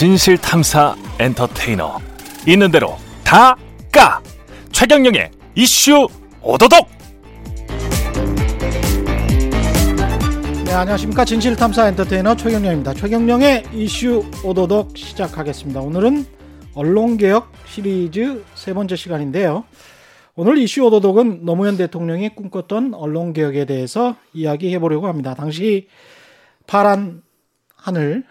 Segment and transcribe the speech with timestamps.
[0.00, 1.98] 진실 탐사 엔터테이너
[2.48, 3.54] 있는 대로 다
[3.92, 4.22] 까
[4.72, 6.08] 최경영의 이슈
[6.40, 6.88] 오도독
[10.64, 11.26] 네, 안녕하십니까.
[11.26, 12.94] 진실 탐사 엔터테이너 최경영입니다.
[12.94, 15.80] 최경영의 이슈 오도독 시작하겠습니다.
[15.82, 16.24] 오늘은
[16.72, 19.64] 언론 개혁 시리즈 세 번째 시간인데요.
[20.34, 25.34] 오늘 이슈 오도독은 노무현 대통령이 꿈꿨던 언론 개혁에 대해서 이야기해 보려고 합니다.
[25.34, 25.88] 당시
[26.66, 27.20] 파란
[27.76, 28.24] 하늘,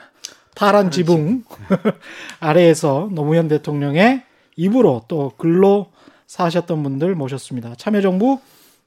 [0.59, 1.45] 파란 지붕
[2.41, 4.23] 아래에서 노무현 대통령의
[4.57, 5.89] 입으로 또 글로
[6.27, 7.75] 사셨던 분들 모셨습니다.
[7.75, 8.41] 참여정부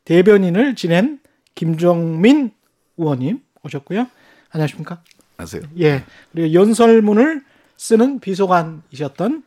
[0.04, 1.18] 대변인을 지낸
[1.54, 2.50] 김정민
[2.98, 4.06] 의원님 오셨고요.
[4.50, 5.00] 안녕하십니까?
[5.38, 5.62] 안녕하세요.
[5.80, 6.04] 예.
[6.32, 7.42] 그리고 연설문을
[7.78, 9.42] 쓰는 비서관이셨던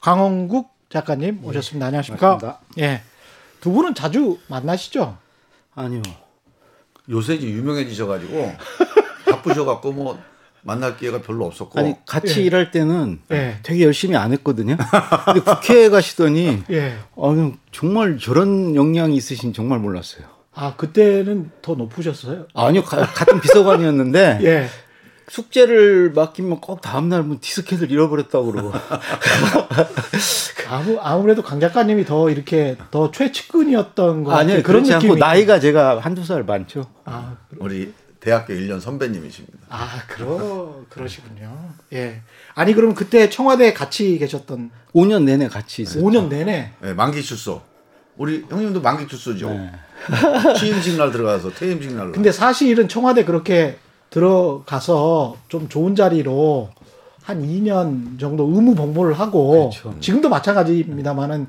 [0.00, 1.84] 강원국 작가님 오셨습니다.
[1.88, 2.38] 안녕하십니까?
[2.38, 2.60] 반갑습니다.
[2.78, 3.02] 예.
[3.60, 5.18] 두 분은 자주 만나시죠?
[5.74, 6.00] 아니요.
[7.10, 8.52] 요새 이제 유명해지셔가지고
[9.30, 10.18] 바쁘셔갖고 뭐
[10.66, 13.58] 만날 기회가 별로 없었고 아니 같이 일할 때는 예.
[13.62, 14.76] 되게 열심히 안 했거든요.
[15.24, 16.96] 근데 국회에 가시더니 예.
[17.14, 20.24] 어, 정말 저런 역량이 있으신 정말 몰랐어요.
[20.52, 22.46] 아, 그때는 더 높으셨어요?
[22.54, 24.68] 아니요 가- 같은 비서관이었는데 예.
[25.28, 28.72] 숙제를 맡기면 꼭 다음 날 뭐 디스켓을 잃어버렸다고 그러고
[30.68, 35.60] 아무, 아무래도 강 작가님이 더 이렇게 더 최측근이었던 거 아니요 그런 그렇지 않고 느낌이 나이가
[35.60, 36.86] 제가 한두 살 많죠.
[37.04, 37.92] 아, 우리
[38.26, 39.56] 대학교 1년 선배님이십니다.
[39.68, 41.56] 아, 그러 그러시군요.
[41.92, 42.22] 예.
[42.56, 46.02] 아니 그럼 그때 청와대에 같이 계셨던 5년 내내 같이 있어요.
[46.02, 47.62] 5년 내내 네, 만기 출소.
[48.16, 49.50] 우리 형님도 만기 출소죠.
[49.50, 49.70] 네.
[50.58, 52.10] 취임식 날 들어가서 퇴임식 날로.
[52.10, 53.78] 근데 사실은 청와대 그렇게
[54.10, 56.70] 들어가서 좀 좋은 자리로
[57.22, 59.96] 한 2년 정도 의무 복무를 하고 그렇죠.
[60.00, 61.46] 지금도 마찬가지입니다만은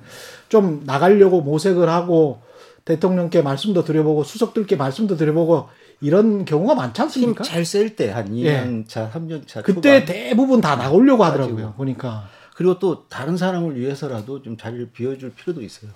[0.47, 2.44] 좀 나가려고 모색을 하고
[2.86, 5.69] 대통령께 말씀도 드려보고 수석들께 말씀도 드려보고
[6.02, 7.44] 이런 경우가 많지 않습니까?
[7.44, 10.06] 힘 잘 셀 때 한 2년 차, 3년 차 그때 초반.
[10.06, 11.56] 대부분 다 나오려고 하더라고요.
[11.56, 11.74] 가지고.
[11.74, 15.91] 보니까 그리고 또 다른 사람을 위해서라도 좀 자리를 비워줄 필요도 있어요.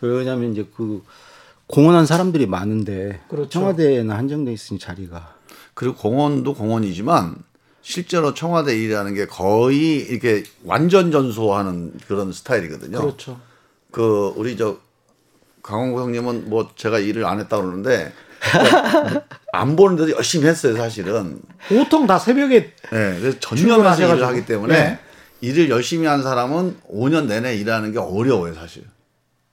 [0.00, 1.02] 왜냐하면 이제 그
[1.66, 3.48] 공헌한 사람들이 많은데 그렇죠.
[3.48, 5.34] 청와대에는 한정돼 있으니 자리가
[5.74, 7.36] 그리고 공원도 공원이지만
[7.80, 13.00] 실제로 청와대 일이라는 게 거의 이렇게 완전 전소하는 그런 스타일이거든요.
[13.00, 13.40] 그렇죠.
[13.90, 14.78] 그 우리 저
[15.62, 18.12] 강원구 형님은 뭐 제가 일을 안 했다 그러는데
[19.52, 21.40] 안 보는데도 열심히 했어요 사실은.
[21.68, 24.26] 보통 다 새벽에 네, 그래서 전념해서 일을.
[24.26, 24.98] 하기 때문에 네.
[25.40, 28.84] 일을 열심히 한 사람은 5년 내내 일하는 게 어려워요 사실.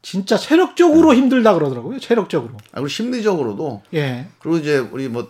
[0.02, 2.00] 진짜 체력적으로 힘들다 그러더라고요.
[2.00, 2.54] 체력적으로.
[2.72, 4.28] 아, 그리고 심리적으로도 예.
[4.40, 5.30] 그리고 이제 우리 뭐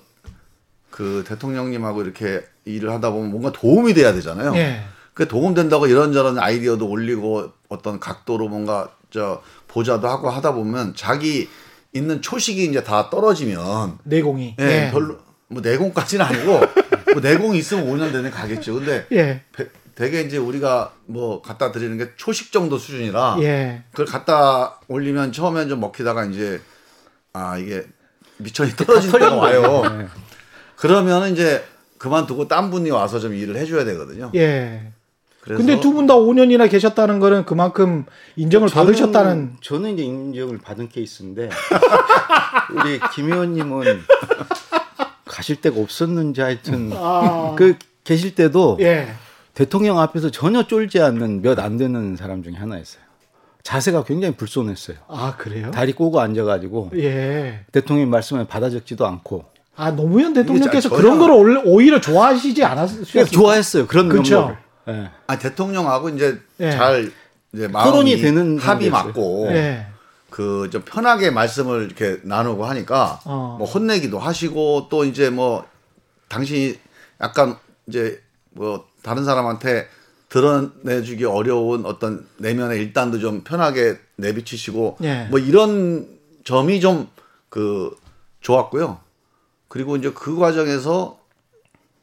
[0.91, 4.55] 그 대통령님하고 이렇게 일을 하다 보면 뭔가 도움이 돼야 되잖아요.
[4.55, 4.83] 예.
[5.15, 11.49] 그 도움된다고 이런저런 아이디어도 올리고 어떤 각도로 뭔가 저 보자도 하고 하다 보면 자기
[11.93, 14.55] 있는 초식이 이제 다 떨어지면 내공이.
[14.59, 14.91] 예, 예.
[14.91, 16.59] 별로 뭐 내공까지는 아니고
[17.13, 18.75] 뭐 내공이 있으면 5년 내내 가겠죠.
[18.75, 19.41] 근데 예.
[19.51, 23.83] 배- 되게 이제 우리가 뭐 갖다 드리는 게 초식 정도 수준이라 예.
[23.91, 26.61] 그걸 갖다 올리면 처음엔 좀 먹히다가 이제
[27.33, 27.85] 아 이게
[28.37, 29.83] 미천이 떨어질 때가 와요.
[29.97, 30.07] 네.
[30.77, 31.63] 그러면 이제
[31.97, 34.31] 그만두고 딴 분이 와서 좀 일을 해줘야 되거든요.
[34.35, 34.91] 예.
[35.41, 41.49] 근데 두 분 다 5년이나 계셨다는 거는 그만큼 인정을 받으셨다는 저는 이제 인정을 받은 케이스인데
[42.75, 44.01] 우리 김 의원님은
[45.25, 47.55] 가실 데가 없었는지 하여튼 아.
[47.57, 49.13] 그 계실 때도 예.
[49.53, 53.01] 대통령 앞에서 전혀 쫄지 않는 몇 안 되는 사람 중에 하나였어요.
[53.63, 54.97] 자세가 굉장히 불손했어요.
[55.07, 55.69] 아, 그래요?
[55.71, 57.61] 다리 꼬고 앉아가지고 예.
[57.71, 63.03] 대통령 말씀에 받아 적지도 않고 아, 노무현 대통령께서 그런 원래 오히려 좋아하시지 않았어요?
[63.11, 63.87] 그냥 좋아했어요.
[63.87, 64.47] 그런 그쵸.
[64.47, 65.09] 면 예.
[65.27, 66.71] 아 대통령하고 이제 예.
[66.71, 67.11] 잘
[67.53, 68.89] 이제 마음이 되는 합이.
[68.89, 69.87] 맞고 예.
[70.29, 73.57] 그좀 편하게 말씀을 이렇게 나누고 하니까 어.
[73.59, 75.65] 뭐 혼내기도 하시고 또 이제 뭐
[76.29, 76.79] 당신이
[77.19, 78.21] 약간 이제
[78.51, 79.87] 뭐 다른 사람한테
[80.29, 85.27] 드러내주기 어려운 어떤 내면의 일단도 좀 편하게 내비치시고 예.
[85.29, 86.07] 뭐 이런
[86.45, 87.07] 점이 좀
[87.51, 87.93] 그
[88.39, 88.97] 좋았고요.
[89.67, 91.19] 그리고 이제 그 과정에서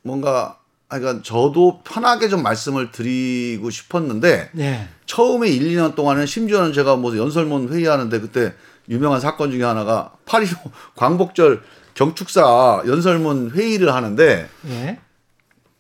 [0.03, 0.58] 뭔가 아
[0.89, 4.89] 그러니까 저도 편하게 좀 말씀을 드리고 싶었는데 예.
[5.07, 8.55] 처음에 1, 2년 동안은 심지어는 제가 뭐 연설문 회의하는데 그때
[8.89, 11.63] 유명한 사건 중에 하나가 8.15 광복절
[11.95, 14.99] 경축사 연설문 회의를 하는데 예.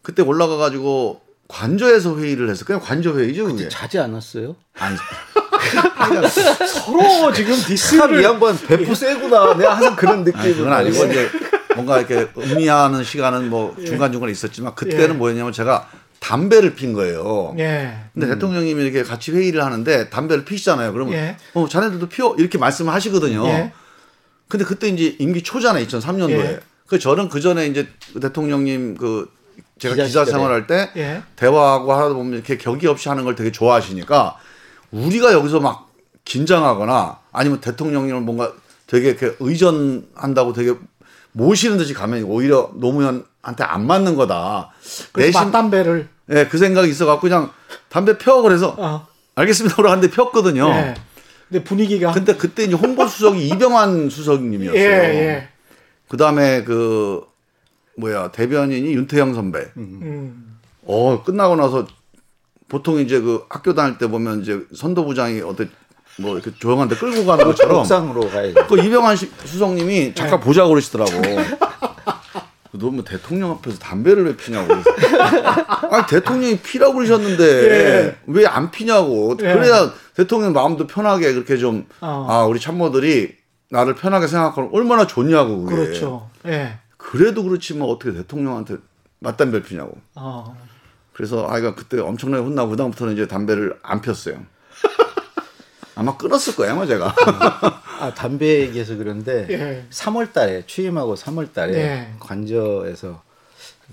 [0.02, 2.64] 그때 올라가 가지고 관저에서 회의를 했어.
[2.66, 3.68] 그냥 관저 회의죠, 그게.
[3.68, 4.54] 자지 않았어요?
[4.78, 4.96] 아니.
[6.68, 9.54] 서로 지금 참, 이 디스를 양반 배포 세구나.
[9.54, 10.44] 내가 항상 그런 느낌을.
[10.44, 11.30] 아니, 그건 아니고 이제
[11.78, 15.12] 뭔가 이렇게 음미하는 시간은 뭐 중간 중간 있었지만 그때는 예.
[15.18, 15.88] 뭐였냐면 제가
[16.20, 17.54] 담배를 핀 거예요.
[17.58, 17.96] 예.
[18.12, 20.92] 근데 대통령님이 이렇게 같이 회의를 하는데 담배를 피시잖아요.
[20.92, 21.36] 그러면 예.
[21.54, 23.46] 어 자네들도 피워 이렇게 말씀을 하시거든요.
[23.46, 23.72] 예.
[24.48, 25.86] 근데 그때 이제 임기 초잖아요.
[25.86, 26.30] 2003년도에.
[26.30, 26.60] 예.
[26.86, 27.86] 그 저는 그 전에 이제
[28.20, 29.30] 대통령님 그
[29.78, 30.24] 제가 기자 기자.
[30.24, 31.22] 생활할 때 예.
[31.36, 34.36] 대화하고 하다 보면 이렇게 격이 없이 하는 걸 되게 좋아하시니까
[34.90, 35.88] 우리가 여기서 막
[36.24, 38.52] 긴장하거나 아니면 대통령님을 뭔가
[38.86, 40.74] 되게 이렇게 의전한다고 되게
[41.38, 44.72] 모시는 듯이 가면 오히려 노무현한테 안 맞는 거다.
[45.14, 47.50] 내심 맞담배를 예, 그 생각이 있어 갖고 그냥
[47.88, 49.06] 담배 펴 그래서 어.
[49.36, 49.76] 알겠습니다.
[49.76, 50.68] 그러고 한대 폈거든요.
[50.68, 50.94] 예.
[51.48, 54.80] 근데 분위기가 근데 그때 이제 홍보 수석이 이병환 수석님이었어요.
[54.80, 55.48] 예, 예.
[56.08, 57.24] 그 다음에 그
[57.96, 59.68] 뭐야 대변인이 윤태영 선배.
[59.76, 60.58] 음.
[60.84, 61.86] 어 끝나고 나서
[62.68, 65.70] 보통 이제 그 학교 다닐 때 보면 이제 선도부장이 어떤
[66.18, 68.54] 뭐 이렇게 조용한데 끌고 가는 것처럼 옥상으로 가야지.
[68.68, 71.10] 그 이병환 시- 수석님이 잠깐 보자 그러시더라고.
[72.72, 74.72] 너뭐 대통령 앞에서 담배를 왜 피냐고.
[75.90, 79.36] 아니 대통령이 피라고 그러셨는데 왜안 피냐고.
[79.40, 79.54] 예.
[79.54, 82.26] 그래야 대통령 마음도 편하게 그렇게 좀 어.
[82.28, 83.36] 아 우리 참모들이
[83.70, 85.76] 나를 편하게 생각하면 얼마나 좋냐고 그게.
[85.76, 86.30] 그렇죠.
[86.46, 86.78] 예.
[86.96, 88.76] 그래도 그렇지만 어떻게 대통령한테
[89.20, 89.96] 맞담배를 피냐고.
[90.14, 90.56] 어.
[91.12, 94.40] 그래서 아이가 그때 엄청나게 혼나고 그다음부터는 이제 담배를 안 폈어요.
[95.98, 97.12] 아마 끊었을 거예요, 아마 제가.
[98.00, 99.84] 아 담배 얘기해서 그런데 예.
[99.90, 102.14] 3월 달에 취임하고 3월 달에 예.
[102.20, 103.20] 관저에서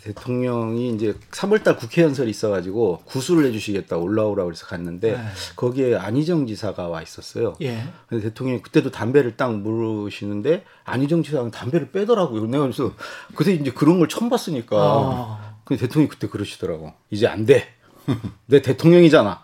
[0.04, 5.18] 대통령이 이제 3월 달 국회 연설이 있어 가지고 구술을 해 주시겠다 올라오라고 그래서 갔는데 네.
[5.56, 7.56] 거기에 안희정 지사가 와 있었어요.
[7.63, 7.84] 예.
[8.08, 12.46] 근데 대통령이 그때도 담배를 딱 물으시는데 안희정 지사가 담배를 빼더라고요.
[12.46, 12.94] 내가 그래서
[13.34, 14.78] 그때 이제 그런 걸 처음 봤으니까.
[14.78, 15.56] 아.
[15.63, 16.94] 근데 대통령이 그때 그러시더라고.
[17.10, 17.68] 이제 안 돼.
[18.46, 19.42] 내 대통령이잖아.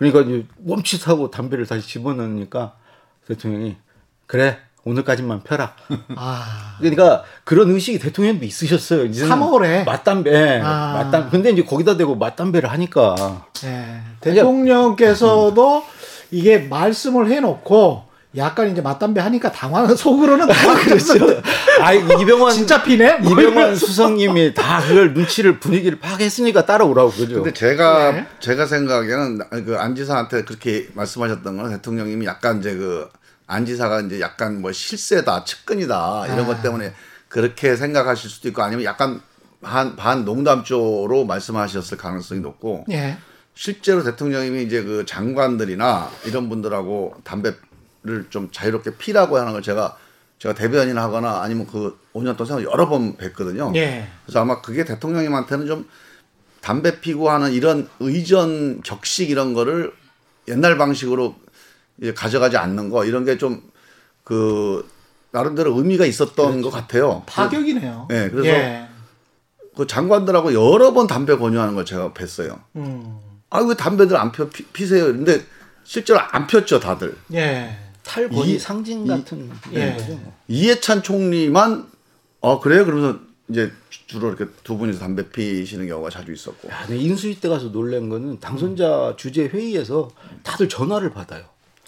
[0.00, 2.74] 그러니까 이제 멈칫하고 담배를 다시 집어넣으니까
[3.28, 3.76] 대통령이
[4.26, 5.76] 그래 오늘까지만 펴라.
[6.16, 6.76] 아.
[6.78, 9.04] 그러니까 그런 의식이 대통령도 있으셨어요.
[9.04, 9.84] 이제는 3월에?
[9.84, 10.92] 맞담배, 아.
[10.94, 11.28] 맞담.
[11.28, 14.00] 근데 이제 거기다 대고 맞담배를 하니까 예.
[14.20, 15.84] 대통령께서도
[16.30, 18.04] 이게 말씀을 해놓고
[18.36, 21.42] 약간 이제 맞담배 하니까 당황 속으로는 당황했어요.
[21.80, 23.18] 아 이병헌 진짜 피네?
[23.18, 23.74] 뭐 이병헌.
[23.74, 27.42] 수석님이 다 그걸 눈치를 분위기를 파악했으니까 따라오라고 그죠.
[27.42, 28.26] 근데 제가 네.
[28.38, 33.08] 제가 생각에는 그 안지사한테 그렇게 말씀하셨던 건 대통령님이 약간 이제 그
[33.46, 36.46] 안지사가 이제 약간 뭐 실세다 측근이다 이런 아.
[36.46, 36.92] 것 때문에
[37.28, 39.20] 그렇게 생각하실 수도 있고 아니면 약간
[39.60, 43.18] 반, 반 농담조로 말씀하셨을 가능성이 높고 예.
[43.54, 47.52] 실제로 대통령님이 이제 그 장관들이나 이런 분들하고 담배
[48.02, 49.96] 를 좀 자유롭게 피라고 하는 걸 제가
[50.38, 53.74] 제가 대변인 하거나 아니면 그 5년 동안 여러 번 뵀거든요.
[53.76, 54.08] 예.
[54.24, 55.88] 그래서 아마 그게 대통령님한테는 좀
[56.62, 59.92] 담배 피고 하는 이런 의전 격식 이런 거를
[60.48, 61.34] 옛날 방식으로
[62.00, 63.62] 이제 가져가지 않는 거 이런 게 좀
[64.24, 64.88] 그
[65.32, 67.22] 나름대로 의미가 있었던 것 같아요.
[67.26, 68.06] 파격이네요.
[68.08, 68.88] 네, 그래서 예.
[69.76, 72.60] 그 장관들하고 여러 번 담배 권유하는 걸 제가 뵀어요.
[72.76, 73.18] 음.
[73.50, 75.06] 아왜 담배들 안 펴, 피, 피세요?
[75.06, 75.44] 근데
[75.84, 77.16] 실제로 안 폈죠 다들.
[77.34, 77.76] 예.
[78.10, 79.92] 탈권이 이- 상징 이- 같은 예.
[79.94, 80.12] 거죠.
[80.16, 80.34] 뭐.
[80.48, 81.86] 이해찬 총리만
[82.40, 82.84] 어 그래요?
[82.84, 83.70] 그러면서 이제
[84.06, 86.68] 주로 이렇게 두 분이서 담배 피시는 경우가 자주 있었고.
[86.68, 90.10] 야, 내 인수위 때 가서 놀란 거는 당선자 주재 회의에서
[90.42, 91.44] 다들 전화를 받아요.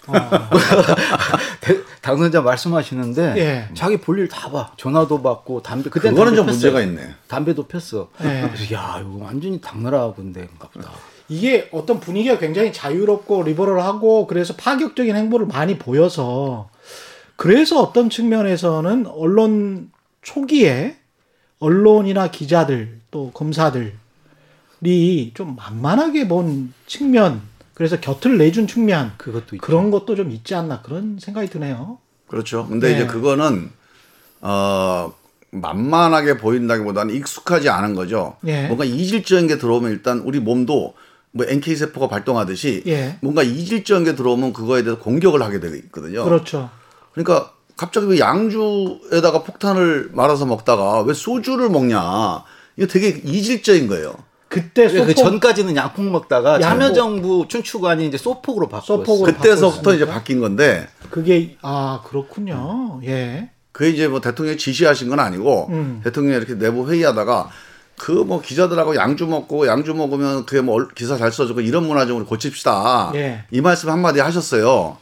[0.06, 0.12] 어.
[1.60, 3.69] 대- 당선자 말씀하시는데 예.
[3.74, 4.72] 자기 볼일 다 봐.
[4.76, 7.14] 전화도 받고 담배 그때 그거는 좀 문제가 있네.
[7.28, 8.10] 담배도 폈어.
[8.22, 8.48] 예.
[8.52, 10.90] 그래서 야 이거 완전히 당나라 군대인가 보다.
[11.28, 16.69] 이게 어떤 분위기가 굉장히 자유롭고 리버럴하고 그래서 파격적인 행보를 많이 보여서
[17.36, 19.91] 그래서 어떤 측면에서는 언론
[20.22, 20.96] 초기에
[21.58, 23.93] 언론이나 기자들 또 검사들이
[25.34, 27.41] 좀 만만하게 본 측면
[27.74, 29.67] 그래서 곁을 내준 측면 그것도 있죠.
[29.67, 31.98] 그런 것도 좀 있지 않나 그런 생각이 드네요.
[32.26, 32.67] 그렇죠.
[32.67, 32.94] 근데 네.
[32.94, 33.70] 이제 그거는
[34.41, 35.12] 어
[35.50, 38.36] 만만하게 보인다기보다는 익숙하지 않은 거죠.
[38.46, 38.67] 예.
[38.67, 40.94] 뭔가 이질적인 게 들어오면 일단 우리 몸도
[41.32, 43.17] 뭐 NK 세포가 발동하듯이 예.
[43.22, 46.24] 뭔가 이질적인 게 들어오면 그거에 대해서 공격을 하게 되어 있거든요.
[46.24, 46.70] 그렇죠.
[47.12, 52.44] 그러니까 갑자기 왜 양주에다가 폭탄을 말아서 먹다가 왜 소주를 먹냐?
[52.77, 54.15] 이거 되게 이질적인 거예요.
[54.48, 56.60] 그때 그 소폭 전까지는 양폭 먹다가.
[56.60, 58.98] 참여정부 춘추관이 이제 소폭으로 바꿨어.
[58.98, 60.06] 소폭으로 그때서부터 이제.
[60.06, 63.01] 바뀐 건데 그게 아 그렇군요.
[63.05, 63.51] 예.
[63.72, 66.01] 그게 이제 뭐 대통령이 지시하신 건 아니고 음.
[66.05, 67.48] 대통령이 이렇게 내부 회의하다가
[67.99, 72.06] 그 뭐 기자들하고 양주 먹고 양주 먹으면 그게 뭐 얼- 기사 잘 써주고 이런 문화
[72.06, 73.13] 좀 고칩시다.
[73.15, 73.44] 예.
[73.51, 74.96] 이 말씀 한마디 하셨어요.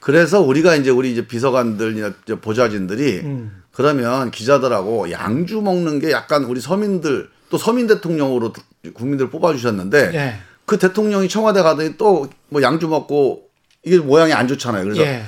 [0.00, 3.62] 그래서 우리가 이제 우리 이제 비서관들이나 이제 보좌진들이 음.
[3.72, 8.52] 그러면 기자들하고 양주 먹는 게 약간 우리 서민들 또 서민 대통령으로
[8.94, 10.34] 국민들 뽑아주셨는데 예.
[10.66, 13.44] 그 대통령이 청와대 가더니 또 뭐 양주 먹고
[13.84, 14.84] 이게 모양이 안 좋잖아요.
[14.84, 15.22] 그래서 예.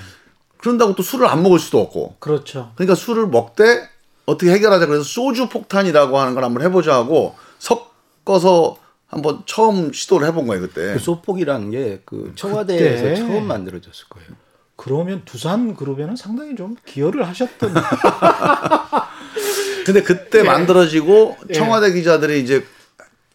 [0.59, 2.73] 그런다고 또 술을 안 먹을 수도 없고 그렇죠.
[2.77, 3.89] 그러니까 술을 먹되
[4.27, 10.47] 어떻게 해결하자 그래서 소주 폭탄이라고 하는 걸 한번 해보자 하고 섞어서 한번 처음 시도를 해본
[10.49, 10.95] 거예요 그때.
[10.95, 13.15] 그 소폭이라는 게 그 청와대에서 그때.
[13.17, 14.29] 처음 만들어졌을 거예요.
[14.75, 17.73] 그러면 두산 그룹에는 상당히 좀 기여를 하셨던
[19.87, 20.43] 근데 그때 예.
[20.43, 21.53] 만들어지고 예.
[21.55, 22.67] 청와대 기자들이 이제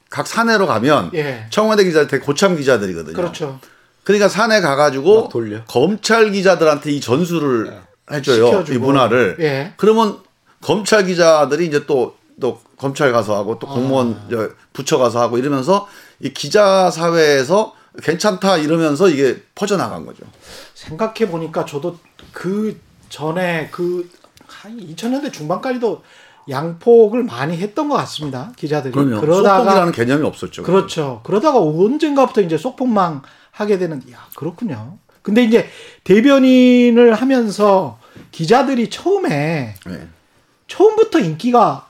[0.09, 1.45] 각 사내로 가면 예.
[1.49, 3.15] 청와대 기자들 되게 고참 기자들이거든요.
[3.15, 3.59] 그렇죠.
[4.03, 5.29] 그러니까 산에 가가지고.
[5.67, 7.79] 검찰 기자들한테 이 전수를
[8.11, 8.47] 해줘요.
[8.47, 8.73] 시켜주고.
[8.73, 9.37] 이 문화를.
[9.39, 9.73] 예.
[9.77, 10.17] 그러면
[10.61, 14.27] 검찰 기자들이 이제 또, 또 검찰 가서 하고 또 공무원 아.
[14.29, 15.87] 저 부처 가서 하고 이러면서
[16.19, 20.23] 이 기자 사회에서 괜찮다 이러면서 이게 퍼져나간 거죠.
[20.73, 21.97] 생각해 보니까 저도
[22.31, 24.09] 그 전에 그
[24.61, 26.03] 한 2000년대 중반까지도
[26.49, 28.51] 양폭을 많이 했던 것 같습니다.
[28.55, 28.93] 기자들이.
[28.93, 30.63] 그러면 그러다가 소폭이라는 개념이 없었죠.
[30.63, 31.21] 그렇죠.
[31.23, 34.97] 그러다가 언젠가부터 이제 속폭망 하게 되는 야, 그렇군요.
[35.21, 35.69] 근데 이제
[36.03, 37.99] 대변인을 하면서
[38.31, 40.07] 기자들이 처음에 네.
[40.71, 41.87] 처음부터 인기가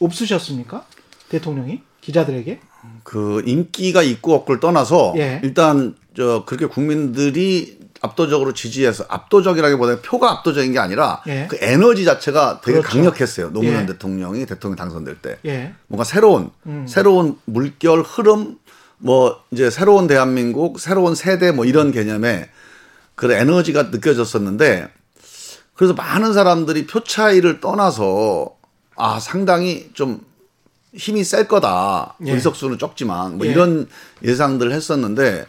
[0.00, 0.84] 없으셨습니까?
[1.28, 2.60] 대통령이 기자들에게?
[3.04, 5.40] 그 인기가 있고 없고를 떠나서 예.
[5.44, 11.46] 일단 저 그렇게 국민들이 압도적으로 지지해서 압도적이라기보다는 표가 압도적인 게 아니라 예.
[11.48, 12.88] 그 에너지 자체가 되게 그렇죠.
[12.88, 13.52] 강력했어요.
[13.52, 13.86] 노무현 예.
[13.86, 15.72] 대통령이 대통령 당선될 때 예.
[15.86, 16.86] 뭔가 새로운 음.
[16.88, 18.58] 새로운 물결 흐름
[18.98, 22.48] 뭐 이제 새로운 대한민국 새로운 세대 뭐 이런 개념의
[23.14, 24.88] 그런 에너지가 느껴졌었는데
[25.74, 28.56] 그래서 많은 사람들이 표 차이를 떠나서
[28.96, 30.24] 아 상당히 좀
[30.94, 32.14] 힘이 셀 거다.
[32.26, 32.32] 예.
[32.32, 33.50] 의석수는 적지만 뭐 예.
[33.50, 33.88] 이런
[34.22, 35.46] 예상들을 했었는데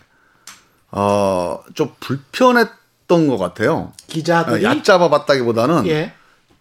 [0.91, 3.94] 어좀 불편했던 것 같아요.
[4.08, 6.13] 기자들이 어, 얕잡아 봤다기보다는 예.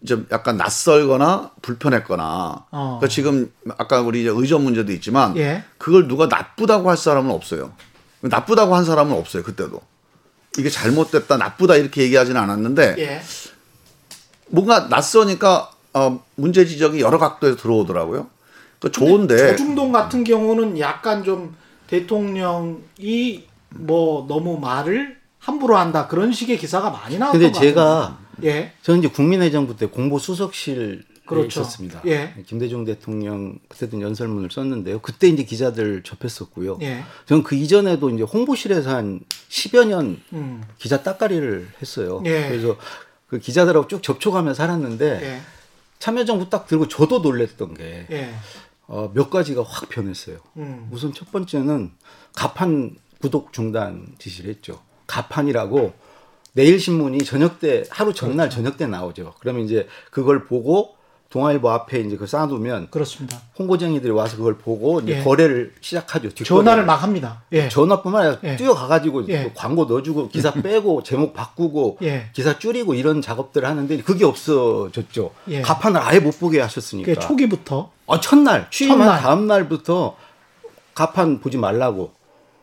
[0.06, 2.66] 좀 약간 낯설거나 불편했거나.
[2.70, 2.98] 어.
[3.00, 5.64] 그러니까 지금 아까 우리 이제 의전 문제도 있지만 예.
[5.78, 7.72] 그걸 누가 나쁘다고 할 사람은 없어요.
[8.20, 9.42] 나쁘다고 한 사람은 없어요.
[9.42, 9.80] 그때도
[10.58, 13.22] 이게 잘못됐다, 나쁘다 이렇게 얘기하지는 않았는데 예.
[14.48, 18.28] 뭔가 낯서니까 어, 문제 지적이 여러 각도에서 들어오더라고요.
[18.80, 26.58] 그 좋은데 조중동 같은 경우는 약간 좀 대통령이 뭐 너무 말을 함부로 한다 그런 식의
[26.58, 28.18] 기사가 많이 나왔던 근데 것 제가 같아요.
[28.44, 28.72] 예.
[28.82, 31.60] 저는 이제 국민의정부 때 공보 수석실에 그렇죠.
[31.60, 32.02] 있었습니다.
[32.06, 32.34] 예.
[32.46, 34.98] 김대중 대통령 그때도 연설문을 썼는데요.
[35.00, 36.78] 그때 이제 기자들 접했었고요.
[36.82, 37.02] 예.
[37.26, 40.62] 저는 그 이전에도 이제 홍보실에서 한 10여 년 음.
[40.78, 42.22] 기자 따까리를 했어요.
[42.26, 42.48] 예.
[42.48, 42.76] 그래서
[43.34, 45.40] 그 기자들하고 쭉 접촉하며 살았는데 예.
[45.98, 48.32] 참여정부 딱 들고 저도 놀랬던 게 예.
[48.86, 50.38] 어, 몇 가지가 확 변했어요.
[50.56, 50.88] 음.
[50.92, 51.90] 우선 첫 번째는
[52.36, 54.80] 가판 구독 중단 지시를 했죠.
[55.08, 55.94] 가판이라고
[56.52, 58.62] 내일 신문이 저녁 때 하루 전날 그렇죠.
[58.62, 59.34] 저녁 때 나오죠.
[59.40, 60.94] 그러면 이제 그걸 보고
[61.34, 63.40] 동아일보 앞에 이제 그 쌓아두면 그렇습니다.
[63.58, 65.24] 홍보쟁이들이 와서 그걸 보고 이제 예.
[65.24, 66.32] 거래를 시작하죠.
[66.32, 67.42] 전화를 막 합니다.
[67.50, 67.68] 예.
[67.68, 68.54] 전화뿐만 아니라 예.
[68.54, 69.42] 뛰어가가지고 예.
[69.42, 72.30] 또 광고 넣어주고 기사 빼고 제목 바꾸고 예.
[72.34, 75.32] 기사 줄이고 이런 작업들을 하는데 그게 없어졌죠.
[75.48, 75.60] 예.
[75.60, 77.20] 가판을 아예 못 보게 하셨으니까.
[77.20, 79.20] 초기부터 아, 첫날 취임한 첫날.
[79.20, 80.14] 다음 날부터
[80.94, 82.12] 가판 보지 말라고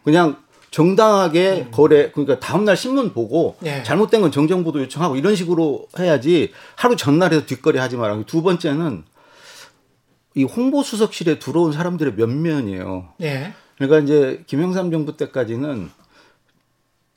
[0.06, 0.38] 그냥
[0.72, 3.68] 정당하게 거래 그러니까 다음 날 신문 보고 음.
[3.68, 3.84] 예.
[3.84, 9.04] 잘못된 건 정정보도 요청하고 이런 식으로 해야지 하루 전날에서 뒷거래 하지 말라고 두 번째는
[10.34, 13.10] 이 홍보 수석실에 들어온 사람들의 면면이에요.
[13.22, 13.54] 예.
[13.76, 15.90] 그러니까 이제 김영삼 정부 때까지는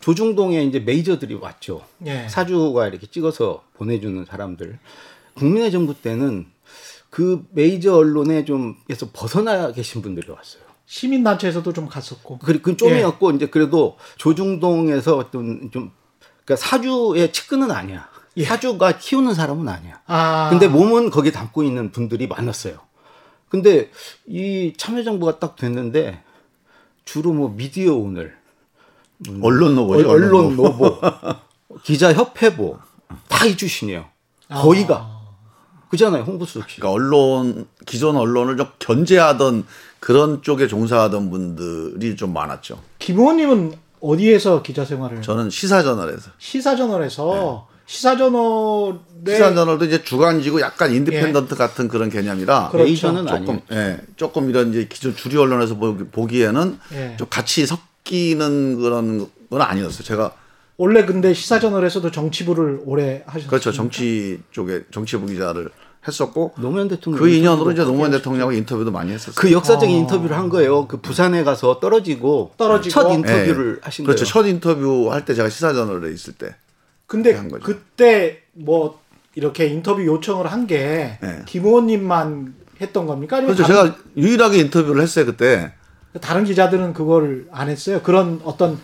[0.01, 1.83] 조중동에 이제 메이저들이 왔죠.
[2.07, 2.27] 예.
[2.29, 4.79] 사주가 이렇게 찍어서 보내주는 사람들.
[5.35, 6.47] 국민의 정부 때는
[7.09, 10.63] 그 메이저 언론에 좀에서 벗어나 계신 분들이 왔어요.
[10.87, 12.39] 시민단체에서도 좀 갔었고.
[12.39, 15.91] 그, 그 좀이었고 이제 그래도 조중동에서 어떤 좀
[16.45, 18.09] 그러니까 사주의 측근은 아니야.
[18.37, 18.45] 예.
[18.45, 20.01] 사주가 키우는 사람은 아니야.
[20.07, 20.49] 아.
[20.51, 22.79] 근데 몸은 거기 담고 있는 분들이 많았어요.
[23.49, 23.91] 근데
[24.27, 26.23] 이 참여정부가 딱 됐는데
[27.05, 28.37] 주로 뭐 미디어 오늘,
[29.43, 30.11] 언론 노보죠.
[30.11, 31.01] 언론 노보,
[31.85, 32.79] 기자 협회보
[33.29, 34.07] 다 이주신이에요.
[34.51, 35.15] 거의가
[35.89, 36.81] 그잖아요 홍보수석실.
[36.81, 39.67] 그러니까 언론 기존 언론을 좀 견제하던
[40.05, 42.79] 그런 쪽에 종사하던 분들이 좀 많았죠.
[42.99, 45.23] 김 의원님은 어디에서 기자 생활을?
[45.23, 52.85] 저는 시사저널에서 시사저널에서 시사저널에 시사저널도 이제 주간지고 약간 independent 같은 그런 개념이라 그렇죠.
[52.87, 53.83] 메이저는 조금 아니에요.
[53.93, 57.15] 예 조금 이런 이제 기존 주류 언론에서 보기- 보기에는 예.
[57.17, 60.03] 좀 같이 섞이는 그런 건 아니었어요.
[60.03, 60.33] 제가
[60.77, 63.49] 원래 근데 시사저널에서도 정치부를 오래 하셨어요.
[63.49, 65.71] 그렇죠 정치 쪽에 정치부 기자를
[66.07, 69.35] 했었고 노무현 대통령 그 인연으로 이제 노무현 대통령하고 인터뷰도 많이 했었어요.
[69.37, 69.99] 그 역사적인 어.
[70.01, 70.87] 인터뷰를 한 거예요.
[70.87, 72.93] 그 부산에 가서 떨어지고 떨어지고.
[72.93, 73.81] 첫 인터뷰를 예.
[73.85, 74.25] 하신 그렇죠.
[74.25, 74.33] 거예요.
[74.33, 76.55] 첫 인터뷰 할 때 제가 시사저널에 있을 때
[77.07, 77.65] 근데 한 거죠.
[77.65, 79.01] 그때 뭐
[79.35, 81.43] 이렇게 인터뷰 요청을 한게 네.
[81.47, 83.37] 김 의원님만 했던 겁니까?
[83.39, 83.73] 아니면 그렇죠.
[83.73, 85.73] 다른, 제가 유일하게 인터뷰를 했어요 그때.
[86.21, 88.01] 다른 기자들은 그걸 안 했어요.
[88.03, 88.79] 그런 어떤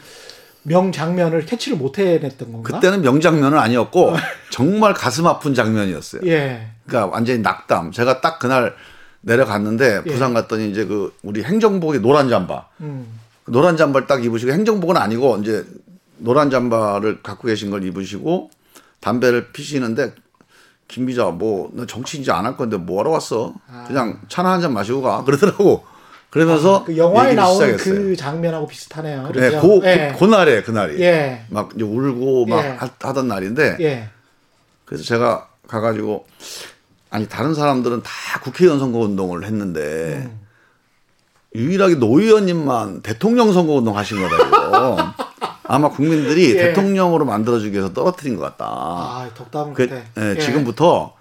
[0.62, 2.70] 명장면을 캐치를 못 해냈던 건가?
[2.74, 4.14] 그때는 명장면은 아니었고
[4.50, 6.22] 정말 가슴 아픈 장면이었어요.
[6.26, 6.68] 예.
[6.86, 7.92] 그러니까 완전히 낙담.
[7.92, 8.74] 제가 딱 그날
[9.22, 10.10] 내려갔는데 예.
[10.10, 12.66] 부산 갔더니 이제 그 우리 행정복이 노란 잠바.
[12.80, 13.20] 음.
[13.44, 15.64] 그 노란 잠바를 딱 입으시고 행정복은 아니고 이제
[16.18, 18.50] 노란 잠바를 갖고 계신 걸 입으시고
[19.00, 20.12] 담배를 피시는데
[20.88, 23.54] 김 기자 뭐 너 정치인지 안 할 건데 뭐 하러 왔어?
[23.86, 25.84] 그냥 차나 한 잔 마시고 가 그러더라고.
[26.30, 27.76] 그러면서 그 영화에 시작했어요.
[27.76, 29.30] 그 장면하고 비슷하네요.
[29.34, 29.60] 네, 그죠?
[29.60, 30.12] 그, 예.
[30.12, 31.42] 그, 그 날에 그 날이 예.
[31.48, 32.68] 막 이제 울고 막 예.
[32.70, 34.08] 하- 하던 날인데 예.
[34.84, 36.26] 그래서 제가 가가지고
[37.10, 40.40] 아니 다른 사람들은 다 국회의원 선거 운동을 했는데 음.
[41.56, 44.96] 유일하게 노 의원님만 대통령 선거 운동 하신 거라고.
[45.64, 46.62] 아마 국민들이 예.
[46.66, 48.64] 대통령으로 만들어주기 위해서 떨어뜨린 것 같다.
[48.66, 49.88] 아, 덕담 그.
[50.18, 50.38] 예, 예.
[50.38, 51.14] 지금부터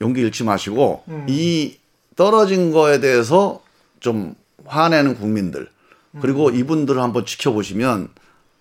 [0.00, 1.26] 용기 잃지 마시고 음.
[1.28, 1.76] 이
[2.16, 3.60] 떨어진 거에 대해서
[4.00, 4.34] 좀
[4.64, 5.68] 화내는 국민들
[6.12, 6.20] 음.
[6.20, 8.08] 그리고 이분들을 한번 지켜보시면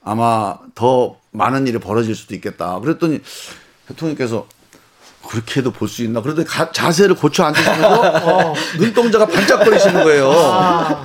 [0.03, 2.79] 아마 더 많은 일이 벌어질 수도 있겠다.
[2.79, 3.21] 그랬더니
[3.87, 4.47] 대통령께서
[5.27, 6.21] 그렇게 해도 볼 수 있나?
[6.21, 10.27] 그런데 가- 자세를 고쳐 앉으시면서 눈동자가 반짝거리시는 거예요.
[10.29, 10.53] 어.
[10.53, 11.03] 아,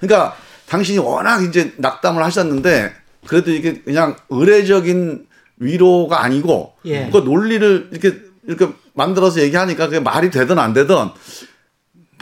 [0.00, 0.34] 그러니까
[0.68, 2.94] 당신이 워낙 이제 낙담을 하셨는데
[3.26, 5.26] 그래도 이게 그냥 의례적인
[5.58, 7.10] 위로가 아니고 예.
[7.12, 11.10] 그 논리를 이렇게 이렇게 만들어서 얘기하니까 그게 말이 되든 안 되든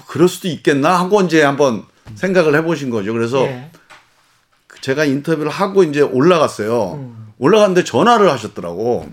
[0.08, 1.84] 그럴 수도 있겠나 하고 이제 한번
[2.14, 3.12] 생각을 해보신 거죠.
[3.12, 3.70] 그래서 예.
[4.80, 6.94] 제가 인터뷰를 하고 이제 올라갔어요.
[6.94, 7.32] 음.
[7.38, 9.06] 올라갔는데 전화를 하셨더라고.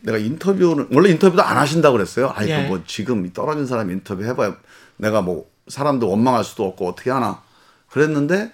[0.00, 2.32] 내가 인터뷰는 원래 인터뷰도 안 하신다고 그랬어요.
[2.36, 2.68] 아이 예.
[2.68, 4.56] 뭐 지금 떨어진 사람 인터뷰 해봐야
[4.96, 7.42] 내가 뭐 사람도 원망할 수도 없고 어떻게 하나
[7.90, 8.52] 그랬는데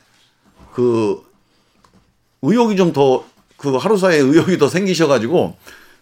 [0.73, 1.23] 그
[2.41, 3.33] 의욕이 좀 더
[3.63, 5.57] 그 하루 사이에 의욕이 더 생기셔가지고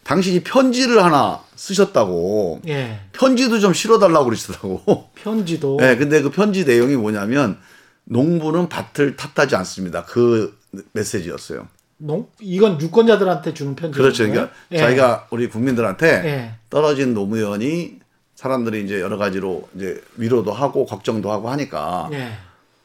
[0.04, 3.00] 당신이 편지를 하나 쓰셨다고 예.
[3.12, 5.10] 편지도 좀 실어달라고 그러시더라고.
[5.14, 7.58] 편지도 네, 근데 그 편지 내용이 뭐냐면
[8.04, 10.04] 농부는 밭을 탓하지 않습니다.
[10.04, 10.58] 그
[10.92, 11.68] 메시지였어요.
[11.98, 13.98] 농, 이건 유권자들한테 주는 편지.
[13.98, 14.26] 그렇죠.
[14.26, 14.78] 그러니까 예.
[14.78, 16.54] 자기가 우리 국민들한테 예.
[16.70, 18.00] 떨어진 노무현이
[18.36, 22.32] 사람들이 이제 여러 가지로 이제 위로도 하고 걱정도 하고 하니까 예.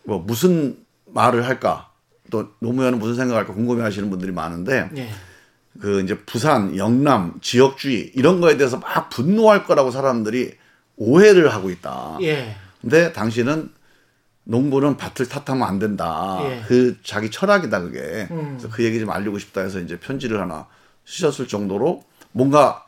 [0.03, 1.89] 뭐 무슨 말을 할까
[2.29, 5.09] 또 노무현은 무슨 생각할까 궁금해하시는 분들이 많은데 예.
[5.79, 10.53] 그 이제 부산, 영남, 지역주의 이런 거에 대해서 막 분노할 거라고 사람들이
[10.97, 12.17] 오해를 하고 있다.
[12.21, 12.55] 예.
[12.81, 13.71] 근데 당신은
[14.45, 16.39] 농부는 밭을 탓하면 안 된다.
[16.43, 16.63] 예.
[16.67, 18.27] 그 자기 철학이다 그게.
[18.31, 18.57] 음.
[18.57, 20.67] 그래서 그 얘기 좀 알리고 싶다 해서 이제 편지를 하나
[21.05, 22.85] 쓰셨을 정도로 뭔가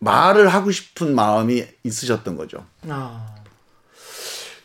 [0.00, 2.64] 말을 하고 싶은 마음이 있으셨던 거죠.
[2.88, 3.34] 아.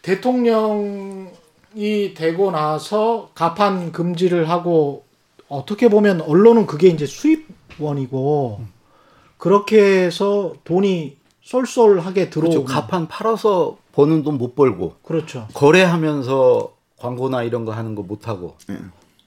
[0.01, 1.33] 대통령이
[2.15, 5.05] 되고 나서 가판 금지를 하고
[5.47, 7.44] 어떻게 보면 언론은 그게 이제 수입
[7.79, 8.61] 원이고
[9.37, 12.73] 그렇게 해서 돈이 쏠쏠하게 들어오고 그렇죠.
[12.73, 15.47] 가판 팔아서 버는 돈 못 벌고 그렇죠.
[15.53, 18.57] 거래하면서 광고나 이런 거 하는 거 못 하고.
[18.69, 18.77] 예.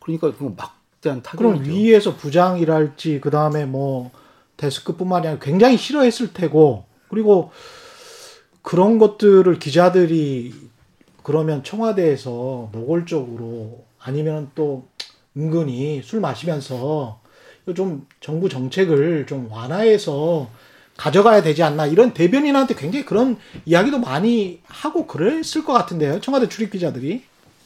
[0.00, 1.70] 그러니까 그거 막대한 그럼 타격이죠.
[1.72, 4.10] 위에서 부장이랄지 그 다음에 뭐
[4.56, 7.50] 데스크뿐만이 아니라 굉장히 싫어했을 테고 그리고
[8.62, 10.52] 그런 것들을 기자들이
[11.22, 14.88] 그러면 청와대에서 노골적으로 아니면 또
[15.36, 17.20] 은근히 술 마시면서
[17.74, 20.50] 좀 정부 정책을 좀 완화해서
[20.96, 26.72] 가져가야 되지 않나 이런 대변인한테 굉장히 그런 이야기도 많이 하고 그랬을 것 같은데요 청와대 출입
[26.72, 27.22] 기자들이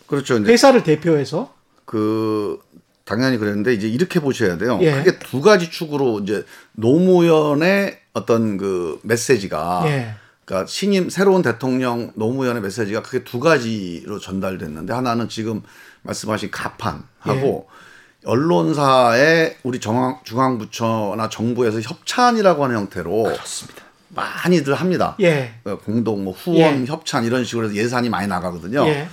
[0.06, 0.36] 그렇죠.
[0.36, 1.54] 회사를 대표해서
[1.86, 2.60] 그
[3.04, 4.78] 당연히 그랬는데 이제 이렇게 보셔야 돼요.
[4.82, 4.92] 예.
[4.92, 10.14] 크게 두 가지 축으로 이제 노무현의 어떤 그 메시지가 예.
[10.44, 15.62] 그러니까 신임 새로운 대통령 노무현의 메시지가 크게 두 가지로 전달됐는데 하나는 지금
[16.02, 17.71] 말씀하신 가판하고 예.
[18.24, 23.82] 언론사에 우리 중앙, 중앙부처나 정부에서 협찬이라고 하는 형태로 그렇습니다.
[24.08, 25.16] 많이들 합니다.
[25.20, 25.54] 예.
[25.64, 26.84] 어, 공동 뭐 후원 예.
[26.86, 28.86] 협찬 이런 식으로 해서 예산이 많이 나가거든요.
[28.86, 29.08] 예.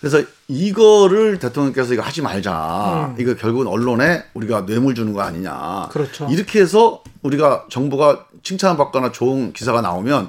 [0.00, 3.14] 그래서 이거를 대통령께서 이거 하지 말자.
[3.16, 3.20] 음.
[3.20, 5.88] 이거 결국은 언론에 우리가 뇌물 주는 거 아니냐.
[5.90, 6.28] 그렇죠.
[6.30, 10.28] 이렇게 해서 우리가 정부가 칭찬을 받거나 좋은 기사가 나오면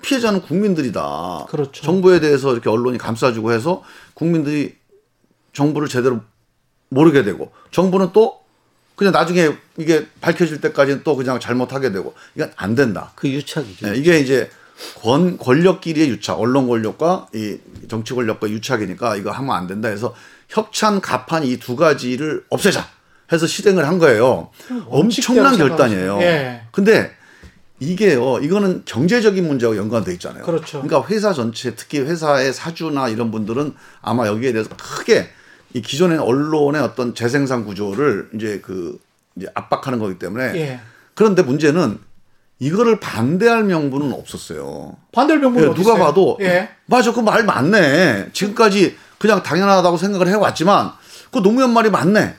[0.00, 1.46] 피해자는 국민들이다.
[1.48, 1.82] 그렇죠.
[1.84, 3.82] 정부에 대해서 이렇게 언론이 감싸주고 해서
[4.14, 4.76] 국민들이
[5.52, 6.20] 정부를 제대로
[6.92, 8.40] 모르게 되고 정부는 또
[8.94, 13.12] 그냥 나중에 이게 밝혀질 때까지는 또 그냥 잘못하게 되고 이건 안 된다.
[13.16, 13.86] 그 유착이죠.
[13.88, 14.50] 네, 이게 이제
[15.00, 17.56] 권 권력끼리의 유착, 언론 권력과 이
[17.88, 20.14] 정치 권력과 유착이니까 이거 하면 안 된다 해서
[20.48, 22.86] 협찬 가판 이 두 가지를 없애자
[23.32, 24.50] 해서 실행을 한 거예요.
[24.88, 26.18] 엄청난 결단이에요.
[26.20, 26.62] 예.
[26.70, 27.12] 근데
[27.80, 30.44] 이게요, 이거는 경제적인 문제와 연관돼 있잖아요.
[30.44, 30.82] 그렇죠.
[30.82, 35.30] 그러니까 회사 전체, 특히 회사의 사주나 이런 분들은 아마 여기에 대해서 크게
[35.74, 38.98] 이 기존의 언론의 어떤 재생산 구조를 이제 그
[39.36, 40.80] 이제 압박하는 거기 때문에 예.
[41.14, 41.98] 그런데 문제는
[42.58, 44.96] 이거를 반대할 명분은 없었어요.
[45.12, 45.98] 반대 병문 예, 누가 있어요?
[45.98, 46.68] 봐도 예.
[46.86, 48.28] 맞아 그 말 맞네.
[48.32, 50.92] 지금까지 그냥 당연하다고 생각을 해왔지만
[51.32, 52.36] 그 노무현 말이 맞네.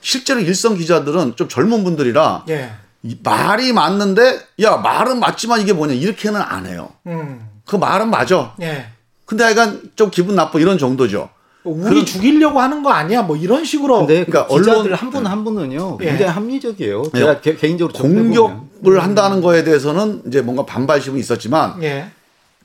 [0.00, 2.72] 실제로 일선 기자들은 좀 젊은 분들이라 예.
[3.02, 6.90] 이 말이 맞는데 야 말은 맞지만 이게 뭐냐 이렇게는 안 해요.
[7.06, 7.48] 음.
[7.64, 8.54] 그 말은 맞아.
[8.60, 8.86] 예.
[9.24, 11.30] 근데 약간 좀 기분 나빠 이런 정도죠.
[11.64, 13.22] 우리 죽이려고 하는 거 아니야?
[13.22, 14.00] 뭐 이런 식으로.
[14.00, 16.04] 근데 그러니까 그 기자들 언론- 한분한 분은요 예.
[16.06, 17.02] 굉장히 합리적이에요.
[17.12, 17.18] 네.
[17.20, 18.24] 제가 개, 개인적으로 접해보면.
[18.34, 22.10] 공격을 한다는 거에 대해서는 이제 뭔가 반발심은 있었지만 예.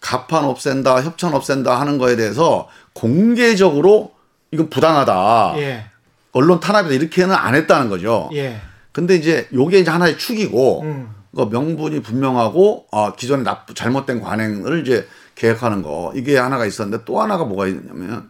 [0.01, 4.12] 가판 없앤다, 협찬 없앤다 하는 거에 대해서 공개적으로
[4.51, 5.53] 이건 부당하다.
[5.57, 5.85] 예.
[6.31, 8.29] 언론 탄압이다 이렇게는 안 했다는 거죠.
[8.33, 8.59] 예.
[8.91, 11.09] 근데 이제 요게 이제 하나의 축이고 음.
[11.35, 17.21] 그 명분이 분명하고 아 기존에 나쁘 잘못된 관행을 이제 계획하는 거 이게 하나가 있었는데 또
[17.21, 18.29] 하나가 뭐가 있냐면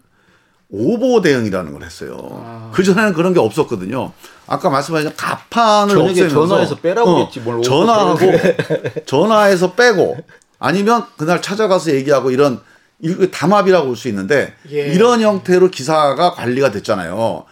[0.72, 2.18] 오보 대응이라는 걸 했어요.
[2.32, 2.72] 아.
[2.74, 4.12] 그 전에는 그런 게 없었거든요.
[4.48, 8.20] 아까 말씀하신 가판을 없애면서 어, 전화해서 빼라고 했지, 뭘 오보 전화하고
[9.06, 10.18] 전화해서 빼고
[10.60, 12.62] 아니면 그날 찾아가서 얘기하고 이런
[13.00, 14.88] 이거 담합이라고 볼 수 있는데 예.
[14.94, 17.46] 이런 형태로 기사가 관리가 됐잖아요.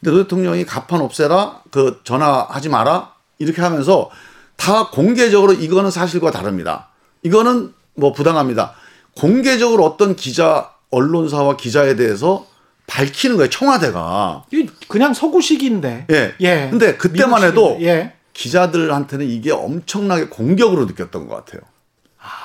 [0.00, 4.10] 근데 노 대통령이 가판 없애라, 그 전화하지 마라 이렇게 하면서
[4.56, 6.88] 다 공개적으로 이거는 사실과 다릅니다.
[7.22, 8.74] 이거는 뭐 부당합니다.
[9.16, 12.46] 공개적으로 어떤 기자, 언론사와 기자에 대해서
[12.86, 13.48] 밝히는 거예요.
[13.50, 14.44] 청와대가.
[14.52, 16.06] 이 그냥 서구식인데.
[16.10, 16.34] 예.
[16.40, 16.68] 예.
[16.70, 17.42] 근데 그때만.
[17.42, 18.12] 해도 예.
[18.34, 21.60] 기자들한테는 이게 엄청나게 공격으로 느꼈던 것 같아요.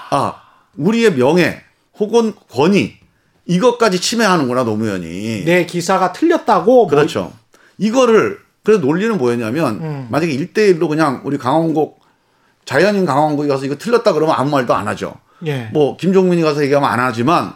[0.10, 0.42] 아,
[0.76, 1.62] 우리의 명예
[2.00, 2.98] 혹은 권위
[3.46, 5.46] 이것까지 침해하는구나 노무현이.
[5.46, 7.32] 내 기사가 틀렸다고 뭐- 그렇죠.
[7.78, 10.08] 이거를 그래서 논리는 뭐였냐면 음.
[10.12, 12.02] 만약에 1대 1로 그냥 우리 강원국
[12.66, 15.16] 자연인 강원국이 가서 이거 틀렸다 그러면 아무 말도 안 하죠.
[15.46, 15.70] 예.
[15.72, 17.54] 뭐 김종민이 가서 얘기하면 안 하지만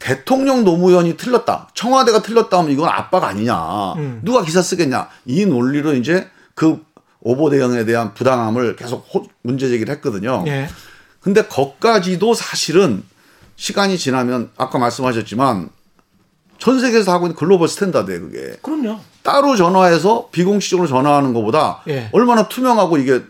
[0.00, 1.68] 대통령 노무현이 틀렸다.
[1.74, 3.92] 청와대가 틀렸다 하면 이건 압박 아니냐.
[3.94, 4.20] 음.
[4.24, 5.08] 누가 기사 쓰겠냐.
[5.26, 6.82] 이 논리로 이제 그
[7.20, 10.42] 오보 대응에 대한 부당함을 계속 호- 문제 제기를 했거든요.
[10.48, 10.68] 예.
[11.20, 13.02] 근데 거까지도 사실은
[13.56, 15.68] 시간이 지나면 아까 말씀하셨지만
[16.58, 18.56] 전 세계에서 하고 있는 글로벌 스탠다드예요, 그게.
[18.62, 18.98] 그럼요.
[19.22, 22.08] 따로 전화해서 비공식적으로 전화하는 것보다 예.
[22.12, 23.22] 얼마나 투명하고 이게,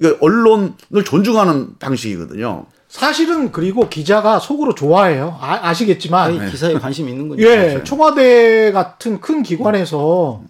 [0.00, 2.66] 이게 언론을 존중하는 방식이거든요.
[2.94, 5.36] 사실은 그리고 기자가 속으로 좋아해요.
[5.40, 7.50] 아, 아시겠지만 아니, 기사에 관심 있는 거니까.
[7.50, 10.42] 예, 청와대 같은 큰 기관에서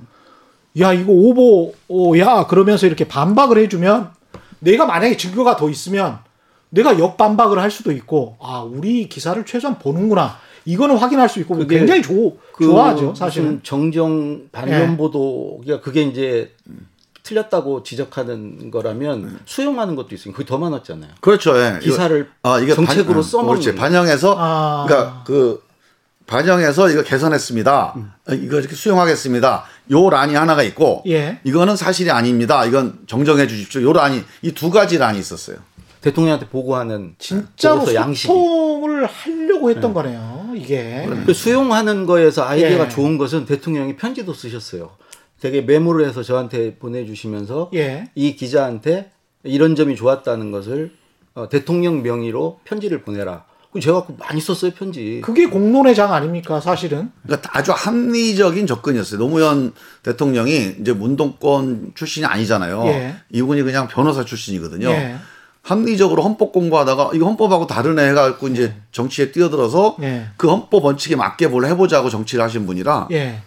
[0.78, 4.10] 야 이거 오보야 그러면서 이렇게 반박을 해주면
[4.58, 6.18] 내가 만약에 증거가 더 있으면
[6.68, 12.02] 내가 역반박을 할 수도 있고 아 우리 기사를 최소한 보는구나 이거는 확인할 수 있고 굉장히
[12.02, 14.48] 조, 그 좋아하죠 사실은 정정 예.
[14.52, 16.52] 반론 보도 그러니까 그게 이제
[17.24, 21.10] 틀렸다고 지적하는 거라면 수용하는 것도 있으니 그게 더 많았잖아요.
[21.20, 21.58] 그렇죠.
[21.58, 21.78] 예.
[21.82, 23.74] 기사를 아, 이게 정책으로 반- 써먹는 그렇지.
[23.74, 24.84] 반영해서 아.
[24.86, 25.62] 그러니까 그
[26.26, 27.94] 반영해서 이거 개선했습니다.
[28.32, 29.64] 이거 이렇게 수용하겠습니다.
[29.92, 31.40] 요 란이 하나가 있고 예.
[31.44, 32.64] 이거는 사실이 아닙니다.
[32.66, 33.80] 이건 정정해 주십시오.
[33.82, 35.56] 요 란이 이 두 가지 란이 있었어요.
[36.02, 38.28] 대통령한테 보고하는 진짜로 양식이.
[38.28, 42.88] 소통을 하려고 했던 거네요 이게 그 수용하는 거에서 아이디어가 예.
[42.90, 44.90] 좋은 것은 대통령이 편지도 쓰셨어요.
[45.40, 48.10] 되게 메모를 해서 저한테 보내주시면서 예.
[48.14, 49.10] 이 기자한테
[49.42, 50.92] 이런 점이 좋았다는 것을
[51.34, 53.44] 어, 대통령 명의로 편지를 보내라.
[53.80, 55.20] 제가 그 많이 썼어요 편지.
[55.24, 59.18] 그게 공론의 장 아닙니까 사실은 그러니까 아주 합리적인 접근이었어요.
[59.18, 59.72] 노무현
[60.04, 62.84] 대통령이 이제 문동권 출신이 아니잖아요.
[62.86, 63.16] 예.
[63.30, 64.88] 이분이 그냥 변호사 출신이거든요.
[64.90, 65.16] 예.
[65.62, 70.26] 합리적으로 헌법 공부하다가 이거 헌법하고 다르네 해갖고 이제 정치에 뛰어들어서 예.
[70.36, 73.40] 그 헌법 원칙에 맞게 뭘 해보자고 정치를 하신 분이라 예.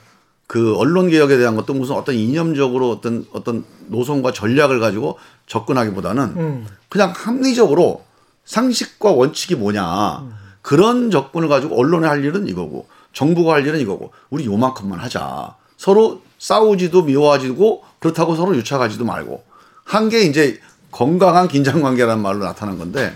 [0.48, 6.68] 그 언론 개혁에 대한 것도 무슨 어떤 이념적으로 어떤 어떤 노선과 전략을 가지고 접근하기보다는 음.
[6.90, 8.06] 그냥 합리적으로
[8.46, 10.24] 상식과 원칙이 뭐냐.
[10.62, 15.56] 그런 접근을 가지고 언론에 할 일은 이거고 정부가 할 일은 이거고 우리 요만큼만 하자.
[15.78, 19.44] 서로 싸우지도 미워하지고 그렇다고 서로 유착하지도 말고.
[19.84, 20.60] 한 게 이제
[20.92, 23.14] 건강한 긴장 관계라는 말로 나타난 건데.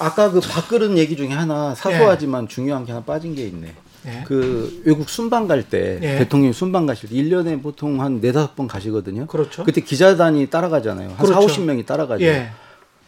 [0.00, 3.74] 아까 그 밥그릇 얘기 중에 하나 사소하지만 중요한 게 하나 빠진 게 있네.
[4.06, 4.24] 예.
[4.26, 6.18] 그 외국 순방 갈때 예.
[6.18, 9.26] 대통령이 순방 가실 때 1년에 보통 한 네다섯 번 가시거든요.
[9.26, 9.64] 그렇죠.
[9.64, 11.10] 그때 기자단이 따라가잖아요.
[11.10, 11.48] 한 그렇죠.
[11.48, 12.24] 4, 50명이 따라가죠.
[12.24, 12.50] 예.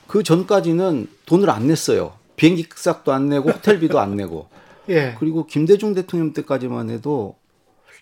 [0.06, 2.12] 그 전까지는 돈을 안 냈어요.
[2.36, 4.48] 비행기 값도 안 내고 호텔비도 안 내고.
[4.90, 5.16] 예.
[5.18, 7.36] 그리고 김대중 대통령 때까지만 해도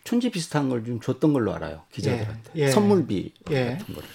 [0.05, 1.83] 촌지 비슷한 걸 좀 줬던 걸로 알아요.
[1.93, 2.51] 기자들한테.
[2.57, 2.63] 예.
[2.65, 2.71] 예.
[2.71, 3.77] 선물비 예.
[3.79, 4.09] 같은 거를.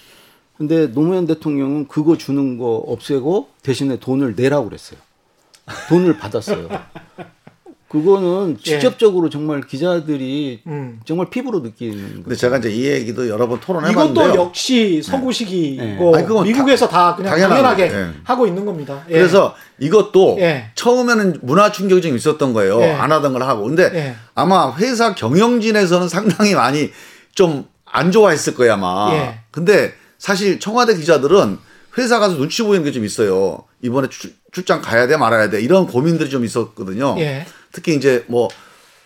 [0.56, 4.98] 근데 노무현 대통령은 그거 주는 거 없애고 대신에 돈을 내라고 그랬어요.
[5.88, 6.68] 돈을 받았어요.
[7.88, 8.62] 그거는 예.
[8.62, 11.00] 직접적으로 정말 기자들이 음.
[11.06, 12.36] 정말 피부로 느끼는 근데 거죠.
[12.36, 14.26] 제가 이제 이 얘기도 여러 번 토론해봤는데요.
[14.26, 16.18] 이것도 역시 서구식이고 네.
[16.18, 18.06] 아니, 그건 미국에서 다, 그냥 당연한 당연하게 거예요.
[18.08, 18.12] 예.
[18.24, 19.04] 하고 있는 겁니다.
[19.08, 19.12] 예.
[19.14, 20.70] 그래서 이것도 예.
[20.74, 22.80] 처음에는 문화 충격이 좀 있었던 거예요.
[22.82, 22.92] 예.
[22.92, 23.64] 안 하던 걸 하고.
[23.64, 24.16] 근데 예.
[24.34, 26.90] 아마 회사 경영진에서는 상당히 많이
[27.34, 29.10] 좀 안 좋아했을 거예요, 아마.
[29.14, 29.38] 예.
[29.50, 31.56] 근데 사실 청와대 기자들은
[31.96, 33.64] 회사 가서 눈치 보이는 게 좀 있어요.
[33.82, 37.16] 이번에 출, 출장 가야 돼 말아야 돼 이런 고민들이 좀 있었거든요.
[37.68, 37.72] 예.
[37.72, 38.48] 특히 이제 뭐,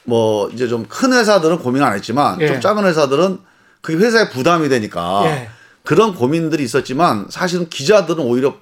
[0.05, 2.46] 뭐 이제 좀 큰 회사들은 고민 안 했지만 예.
[2.48, 3.38] 좀 작은 회사들은
[3.81, 5.48] 그게 회사에 부담이 되니까 예.
[5.85, 8.55] 그런 고민들이 있었지만 사실은 기자들은 오히려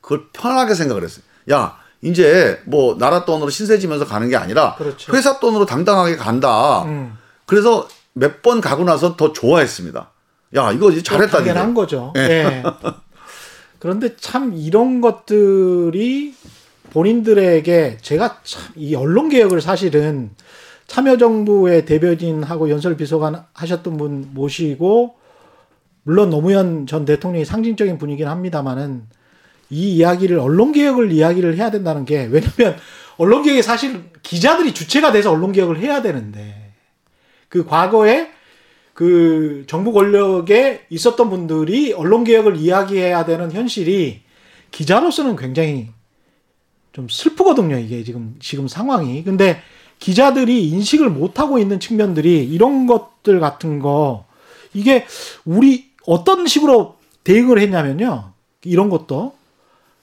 [0.00, 1.24] 그걸 편하게 생각을 했어요.
[1.50, 5.12] 야, 이제 뭐 나라 돈으로 신세 지면서 가는 게 아니라 그렇죠.
[5.14, 6.82] 회사 돈으로 당당하게 간다.
[6.84, 7.16] 음.
[7.46, 10.10] 그래서 몇 번 가고 나서 더 좋아했습니다.
[10.56, 11.38] 야, 이거 이제 잘했다.
[11.38, 11.74] 당연한.
[11.74, 12.12] 거죠.
[12.16, 12.62] 예.
[13.78, 16.34] 그런데 참 이런 것들이
[16.90, 20.30] 본인들에게 제가 참 이 언론 개혁을 사실은
[20.86, 25.14] 참여정부의 대변인하고 연설 비서관 하셨던 분 모시고
[26.02, 29.04] 물론 노무현 전 대통령이 상징적인 분이긴 합니다만은
[29.70, 32.76] 이 이야기를 언론 개혁을 이야기를 해야 된다는 게 왜냐면
[33.18, 36.72] 언론 개혁이 사실 기자들이 주체가 돼서 언론 개혁을 해야 되는데
[37.48, 38.30] 그 과거에
[38.94, 44.22] 그 정부 권력에 있었던 분들이 언론 개혁을 이야기해야 되는 현실이
[44.72, 45.90] 기자로서는 굉장히
[46.92, 47.78] 좀 슬프거든요.
[47.78, 49.22] 이게 지금 지금 상황이.
[49.24, 49.60] 근데
[49.98, 54.24] 기자들이 인식을 못 하고 있는 측면들이 이런 것들 같은 거
[54.72, 55.06] 이게
[55.44, 58.32] 우리 어떤 식으로 대응을 했냐면요.
[58.64, 59.34] 이런 것도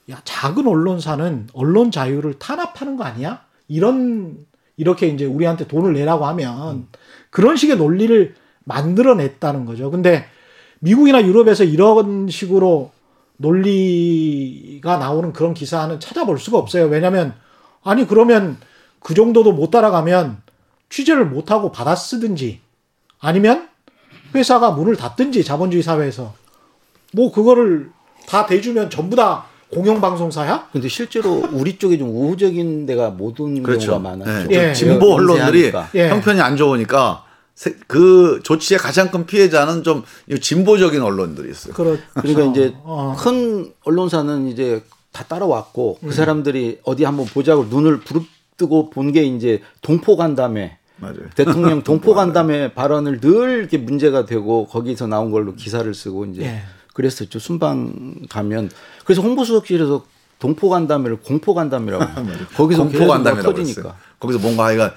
[0.10, 3.44] 야 작은 언론사는 언론 자유를 탄압하는 거 아니야?
[3.68, 4.46] 이런
[4.78, 6.88] 이렇게 이제 우리한테 돈을 내라고 하면
[7.30, 9.90] 그런 식의 논리를 만들어냈다는 거죠.
[9.92, 10.26] 근데
[10.80, 12.92] 미국이나 유럽에서 이런 식으로
[13.38, 16.86] 논리가 나오는 그런 기사는 찾아볼 수가 없어요.
[16.86, 17.34] 왜냐면
[17.84, 18.58] 아니 그러면
[19.00, 20.38] 그 정도도 못 따라가면
[20.90, 22.60] 취재를 못 하고 받아 쓰든지
[23.20, 23.68] 아니면
[24.36, 26.34] 회사가 문을 닫든지 자본주의 사회에서
[27.14, 27.90] 뭐 그거를
[28.28, 30.70] 다 대주면 전부 다 공영방송사야?
[30.72, 33.92] 근데 실제로 우리 쪽에 좀 우호적인 데가 모든 그렇죠.
[33.92, 34.48] 경우가 많아요.
[34.48, 34.70] 네.
[34.70, 34.74] 예.
[34.74, 35.90] 진보 언론들이 인쇄하니까.
[35.96, 36.10] 예.
[36.10, 37.27] 형편이 안 좋으니까 세-
[37.88, 40.04] 그 조치의 가장 큰 피해자는 좀
[40.40, 41.74] 진보적인 언론들이 있어요.
[41.74, 42.02] 그렇죠.
[42.14, 43.16] 그러니까 이제 어.
[43.18, 49.62] 큰 언론사는 이제 다 따라왔고 그 사람들이 어디 한번 보자고 눈을 부릅뜨고 본 게 이제
[49.82, 51.30] 동포 간담회 맞아요.
[51.36, 56.62] 대통령 동포 간담회 발언을 늘 이렇게 문제가 되고 거기서 나온 걸로 기사를 쓰고 이제 예.
[56.94, 58.70] 그랬었죠 순방 가면
[59.06, 60.06] 그래서 홍보수석실에서
[60.40, 62.04] 동포 간담회를 공포 간담회라고
[62.58, 63.96] 거기서 공포 계속 간담이라고 터지니까.
[64.20, 64.92] 거기서 뭔가 하여간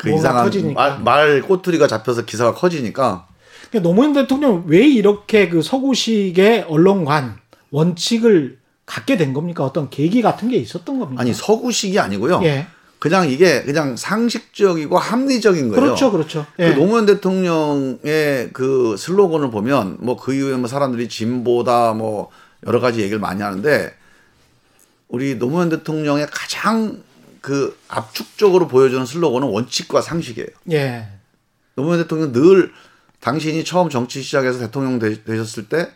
[0.00, 0.80] 그 이상한 터지니까.
[0.80, 3.26] 말, 말 꼬투리가 잡혀서 기사가 커지니까
[3.68, 7.36] 그러니까 노무현 대통령 왜 이렇게 그 서구식의 언론관
[7.70, 9.62] 원칙을 갖게 된 겁니까?
[9.62, 11.20] 어떤 계기 같은 게 있었던 겁니까?
[11.20, 12.40] 아니 서구식이 아니고요.
[12.44, 12.66] 예.
[12.98, 15.80] 그냥 이게 그냥 상식적이고 합리적인 거예요.
[15.80, 16.46] 그렇죠, 그렇죠.
[16.56, 16.70] 그 예.
[16.70, 22.30] 노무현 대통령의 그 슬로건을 보면 뭐 그 이후에 뭐 사람들이 진보다 뭐
[22.66, 23.94] 여러 가지 얘기를 많이 하는데
[25.08, 27.02] 우리 노무현 대통령의 가장
[27.40, 30.48] 그 압축적으로 보여주는 슬로건은 원칙과 상식이에요.
[30.72, 31.08] 예.
[31.74, 32.72] 노무현 대통령 늘
[33.20, 35.90] 당신이 처음 정치 시작해서 대통령 되, 셨을 때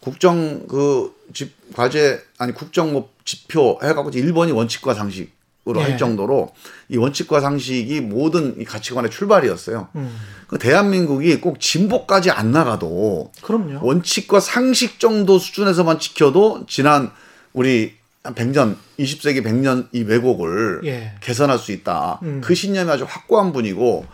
[0.00, 5.82] 국정 그 집 과제 아니 국정 뭐 지표 해갖고 1번이 원칙과 상식으로 예.
[5.82, 6.52] 할 정도로
[6.88, 9.88] 이 원칙과 상식이 모든 이 가치관의 출발이었어요.
[9.96, 10.16] 음.
[10.48, 13.80] 그 대한민국이 꼭 진보까지 안 나가도 그럼요.
[13.82, 17.10] 원칙과 상식 정도 수준에서만 지켜도 지난
[17.52, 21.12] 우리 한 100년, 20세기 100년 이 왜곡을 예.
[21.20, 22.20] 개선할 수 있다.
[22.22, 22.40] 음.
[22.42, 24.06] 그 신념이 아주 확고한 분이고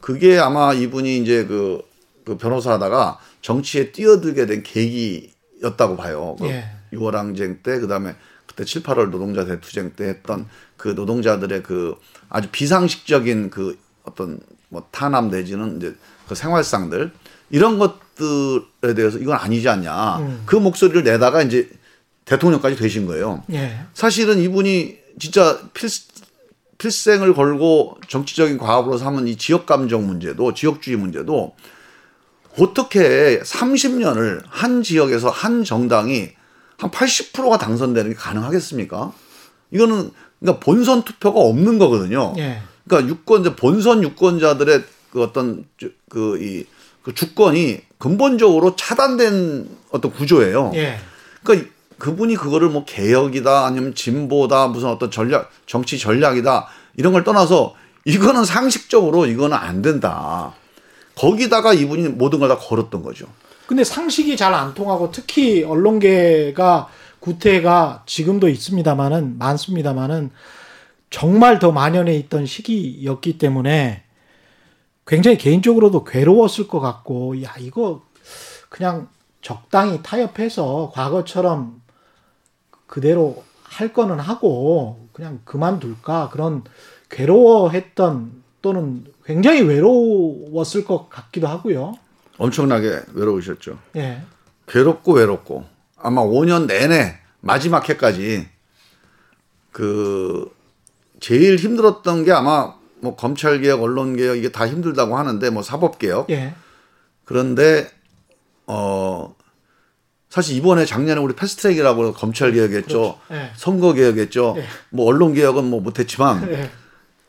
[0.00, 1.80] 그게 아마 이분이 이제 그,
[2.24, 6.34] 그 변호사하다가 정치에 뛰어들게 된 계기였다고 봐요.
[6.40, 6.64] 그 예.
[6.92, 10.46] 6월 항쟁 때 그다음에 그때 7, 8월 노동자 대투쟁 때 했던
[10.76, 11.94] 그 노동자들의 그
[12.28, 15.94] 아주 비상식적인 그 어떤 뭐 탄압 내지는 이제
[16.28, 17.12] 그 생활상들
[17.50, 20.18] 이런 것들에 대해서 이건 아니지 않냐.
[20.18, 20.42] 음.
[20.46, 21.70] 그 목소리를 내다가 이제
[22.24, 23.42] 대통령까지 되신 거예요.
[23.52, 23.80] 예.
[23.94, 25.88] 사실은 이분이 진짜 필,
[26.78, 31.54] 필생을 걸고 정치적인 과업으로 삼은 이 지역 감정 문제도 지역주의 문제도
[32.58, 36.30] 어떻게 30년을 한 지역에서 한 정당이
[36.78, 39.12] 한 80%가 당선되는 게 가능하겠습니까?
[39.70, 42.34] 이거는 그러니까 본선 투표가 없는 거거든요.
[42.38, 42.60] 예.
[42.84, 44.82] 그러니까 유권자 본선 유권자들의
[45.12, 45.64] 그 어떤
[46.08, 46.66] 그이
[47.02, 50.72] 그 주권이 근본적으로 차단된 어떤 구조예요.
[50.74, 50.98] 예.
[51.42, 51.70] 그러니까
[52.02, 58.44] 그분이 그거를 뭐 개혁이다 아니면 진보다 무슨 어떤 전략 정치 전략이다 이런 걸 떠나서 이거는
[58.44, 60.52] 상식적으로 이거는 안 된다.
[61.14, 63.26] 거기다가 이분이 모든 걸 다 걸었던 거죠.
[63.68, 66.88] 근데 상식이 잘 안 통하고 특히 언론계가
[67.20, 70.32] 구태가 지금도 있습니다만은 많습니다만은
[71.08, 74.02] 정말 더 만연해 있던 시기였기 때문에
[75.06, 78.02] 굉장히 개인적으로도 괴로웠을 것 같고 야 이거
[78.68, 79.06] 그냥
[79.40, 81.81] 적당히 타협해서 과거처럼
[82.92, 86.62] 그대로 할 거는 하고 그냥 그만둘까 그런
[87.08, 91.94] 괴로워했던 또는 굉장히 외로웠을 것 같기도 하고요.
[92.36, 93.78] 엄청나게 외로우셨죠.
[93.96, 94.20] 예.
[94.68, 95.64] 괴롭고 외롭고
[95.96, 98.46] 아마 5년 내내 마지막 해까지
[99.70, 100.54] 그
[101.18, 105.98] 제일 힘들었던 게 아마 뭐 검찰 개혁, 언론 개혁 이게 다 힘들다고 하는데 뭐 사법
[105.98, 106.54] 개혁 예.
[107.24, 107.88] 그런데
[108.66, 109.34] 어
[110.32, 112.86] 사실 이번에 작년에 우리 패스트트랙이라고 검찰 개혁했죠.
[112.88, 113.18] 그렇죠.
[113.32, 113.50] 예.
[113.54, 114.54] 선거 개혁했죠.
[114.56, 114.64] 예.
[114.88, 116.70] 뭐 언론 개혁은 뭐 못했지만 예.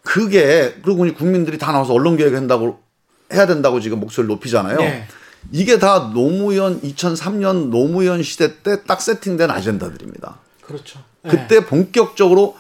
[0.04, 2.80] 그게 그리고 우리 국민들이 다 나와서 언론 개혁한다고
[3.34, 4.80] 해야 된다고 지금 목소리를 높이잖아요.
[4.80, 5.06] 예.
[5.52, 10.38] 이게 다 노무현 2003년 노무현 시대 때 딱 세팅된 아젠다들입니다.
[10.62, 11.04] 그렇죠.
[11.26, 11.30] 예.
[11.30, 12.56] 그때 본격적으로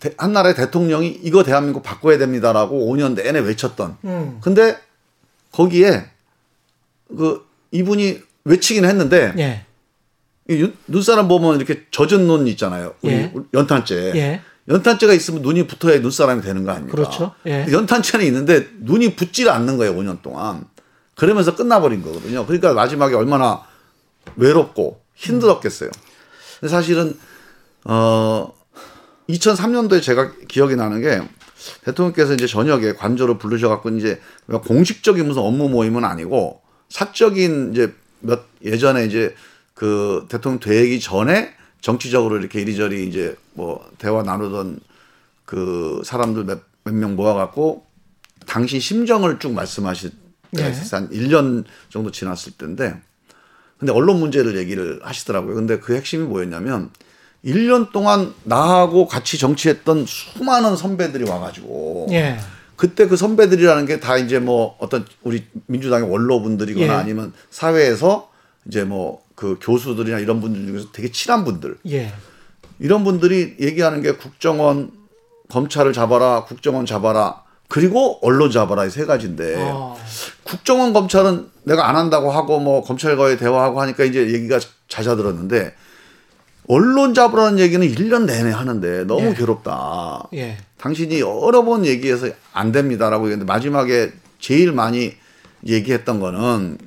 [0.00, 3.96] 대- 한 나라의 대통령이 이거 대한민국 바꿔야 됩니다라고 5년 내내 외쳤던.
[4.06, 4.38] 음.
[4.42, 4.76] 근데
[5.52, 6.06] 거기에
[7.16, 9.64] 그 이분이 외치긴 했는데 예.
[10.48, 12.94] 이 윤- 눈사람 보면 이렇게 젖은 눈 있잖아요.
[13.02, 13.32] 우리 예.
[13.54, 14.12] 연탄재.
[14.16, 14.40] 예.
[14.68, 16.96] 연탄재가 있으면 눈이 붙어야 눈사람이 되는 거 아닙니까?
[16.96, 17.34] 그렇죠.
[17.46, 17.66] 예.
[17.70, 19.94] 연탄재는 있는데 눈이 붙질 않는 거예요.
[19.94, 20.64] 5년 동안.
[21.14, 22.44] 그러면서 끝나버린 거거든요.
[22.46, 23.62] 그러니까 마지막에 얼마나
[24.36, 25.90] 외롭고 힘들었겠어요.
[26.60, 27.16] 근데 사실은
[27.84, 28.52] 어
[29.28, 31.20] 2003년도에 제가 기억이 나는 게
[31.84, 39.04] 대통령께서 이제 저녁에 관저로 부르셔갖고 이제 공식적인 무슨 업무 모임은 아니고 사적인 이제 몇 예전에
[39.04, 39.34] 이제
[39.74, 44.80] 그 대통령 되기 전에 정치적으로 이렇게 이리저리 이제 뭐 대화 나누던
[45.44, 47.86] 그 사람들 몇 명 모아갖고
[48.44, 50.10] 당시 심정을 쭉 말씀하실
[50.56, 50.72] 때가 네.
[50.72, 51.02] 있었어요.
[51.02, 53.00] 한 1년 정도 지났을 때인데
[53.78, 55.54] 근데 언론 문제를 얘기를 하시더라고요.
[55.54, 56.90] 근데 그 핵심이 뭐였냐면
[57.44, 62.38] 1년 동안 나하고 같이 정치했던 수많은 선배들이 와가지고 예.
[62.82, 66.96] 그때 그 선배들이라는 게 다 이제 뭐 어떤 우리 민주당의 원로분들이거나 예.
[66.96, 68.28] 아니면 사회에서
[68.66, 72.12] 이제 뭐 그 교수들이나 이런 분들 중에서 되게 친한 분들 예.
[72.78, 74.92] 이런 분들이 얘기하는 게 국정원
[75.48, 79.96] 검찰을 잡아라 국정원 잡아라 그리고 언론 잡아라 이 세 가지인데 어.
[80.44, 85.74] 국정원 검찰은 내가 안 한다고 하고 뭐 검찰과의 대화하고 하니까 이제 얘기가 잦아들었는데
[86.68, 89.34] 언론 잡으라는 얘기는 1년 내내 하는데 너무 예.
[89.34, 90.28] 괴롭다.
[90.34, 90.58] 예.
[90.78, 95.14] 당신이 여러 번 얘기해서 안 됩니다라고 얘기했는데 마지막에 제일 많이
[95.66, 96.78] 얘기했던 거는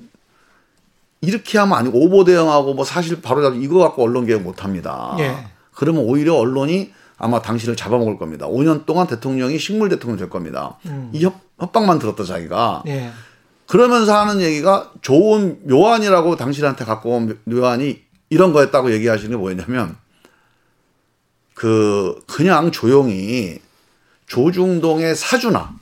[1.22, 5.16] 이렇게 하면 아니고 오보 대응하고 뭐 사실 바로 잡 이거 갖고 언론 개혁 못 합니다.
[5.20, 5.36] 예.
[5.74, 8.48] 그러면 오히려 언론이 아마 당신을 잡아먹을 겁니다.
[8.48, 10.78] 5년 동안 대통령이 식물 대통령 될 겁니다.
[11.14, 12.84] 이 협, 협박만 들었다 자기가.
[12.88, 13.12] 예.
[13.68, 19.98] 그러면서 하는 얘기가 좋은 묘안이라고 당신한테 갖고 온 묘안이 이런 거였다고 얘기하시는 게 뭐였냐면
[21.54, 23.60] 그 그냥 조용히
[24.28, 25.76] 조중동의 사주나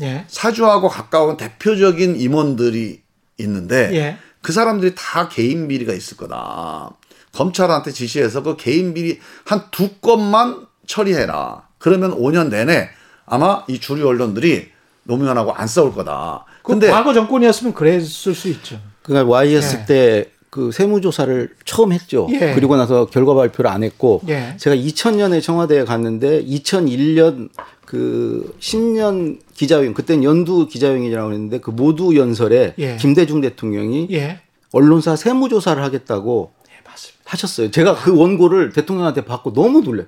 [0.00, 0.24] 예.
[0.28, 3.02] 사주하고 가까운 대표적인 임원들이
[3.38, 4.18] 있는데 예.
[4.42, 6.90] 그 사람들이 다 개인 비리가 있을 거다.
[7.32, 11.68] 검찰한테 지시해서 그 개인 비리 한 두 건만 처리해라.
[11.78, 12.88] 그러면 5년 내내
[13.26, 14.70] 아마 이 주류 언론들이
[15.04, 16.44] 노무현하고 안 싸울 거다.
[16.62, 18.80] 그 근데 과거 정권이었으면 그랬을 수 있죠.
[19.02, 19.86] 그러니까 YS 예.
[19.86, 22.28] 때 그 세무조사를 처음 했죠.
[22.32, 22.54] 예.
[22.54, 24.56] 그리고 나서 결과 발표를 안 했고 예.
[24.58, 27.48] 제가 2000년에 청와대에 갔는데 2001년
[27.86, 32.96] 그 신년 기자회견 그때는 연두 기자회견이라고 했는데 그 모두 연설에 예.
[32.96, 34.40] 김대중 대통령이 예.
[34.72, 37.20] 언론사 세무조사를 하겠다고 예, 맞습니다.
[37.24, 37.70] 하셨어요.
[37.70, 40.04] 제가 그 원고를 대통령한테 받고 너무 놀래.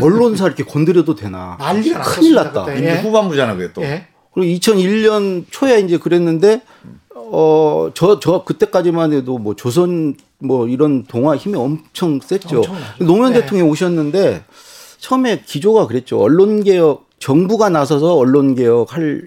[0.00, 1.56] 언론사 이렇게 건드려도 되나?
[1.60, 2.66] 난리가 큰일 났다.
[2.82, 3.00] 예.
[3.00, 3.82] 후반부잖아 그게 또.
[3.82, 4.06] 예.
[4.32, 6.62] 그리고 2001년 초에 이제 그랬는데
[7.34, 12.58] 어 저 저 그때까지만 해도 뭐 조선 뭐 이런 동아 힘이 엄청 셌죠.
[12.58, 13.04] 엄청나죠.
[13.04, 13.40] 노무현 네.
[13.40, 14.44] 대통령이 오셨는데
[14.98, 16.20] 처음에 기조가 그랬죠.
[16.20, 19.22] 언론 개혁 정부가 나서서 언론 개혁 할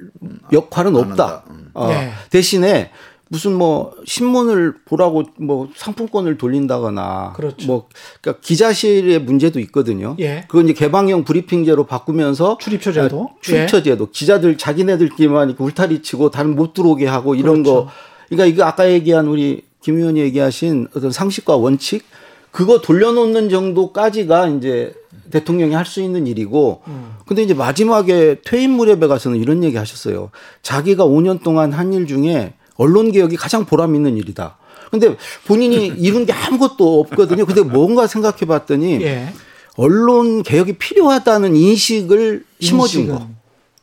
[0.54, 1.44] 역할은 안 없다.
[1.50, 1.70] 음.
[1.74, 2.12] 어, 네.
[2.30, 2.92] 대신에
[3.36, 7.68] 무슨 뭐 신문을 보라고 뭐 상품권을 돌린다거나 그렇죠.
[7.68, 7.88] 뭐
[8.22, 10.16] 그러니까 기자실의 문제도 있거든요.
[10.20, 10.46] 예.
[10.48, 13.30] 그거 이제 개방형 브리핑제로 바꾸면서 출입처 제도.
[13.30, 13.84] 아, 출입처 예.
[13.84, 14.10] 제도.
[14.10, 17.86] 기자들 자기네들끼리만 이렇게 울타리 치고 다른 못 들어오게 하고 이런 그렇죠.
[17.88, 17.92] 거.
[18.30, 22.06] 그러니까 이거 아까 얘기한 우리 김 의원이 얘기하신 어떤 상식과 원칙
[22.52, 24.94] 그거 돌려놓는 정도까지가 이제
[25.30, 27.16] 대통령이 할 수 있는 일이고 음.
[27.28, 30.30] 근데 이제 마지막에 퇴임 무렵에 가서는 이런 얘기 하셨어요.
[30.62, 34.58] 자기가 5년 동안 한 일 중에 언론 개혁이 가장 보람 있는 일이다.
[34.92, 37.46] 근데 본인이 이룬 게 아무것도 없거든요.
[37.46, 39.34] 근데 뭔가 생각해 봤더니 예.
[39.76, 43.20] 언론 개혁이 필요하다는 인식을 심어준 인식은.
[43.20, 43.28] 거.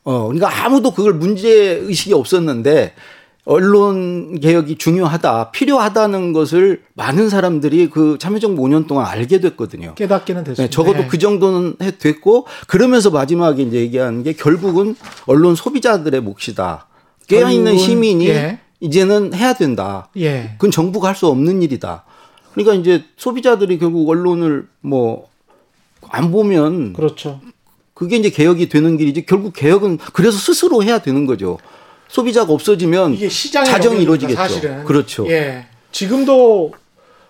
[0.05, 1.49] 어, 그러니까 아무도 그걸 문제
[1.83, 2.93] 의식이 없었는데
[3.45, 9.95] 언론 개혁이 중요하다, 필요하다는 것을 많은 사람들이 그 참여정부 5년 동안 알게 됐거든요.
[9.95, 10.63] 깨닫기는 됐습니다.
[10.63, 11.07] 네, 적어도 예.
[11.07, 16.87] 그 정도는 해 됐고 그러면서 마지막에 이제 얘기하는 게 결국은 언론 소비자들의 몫이다.
[17.27, 18.59] 깨어 있는 결국은, 시민이 예.
[18.87, 20.09] 이제는 해야 된다.
[20.17, 20.51] 예.
[20.57, 22.03] 그건 정부가 할 수 없는 일이다.
[22.53, 25.31] 그러니까 이제 소비자들이 결국 언론을 뭐
[26.09, 27.39] 안 보면 그렇죠.
[27.93, 31.57] 그게 이제 개혁이 되는 길이지 결국 개혁은 그래서 스스로 해야 되는 거죠.
[32.09, 33.17] 소비자가 없어지면
[33.65, 34.35] 자정이 이루어지겠죠.
[34.35, 34.83] 사실은.
[34.83, 35.25] 그렇죠.
[35.31, 35.65] 예.
[35.93, 36.73] 지금도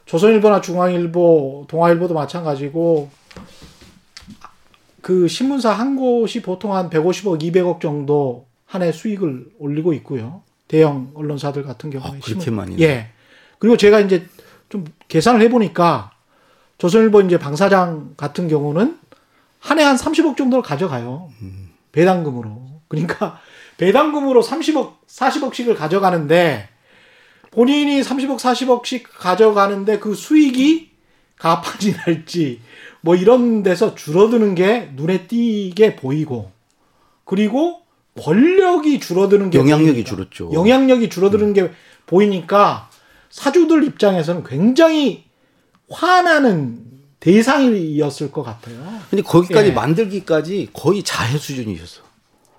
[0.07, 3.09] 조선일보나 중앙일보, 동아일보도 마찬가지고
[5.01, 10.41] 그 신문사 한 곳이 보통 한 150억, 200억 정도 한 해 수익을 올리고 있고요.
[10.73, 12.81] 대형 언론사들 같은 경우에 아, 그렇게 신문- 많이?
[12.81, 13.09] 예.
[13.59, 14.25] 그리고 제가 이제
[14.69, 16.09] 좀 계산을 해보니까
[16.79, 18.97] 조선일보 이제 방사장 같은 경우는
[19.59, 21.29] 한 해한 30억 정도를 가져가요.
[21.91, 22.59] 배당금으로.
[22.87, 23.39] 그러니까
[23.77, 26.69] 배당금으로 30억, 40억씩을 가져가는데
[27.51, 30.89] 본인이 30억, 40억씩 가져가는데 그 수익이
[31.37, 32.61] 가판이 날지
[33.01, 36.51] 뭐 이런 데서 줄어드는 게 눈에 띄게 보이고
[37.25, 37.82] 그리고
[38.21, 40.09] 권력이 줄어드는 게 영향력이 보이니까.
[40.09, 40.51] 줄었죠.
[40.53, 41.71] 영향력이 줄어드는 게
[42.05, 42.89] 보이니까
[43.29, 45.23] 사주들 입장에서는 굉장히
[45.89, 46.79] 화나는
[47.19, 48.75] 대상이었을 것 같아요.
[49.09, 49.73] 근데 거기까지 예.
[49.73, 52.01] 만들기까지 거의 자해 수준이셨어.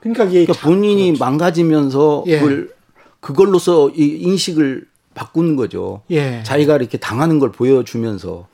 [0.01, 2.41] 그러니까 이게 그러니까 본인이 망가지면서 예.
[2.41, 2.75] 그걸
[3.21, 6.03] 그걸로서 이 인식을 바꾸는 거죠.
[6.11, 6.43] 예.
[6.45, 8.49] 자기가 이렇게 당하는 걸 보여주면서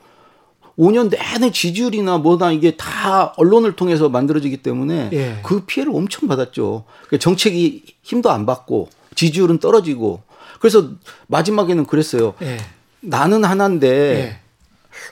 [0.81, 5.39] 5년 내내 지지율이나 뭐다 이게 다 언론을 통해서 만들어지기 때문에 예.
[5.43, 6.85] 그 피해를 엄청 받았죠.
[7.05, 10.23] 그러니까 정책이 힘도 안 받고 지지율은 떨어지고
[10.59, 10.89] 그래서
[11.27, 12.33] 마지막에는 그랬어요.
[12.41, 12.57] 예.
[12.99, 14.39] 나는 하나인데 예.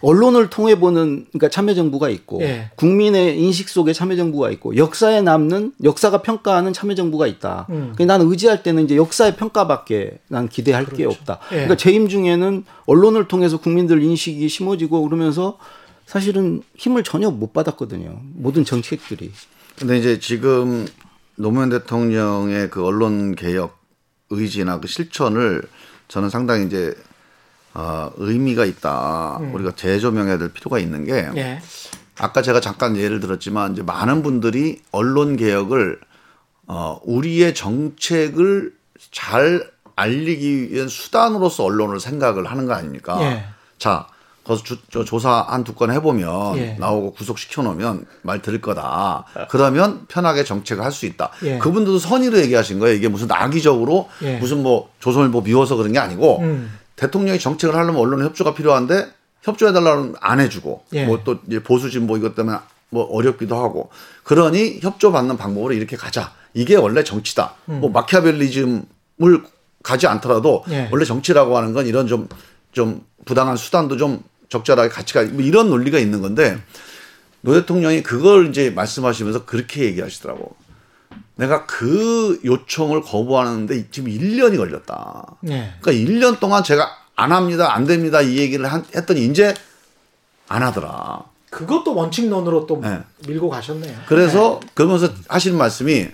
[0.02, 2.72] 언론을 통해 보는 그러니까 참여정부가 있고 예.
[2.76, 7.68] 국민의 인식 속에 참여정부가 있고 역사에 남는 역사가 평가하는 참여정부가 있다.
[7.70, 7.92] 음.
[7.94, 11.40] 그러니까 나는 의지할 때는 이제 역사의 평가밖에 난 기대할 게 없다.
[11.52, 11.56] 예.
[11.56, 15.58] 그러니까 재임 중에는 언론을 통해서 국민들 인식이 심어지고 그러면서
[16.06, 18.20] 사실은 힘을 전혀 못 받았거든요.
[18.36, 19.32] 모든 정책들이.
[19.78, 20.88] 근데 이제 지금
[21.36, 23.78] 노무현 대통령의 그 언론 개혁
[24.30, 25.62] 의지나 그 실천을
[26.08, 26.94] 저는 상당히 이제
[27.74, 29.40] 아, 의미가 있다.
[29.54, 31.62] 우리가 재조명해야 될 필요가 있는 게 예.
[32.18, 36.00] 아까 제가 잠깐 예를 들었지만 이제 많은 분들이 언론 개혁을
[36.68, 38.74] 어 우리의 정책을
[39.12, 39.66] 잘
[39.96, 43.18] 알리기 위한 수단으로서 언론을 생각을 하는 거 아닙니까?
[43.22, 43.44] 예.
[43.78, 44.08] 자,
[44.44, 46.76] 거기서 주- 저 조사 한 두 건 해보면 예.
[46.80, 49.26] 나오고 구속시켜 놓으면 말 들을 거다.
[49.50, 51.32] 그러면 편하게 정책을 할 수 있다.
[51.44, 51.58] 예.
[51.60, 52.96] 그분들도 선의로 얘기하신 거예요.
[52.96, 54.38] 이게 무슨 악의적으로 예.
[54.38, 56.72] 무슨 뭐 조선일보 미워서 그런 게 아니고 음.
[57.00, 59.08] 대통령이 정책을 하려면 언론의 협조가 필요한데
[59.42, 61.06] 협조해달라는 안 해주고 예.
[61.06, 62.58] 뭐또 보수진 뭐 이것 때문에
[62.90, 63.90] 뭐 어렵기도 하고
[64.24, 68.84] 그러니 협조받는 방법으로 이렇게 가자 이게 원래 정치다 뭐 마키아벨리즘을
[69.82, 70.74] 가지 않더라도 음.
[70.74, 70.90] 예.
[70.92, 76.22] 원래 정치라고 하는 건 이런 좀좀 부당한 수단도 좀 적절하게 가치가 뭐 이런 논리가 있는
[76.22, 76.58] 건데
[77.42, 80.54] 노 대통령이 그걸 이제 말씀하시면서 그렇게 얘기하시더라고.
[81.40, 85.38] 내가 그 요청을 거부하는데 지금 1년이 걸렸다.
[85.48, 85.74] 예.
[85.80, 86.86] 그러니까 1년 동안 제가
[87.16, 89.54] 안 합니다, 안 됩니다 이 얘기를 한- 했더니 이제
[90.50, 91.24] 안 하더라.
[91.50, 93.00] 그것도 원칙론으로 또 네.
[93.26, 93.98] 밀고 가셨네요.
[94.08, 96.10] 그래서 그러면서 하시는 말씀이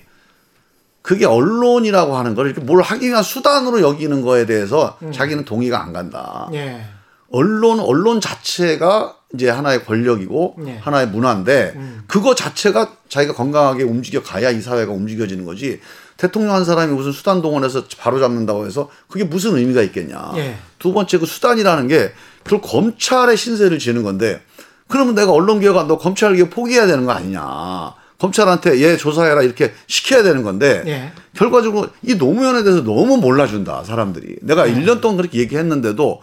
[1.01, 5.91] 그게 언론이라고 하는 걸 이렇게 뭘 하기 위한 수단으로 여기는 거에 대해서 자기는 동의가 안
[5.91, 6.47] 간다.
[6.51, 6.57] 네.
[6.59, 6.85] 예.
[7.31, 10.77] 언론 언론 자체가 이제 하나의 권력이고 네.
[10.81, 11.75] 하나의 문화인데
[12.07, 15.79] 그거 자체가 자기가 건강하게 움직여 가야 이 사회가 움직여지는 거지.
[16.17, 20.31] 대통령 한 사람이 무슨 수단 동원해서 바로 잡는다고 해서 그게 무슨 의미가 있겠냐.
[20.37, 20.55] 예.
[20.79, 22.13] 두 번째 그 수단이라는 게
[22.43, 24.41] 그걸 검찰의 신세를 지는 건데
[24.87, 27.93] 그러면 내가 언론 개혁한다고 검찰 개혁 포기해야 되는 거 아니냐.
[28.17, 31.11] 검찰한테 얘 조사해라 이렇게 시켜야 되는 건데 예.
[31.35, 34.37] 결과적으로 이 노무현에 대해서 너무 몰라준다 사람들이.
[34.41, 36.21] 내가 일 1년 동안 그렇게 얘기했는데도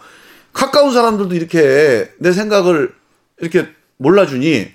[0.53, 2.93] 가까운 사람들도 이렇게 내 생각을
[3.39, 3.67] 이렇게
[3.97, 4.71] 몰라주니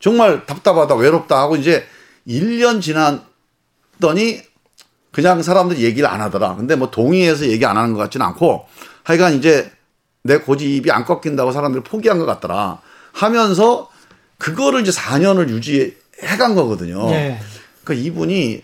[0.00, 1.84] 정말 답답하다 외롭다 하고 이제
[2.26, 4.42] 1년 지났더니
[5.12, 6.56] 그냥 사람들이 얘기를 안 하더라.
[6.56, 8.66] 근데 뭐 동의해서 얘기 안 하는 것 같지는 않고
[9.04, 9.70] 하여간 이제
[10.22, 12.80] 내 고집이 안 꺾인다고 사람들이 포기한 것 같더라.
[13.12, 13.88] 하면서
[14.38, 15.92] 그거를 이제 4년을 유지해
[16.38, 17.08] 간 거거든요.
[17.10, 17.38] 예.
[17.84, 18.62] 그러니까 이분이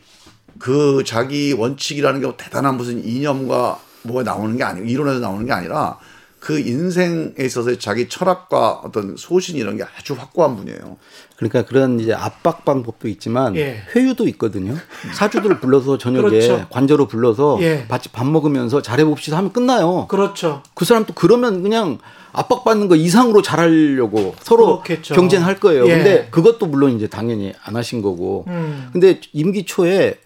[0.59, 5.99] 그 자기 원칙이라는 게 대단한 무슨 이념과 뭐가 나오는 게 아니고 이론에서 나오는 게 아니라
[6.41, 10.97] 그 인생에 있어서 자기 철학과 어떤 소신 이런 게 아주 확고한 분이에요.
[11.37, 13.83] 그러니까 그런 이제 압박 방법도 있지만 예.
[13.95, 14.75] 회유도 있거든요.
[15.15, 16.67] 사주들을 불러서 저녁에 그렇죠.
[16.71, 17.85] 관저로 불러서 예.
[17.89, 20.07] 같이 밥 먹으면서 잘해봅시다 하면 끝나요.
[20.09, 20.63] 그렇죠.
[20.75, 21.99] 그 사람 또 그러면 그냥
[22.33, 25.15] 압박받는 거 이상으로 잘하려고 서로 그렇겠죠.
[25.15, 25.87] 경쟁할 거예요.
[25.89, 25.95] 예.
[25.95, 28.47] 근데 그것도 물론 이제 당연히 안 하신 거고.
[28.49, 28.89] 음.
[28.93, 30.19] 근데 임기 초에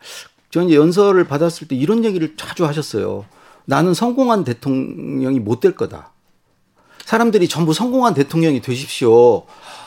[0.51, 3.25] 저는 이제 연설을 받았을 때 이런 얘기를 자주 하셨어요.
[3.65, 6.13] 나는 성공한 대통령이 못 될 거다.
[7.05, 9.45] 사람들이 전부 성공한 대통령이 되십시오.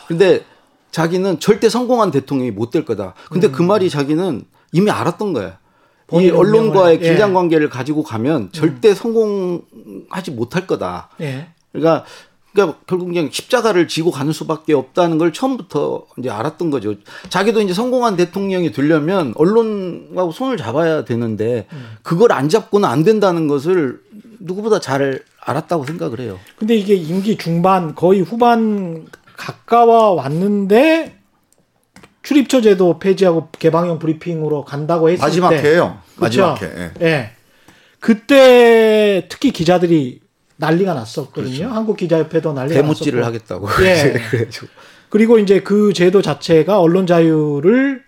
[0.08, 0.44] 근데
[0.92, 3.14] 자기는 절대 성공한 대통령이 못 될 거다.
[3.30, 5.58] 근데 그 말이 자기는 이미 알았던 거야.
[6.14, 6.36] 이 음.
[6.38, 7.10] 언론과의 예.
[7.10, 11.10] 긴장 관계를 가지고 가면 절대 성공하지 못할 거다.
[11.20, 11.48] 예.
[11.72, 12.06] 그러니까
[12.58, 16.96] 그러니까 결국 그냥 십자가를 지고 가는 수밖에 없다는 걸 처음부터 이제 알았던 거죠.
[17.30, 21.68] 자기도 이제 성공한 대통령이 되려면 언론하고 손을 잡아야 되는데
[22.02, 24.00] 그걸 안 잡고는 안 된다는 것을
[24.40, 26.40] 누구보다 잘 알았다고 생각을 해요.
[26.58, 29.06] 근데 이게 임기 중반 거의 후반
[29.36, 31.16] 가까워 왔는데
[32.24, 36.00] 출입처 제도 폐지하고 개방형 브리핑으로 간다고 했을 마지막 때 회예요.
[36.08, 36.22] 그쵸?
[36.22, 36.92] 마지막 회.
[37.02, 37.06] 예.
[37.06, 37.32] 예.
[38.00, 40.22] 그때 특히 기자들이
[40.58, 41.68] 난리가 났었거든요.
[41.68, 42.82] 한국 기자협회도 난리가 그렇죠.
[42.82, 43.68] 대못질을 났었고.
[43.68, 43.86] 하겠다고.
[43.86, 44.14] 예.
[44.30, 44.68] 그래가지고
[45.10, 48.04] 그리고 이제 그 제도 자체가 언론 자유를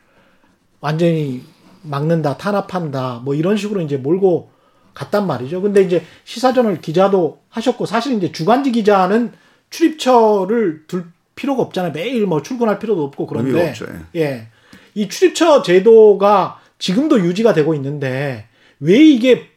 [0.81, 1.43] 완전히
[1.81, 4.51] 막는다, 탄압한다, 뭐 이런 식으로 이제 몰고
[4.93, 5.61] 갔단 말이죠.
[5.61, 9.31] 근데 이제 시사전을 기자도 하셨고, 사실 이제 주간지 기자는
[9.69, 11.93] 출입처를 둘 필요가 없잖아요.
[11.93, 13.85] 매일 뭐 출근할 필요도 없고 그런데 없죠,
[14.15, 14.47] 예.
[14.93, 18.47] 이 출입처 제도가 지금도 유지가 되고 있는데
[18.79, 19.47] 왜 이게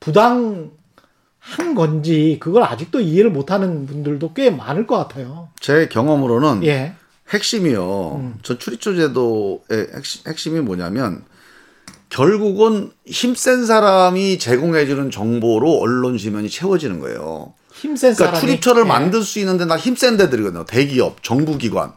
[0.00, 0.72] 부당
[1.50, 5.48] 한 건지 그걸 아직도 이해를 못하는 분들도 꽤 많을 것 같아요.
[5.58, 6.94] 제 경험으로는 예.
[7.30, 8.34] 핵심이요.
[8.42, 11.24] 전 출입처 제도의 핵심, 핵심이 뭐냐면
[12.08, 17.52] 결국은 힘센 사람이 제공해주는 정보로 언론 지면이 채워지는 거예요.
[17.72, 18.86] 힘센 그러니까 사람이 출입처를 예.
[18.86, 20.64] 만들 수 있는데 나 힘센 데들이거든요.
[20.66, 21.92] 대기업, 정부기관,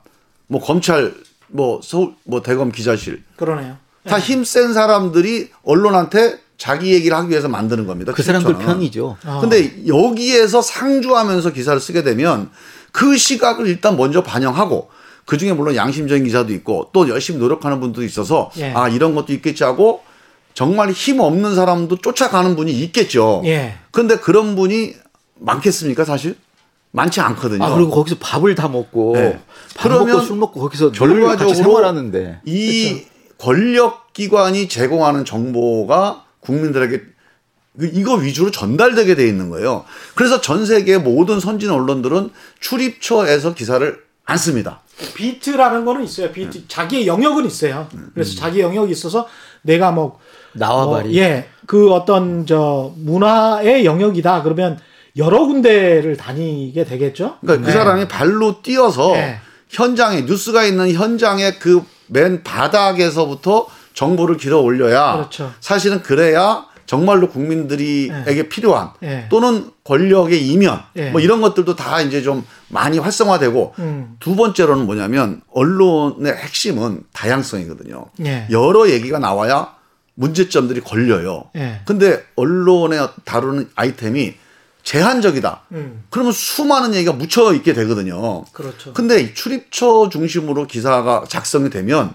[0.48, 1.14] 뭐 검찰,
[1.48, 3.24] 뭐 서울, 뭐 대검 기자실.
[3.36, 3.78] 그러네요.
[4.06, 8.14] 다 힘센 사람들이 언론한테 자기 얘기를 하기 위해서 만드는 겁니다.
[8.14, 8.58] 그 사람들.
[8.58, 9.18] 편이죠.
[9.26, 9.40] 아.
[9.42, 12.50] 근데 여기에서 상주하면서 기사를 쓰게 되면
[12.94, 14.90] 그 시각을 일단 먼저 반영하고
[15.26, 18.72] 그 중에 물론 양심적인 기사도 있고 또 열심히 노력하는 분도 있어서 예.
[18.72, 20.04] 아 이런 것도 있겠지 하고
[20.54, 23.42] 정말 힘 없는 사람도 쫓아가는 분이 있겠죠.
[23.44, 23.74] 예.
[23.92, 24.94] 근데 그런 분이
[25.40, 26.38] 많겠습니까 사실?
[26.92, 27.62] 많지 않거든요.
[27.62, 29.38] 아 그리고 거기서 밥을 다 먹고 네.
[29.76, 33.02] 밥 그러면 먹고 술 먹고 거기서 늘 같이 결과적으로 생활하는데 이
[33.38, 37.02] 권력 기관이 제공하는 정보가 국민들에게
[37.80, 39.84] 그 이거 위주로 전달되게 돼 있는 거예요.
[40.16, 42.30] 그래서 전 세계 모든 선진 언론들은
[42.60, 44.82] 출입처에서 기사를 안 씁니다.
[45.16, 46.32] beat라는 거는 있어요.
[46.32, 47.88] 비트 자기의 영역은 있어요.
[48.14, 49.28] 그래서 자기 영역이 있어서
[49.64, 50.20] 내가 뭐
[50.54, 51.10] 나와바리.
[51.10, 54.44] 뭐, 예, 그 어떤 저 문화의 영역이다.
[54.44, 54.80] 그러면
[55.18, 57.38] 여러 군데를 다니게 되겠죠.
[57.42, 57.78] 그러니까 그 네.
[57.78, 59.40] 사람이 발로 뛰어서 네.
[59.70, 65.54] 현장에 뉴스가 있는 현장의 그 맨 바닥에서부터 정보를 길어 올려야 그렇죠.
[65.60, 69.28] 사실은 그래야 정말로 국민들이에게 필요한 네.
[69.30, 71.12] 또는 권력의 이면 네.
[71.12, 74.16] 뭐 이런 것들도 다 이제 좀 많이 활성화되고 음.
[74.20, 78.06] 두 번째로는 뭐냐면 언론의 핵심은 다양성이거든요.
[78.26, 78.48] 예.
[78.52, 79.76] 여러 얘기가 나와야
[80.16, 81.46] 문제점들이 걸려요.
[81.56, 81.82] 예.
[81.86, 84.36] 근데 언론에 다루는 아이템이
[84.84, 85.64] 제한적이다.
[85.72, 86.04] 음.
[86.10, 88.44] 그러면 수많은 얘기가 묻혀 있게 되거든요.
[88.52, 88.94] 그렇죠.
[88.94, 92.14] 근데 이 출입처 중심으로 기사가 작성이 되면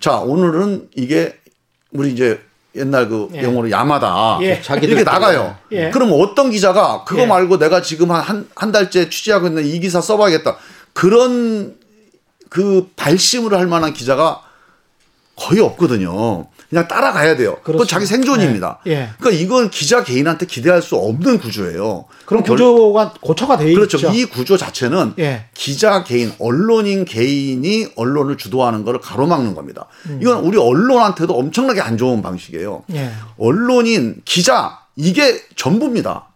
[0.00, 1.38] 자 오늘은 이게
[1.92, 2.40] 우리 이제
[2.74, 3.42] 옛날 그 예.
[3.42, 4.60] 영어로 야마다 예.
[4.82, 5.56] 이렇게 나가요.
[5.72, 5.90] 예.
[5.90, 7.26] 그럼 어떤 기자가 그거 예.
[7.26, 10.56] 말고 내가 지금 한한 한 달째 취재하고 있는 이 기사 써봐야겠다.
[10.92, 11.76] 그런
[12.48, 14.42] 그 발심을 할 만한 기자가
[15.36, 16.46] 거의 없거든요.
[16.68, 17.56] 그냥 따라가야 돼요.
[17.58, 17.86] 또 그렇죠.
[17.86, 18.80] 자기 생존입니다.
[18.86, 18.90] 예.
[18.92, 19.08] 예.
[19.18, 22.04] 그러니까 이건 기자 개인한테 기대할 수 없는 구조예요.
[22.26, 23.96] 그런 결- 구조가 고쳐가 돼 그렇죠.
[23.96, 24.10] 있죠.
[24.10, 25.46] 이 구조 자체는 예.
[25.54, 29.86] 기자 개인, 언론인 개인이 언론을 주도하는 것을 가로막는 겁니다.
[30.10, 30.18] 음.
[30.20, 32.84] 이건 우리 언론한테도 엄청나게 안 좋은 방식이에요.
[32.92, 33.12] 예.
[33.38, 36.26] 언론인, 기자 이게 전부입니다.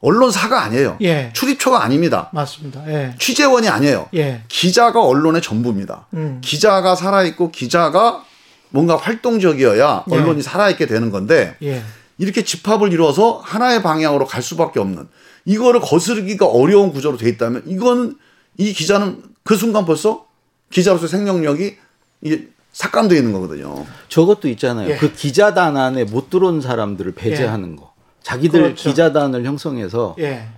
[0.00, 0.98] 언론사가 아니에요.
[1.02, 1.30] 예.
[1.32, 2.28] 출입처가 아닙니다.
[2.32, 2.82] 맞습니다.
[2.86, 3.14] 예.
[3.18, 4.08] 취재원이 아니에요.
[4.14, 4.42] 예.
[4.46, 6.06] 기자가 언론의 전부입니다.
[6.14, 6.40] 음.
[6.44, 8.22] 기자가 살아있고 기자가
[8.70, 10.14] 뭔가 활동적이어야 예.
[10.14, 11.82] 언론이 살아있게 되는 건데 예.
[12.18, 15.08] 이렇게 집합을 이루어서 하나의 방향으로 갈 수밖에 없는
[15.44, 18.16] 이거를 거스르기가 어려운 구조로 돼 있다면 이거는
[18.58, 20.26] 이 기자는 그 순간 벌써
[20.70, 21.76] 기자로서 생명력이
[22.22, 23.86] 이게 삭감되어 있는 거거든요.
[24.08, 24.90] 저것도 있잖아요.
[24.90, 24.96] 예.
[24.96, 27.94] 그 기자단 안에 못 들어온 사람들을 배제하는 거.
[28.22, 28.90] 자기들 그렇죠.
[28.90, 30.48] 기자단을 형성해서 예.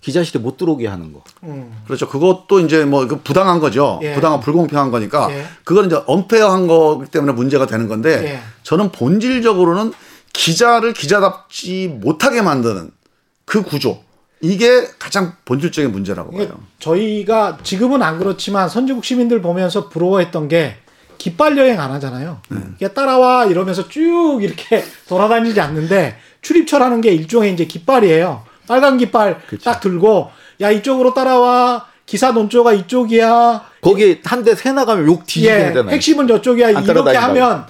[0.00, 1.22] 기자실에 못 들어오게 하는 거.
[1.42, 1.82] 음.
[1.86, 2.08] 그렇죠.
[2.08, 3.98] 그것도 이제 뭐그 부당한 거죠.
[4.02, 4.14] 예.
[4.14, 5.44] 부당한 불공평한 거니까 예.
[5.64, 8.40] 그건 이제 언페어한 거기 때문에 문제가 되는 건데 예.
[8.62, 9.92] 저는 본질적으로는
[10.32, 12.90] 기자를 기자답지 못하게 만드는
[13.44, 14.02] 그 구조
[14.40, 16.60] 이게 가장 본질적인 문제라고 이게 봐요.
[16.78, 20.76] 저희가 지금은 안 그렇지만 선진국 시민들 보면서 부러워했던 게
[21.18, 22.40] 깃발 여행 안 하잖아요.
[22.48, 22.60] 네.
[22.78, 28.44] 그냥 따라와 이러면서 쭉 이렇게 돌아다니지 않는데 출입처라는 게 일종의 이제 깃발이에요.
[28.68, 33.62] 빨간 깃발 딱 들고 야 이쪽으로 따라와 기사 논조가 이쪽이야.
[33.80, 35.94] 거기 한 대 새 나가면 욕 뒤지게 예, 하잖아요.
[35.94, 36.66] 핵심은 저쪽이야.
[36.68, 37.26] 안 이렇게 따라다닌다고.
[37.26, 37.66] 하면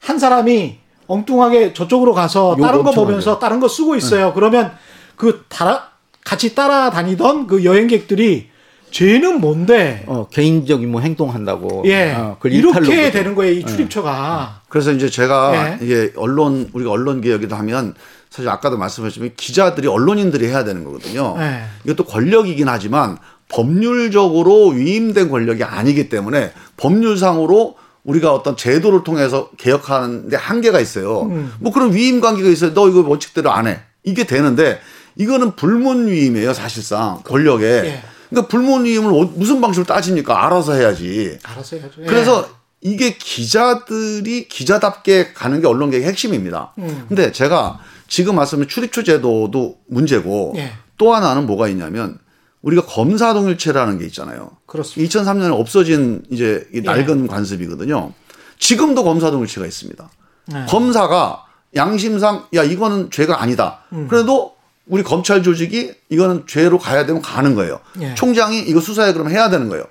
[0.00, 3.40] 한 사람이 엉뚱하게 저쪽으로 가서 욕 다른 거 보면서 하죠.
[3.40, 4.32] 다른 거 쓰고 있어요.
[4.34, 4.72] 그러면
[5.16, 5.88] 그 따라
[6.24, 8.48] 같이 따라다니던 그 여행객들이
[8.92, 10.02] 쟤는 뭔데?
[10.06, 11.82] 어, 개인적인 뭐 행동한다고.
[11.86, 13.10] 예, 어, 이렇게.
[13.10, 13.52] 되는 거예요.
[13.52, 14.62] 이 출입처가.
[14.68, 15.84] 그래서 이제 제가 예.
[15.84, 17.94] 이게 언론 우리가 언론 개혁이다 하면
[18.30, 21.36] 사실 아까도 말씀하셨지만 기자들이 언론인들이 해야 되는 거거든요.
[21.40, 21.64] 예.
[21.84, 23.18] 이것도 권력이긴 하지만
[23.48, 31.22] 법률적으로 위임된 권력이 아니기 때문에 법률상으로 우리가 어떤 제도를 통해서 개혁하는데 한계가 있어요.
[31.22, 31.52] 음.
[31.58, 32.72] 뭐 그런 위임 관계가 있어요.
[32.72, 33.80] 너 이거 원칙대로 안 해.
[34.04, 34.80] 이게 되는데
[35.16, 37.64] 이거는 불문 위임이에요, 사실상 권력에.
[37.66, 38.02] 예.
[38.30, 40.46] 그러니까 불문 위임을 어- 무슨 방식으로 따집니까?
[40.46, 41.36] 알아서 해야지.
[41.42, 42.02] 알아서 해야죠.
[42.02, 42.06] 예.
[42.06, 42.48] 그래서
[42.80, 46.72] 이게 기자들이 기자답게 가는 게 언론 개혁의 핵심입니다.
[46.78, 47.04] 음.
[47.08, 50.72] 근데 제가 지금 말씀드린 출입처 제도도 문제고 예.
[50.98, 52.18] 또 하나는 뭐가 있냐면
[52.60, 54.50] 우리가 검사 동일체라는 게 있잖아요.
[54.66, 55.20] 그렇습니다.
[55.22, 56.80] 2003년에 없어진 이제 이 예.
[56.80, 58.12] 낡은 관습이거든요.
[58.58, 60.10] 지금도 검사 동일체가 있습니다.
[60.46, 60.66] 네.
[60.68, 61.46] 검사가
[61.76, 63.84] 양심상 야 이거는 죄가 아니다.
[63.92, 64.08] 음.
[64.08, 64.56] 그래도
[64.86, 67.78] 우리 검찰 조직이 이거는 죄로 가야 되면 가는 거예요.
[68.00, 68.14] 예.
[68.16, 69.84] 총장이 이거 수사해 그러면 해야 되는 거예요.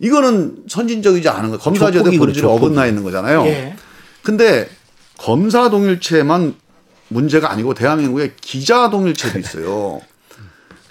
[0.00, 1.58] 이거는 선진적이지 않은 거.
[1.58, 3.46] 검사제도의 조폭이 본질이 그렇죠, 어긋나 있는 거잖아요.
[3.46, 3.76] 예.
[4.24, 4.68] 근데
[5.16, 6.56] 검사 동일체만
[7.12, 10.00] 문제가 아니고 대한민국에 기자 동일체도 있어요.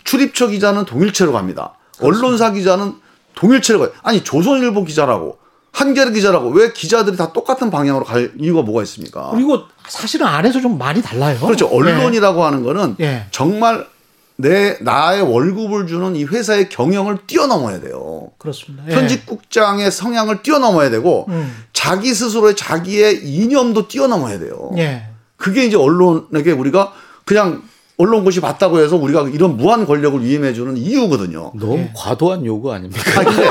[0.04, 1.74] 출입처 기자는 동일체로 갑니다.
[2.02, 2.96] 언론사 기자는
[3.36, 3.92] 동일체로 가요.
[4.04, 5.38] 아니 조선일보 기자라고
[5.72, 9.30] 한겨레 기자라고 왜 기자들이 다 똑같은 방향으로 갈 이유가 뭐가 있습니까?
[9.32, 11.40] 그리고 사실은 안에서 좀 많이 달라요.
[11.40, 11.68] 그렇죠.
[11.68, 13.28] 언론이라고 하는 거는 예.
[13.32, 13.88] 정말
[14.36, 18.32] 내 나의 월급을 주는 이 회사의 경영을 뛰어넘어야 돼요.
[18.38, 18.84] 그렇습니다.
[18.88, 18.92] 예.
[18.92, 21.64] 편집국장의 성향을 뛰어넘어야 되고 음.
[21.74, 24.72] 자기 스스로의 자기의 이념도 뛰어넘어야 돼요.
[24.78, 25.11] 예.
[25.42, 26.94] 그게 이제 언론에게 우리가
[27.26, 27.64] 그냥
[27.98, 31.52] 언론고시 봤다고 해서 우리가 이런 무한 권력을 위임해 주는 이유거든요.
[31.56, 31.92] 너무 예.
[31.96, 33.20] 과도한 요구 아닙니까?
[33.20, 33.50] 아니, 근데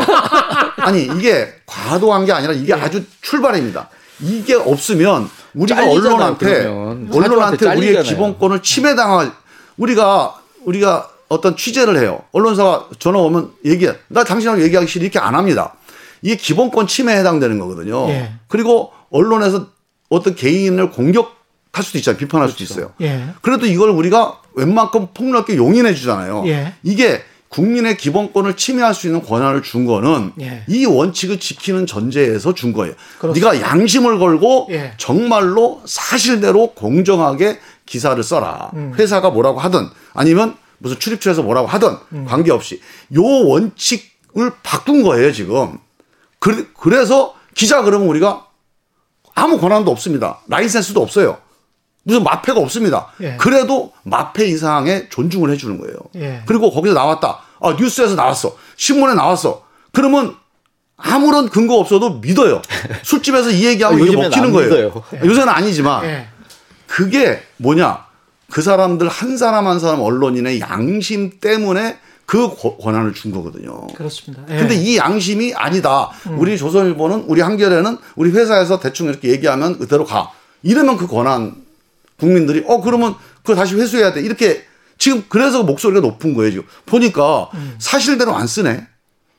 [0.77, 3.89] 아니 이게 과도한 게 아니라 이게 아주 출발입니다.
[4.21, 7.09] 이게 없으면 우리가 언론한테 그러면.
[7.13, 8.03] 언론한테 우리의.
[8.03, 9.33] 기본권을 침해당할
[9.77, 12.21] 우리가 우리가 어떤 취재를 해요.
[12.33, 13.95] 언론사가 전화 오면 얘기해.
[14.09, 15.75] 나 당신하고 얘기하기 싫어 이렇게 안 합니다.
[16.23, 18.09] 이게 기본권 침해에 해당되는 거거든요.
[18.09, 18.33] 예.
[18.49, 19.67] 그리고 언론에서
[20.09, 21.40] 어떤 개인을 공격
[21.73, 22.19] 할 수도 있잖아요.
[22.19, 22.93] 비판할 수도 있어요.
[23.01, 23.27] 예.
[23.43, 26.45] 그래도 이걸 우리가 웬만큼 폭넓게 용인해 주잖아요.
[26.47, 26.75] 예.
[26.83, 30.65] 이게 국민의 기본권을 침해할 수 있는 권한을 준 거는 예.
[30.69, 32.95] 이 원칙을 지키는 전제에서 준 거예요.
[33.19, 33.53] 그렇습니다.
[33.53, 34.95] 네가 양심을 걸고 예.
[34.97, 38.71] 정말로 사실대로 공정하게 기사를 써라.
[38.75, 38.93] 음.
[38.97, 42.25] 회사가 뭐라고 하든 아니면 무슨 출입처에서 뭐라고 하든 음.
[42.25, 42.81] 관계없이
[43.15, 45.79] 요 원칙을 바꾼 거예요, 지금.
[46.39, 48.47] 그, 그래서 기자 그러면 우리가
[49.35, 50.41] 아무 권한도 없습니다.
[50.49, 51.39] 라이센스도 없어요.
[52.11, 53.07] 무슨 마패가 없습니다.
[53.21, 53.37] 예.
[53.39, 55.95] 그래도 마패 이상의 존중을 해주는 거예요.
[56.17, 56.43] 예.
[56.45, 57.39] 그리고 거기서 나왔다.
[57.61, 58.57] 아, 뉴스에서 나왔어.
[58.77, 59.63] 신문에 나왔어.
[59.93, 60.35] 그러면
[60.97, 62.61] 아무런 근거 없어도 믿어요.
[63.05, 64.69] 술집에서 이 얘기하면 아, 이게 먹히는 안 거예요.
[64.71, 65.05] 믿어요.
[65.25, 66.27] 요새는 아니지만 예.
[66.89, 68.05] 그게 뭐냐?
[68.51, 73.87] 그 사람들 한 사람 한 사람 언론인의 양심 때문에 그 고- 권한을 준 거거든요.
[73.95, 74.43] 그렇습니다.
[74.51, 74.57] 예.
[74.59, 76.11] 근데 이 양심이 아니다.
[76.27, 76.39] 음.
[76.41, 80.33] 우리 조선일보는 우리 한겨레는 우리 회사에서 대충 이렇게 얘기하면 그대로 가.
[80.63, 81.55] 이러면 그 권한
[82.21, 84.21] 국민들이 어 그러면 그거 다시 회수해야 돼.
[84.21, 84.65] 이렇게
[84.99, 87.75] 지금 그래서 목소리가 높은 거예요 지금 보니까 음.
[87.79, 88.87] 사실대로 안 쓰네.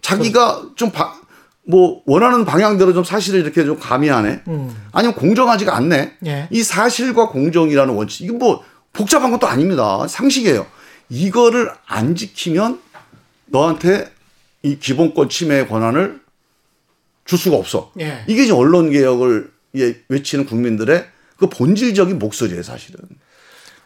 [0.01, 4.41] 자기가 좀뭐 원하는 방향대로 좀 사실을 이렇게 좀 가미하네.
[4.47, 4.75] 음.
[4.91, 6.17] 아니면 공정하지가 않네.
[6.25, 6.47] 예.
[6.49, 10.05] 이 사실과 공정이라는 원칙 이게 뭐 복잡한 것도 아닙니다.
[10.07, 10.65] 상식이에요.
[11.09, 12.79] 이거를 안 지키면
[13.45, 14.11] 너한테
[14.63, 16.21] 이 기본권 침해의 권한을
[17.25, 17.91] 줄 수가 없어.
[17.99, 18.23] 예.
[18.27, 21.05] 이게 이제 언론 개혁을 예, 외치는 국민들의
[21.41, 22.99] 그 본질적인 목소리예요, 사실은.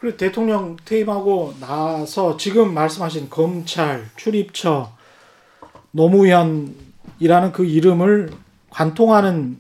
[0.01, 4.91] 그리고 대통령 퇴임하고 나서 지금 말씀하신 검찰, 출입처,
[5.91, 8.34] 노무현이라는 그 이름을
[8.70, 9.58] 관통하는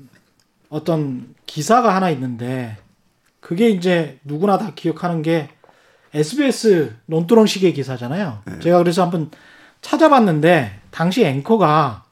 [0.67, 2.75] 어떤 기사가 하나 있는데
[3.39, 5.47] 그게 이제 누구나 다 기억하는 게
[6.13, 8.43] SBS 논두렁식의 기사잖아요.
[8.61, 9.31] 제가 그래서 한번
[9.79, 12.03] 찾아봤는데 당시 앵커가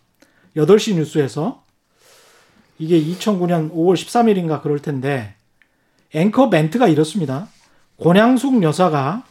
[0.55, 1.61] 8시 뉴스에서
[2.79, 5.35] 이게 2009년 5월 13일인가 그럴 텐데
[6.13, 7.47] 앵커 멘트가 이렇습니다.
[8.01, 9.23] 권양숙 여사가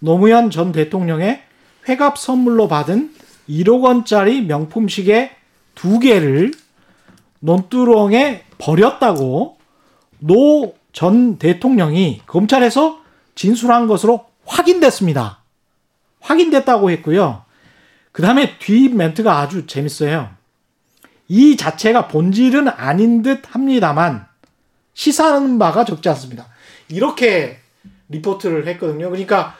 [0.00, 1.42] 노무현 전 대통령의
[1.88, 3.14] 회갑 선물로 받은
[3.48, 5.30] 1억 원짜리 명품 시계
[5.74, 6.52] 두 개를
[7.40, 9.58] 논두렁에 버렸다고
[10.18, 13.02] 노 전 대통령이 검찰에서
[13.34, 15.42] 진술한 것으로 확인됐습니다.
[16.20, 17.42] 확인됐다고 했고요.
[18.12, 20.30] 그 다음에 뒤 멘트가 아주 재밌어요.
[21.28, 24.26] 이 자체가 본질은 아닌 듯 합니다만
[24.96, 26.48] 시사하는 바가 적지 않습니다.
[26.88, 27.58] 이렇게
[28.08, 29.10] 리포트를 했거든요.
[29.10, 29.54] 그러니까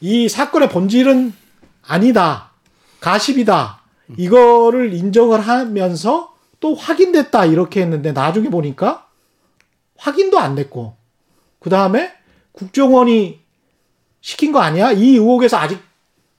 [0.00, 1.32] 이 사건의 본질은
[1.82, 2.50] 아니다.
[3.00, 3.82] 가십이다.
[4.16, 7.44] 이거를 인정을 하면서 또 확인됐다.
[7.44, 9.06] 이렇게 했는데 나중에 보니까
[9.96, 10.96] 확인도 안 됐고
[11.60, 12.12] 그 다음에
[12.52, 13.40] 국정원이
[14.22, 14.92] 시킨 거 아니야?
[14.92, 15.80] 이 의혹에서 아직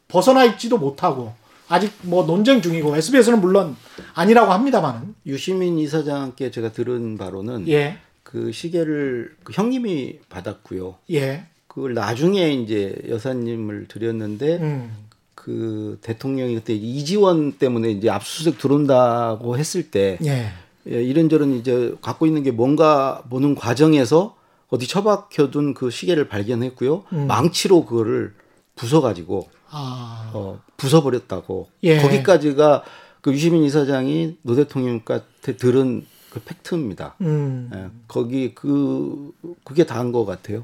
[0.08, 1.34] 벗어나 있지도 못하고
[1.68, 3.76] 아직 뭐 논쟁 중이고 SBS는 물론
[4.16, 8.00] 아니라고 합니다만은 유시민 이사장께 제가 들은 바로는 예,
[8.30, 10.98] 그 시계를 그 형님이 받았고요.
[11.14, 14.92] 예, 그걸 나중에 이제 여사님을 드렸는데 음,
[15.34, 20.52] 그 대통령이 그때 이지원 때문에 이제 압수수색 들어온다고 했을 때 예,
[20.88, 24.36] 예, 이런저런 이제 갖고 있는 게 뭔가 보는 과정에서
[24.70, 27.06] 어디 처박혀둔 그 시계를 발견했고요.
[27.14, 27.26] 음.
[27.26, 28.36] 망치로 그거를
[28.76, 31.66] 부숴가지고 아, 어, 부숴버렸다고.
[31.82, 31.98] 예.
[31.98, 32.84] 거기까지가
[33.22, 37.16] 그 유시민 이사장이 노 대통령한테 들은 그 팩트입니다.
[37.22, 37.70] 음.
[37.74, 39.32] 예, 거기 그
[39.64, 40.64] 그게 다인 것 같아요.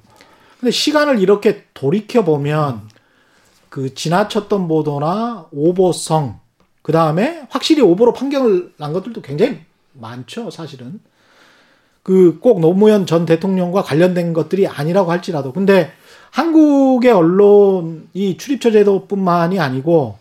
[0.60, 2.82] 근데 시간을 이렇게 돌이켜 보면
[3.70, 6.40] 그 지나쳤던 보도나 오보성
[6.82, 9.60] 그 다음에 확실히 오보로 판결을 난 것들도 굉장히
[9.94, 11.00] 많죠, 사실은.
[12.04, 15.52] 그 꼭 노무현 전 대통령과 관련된 것들이 아니라고 할지라도.
[15.52, 15.92] 근데
[16.30, 20.20] 한국의 언론이 출입처 제도뿐만이 아니고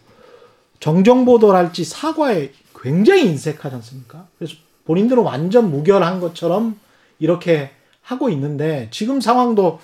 [0.80, 4.26] 정정 보도랄지 사과에 굉장히 인색하지 않습니까?
[4.38, 4.54] 그래서
[4.84, 6.78] 본인들은 완전 무결한 것처럼
[7.18, 7.70] 이렇게
[8.02, 9.80] 하고 있는데 지금 상황도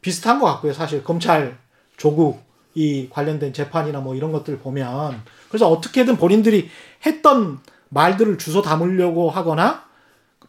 [0.00, 0.72] 비슷한 것 같고요.
[0.72, 1.58] 사실 검찰
[1.96, 2.42] 조국
[2.74, 6.68] 이 관련된 재판이나 뭐 이런 것들 보면 그래서 어떻게든 본인들이
[7.04, 7.58] 했던
[7.88, 9.84] 말들을 주워 담으려고 하거나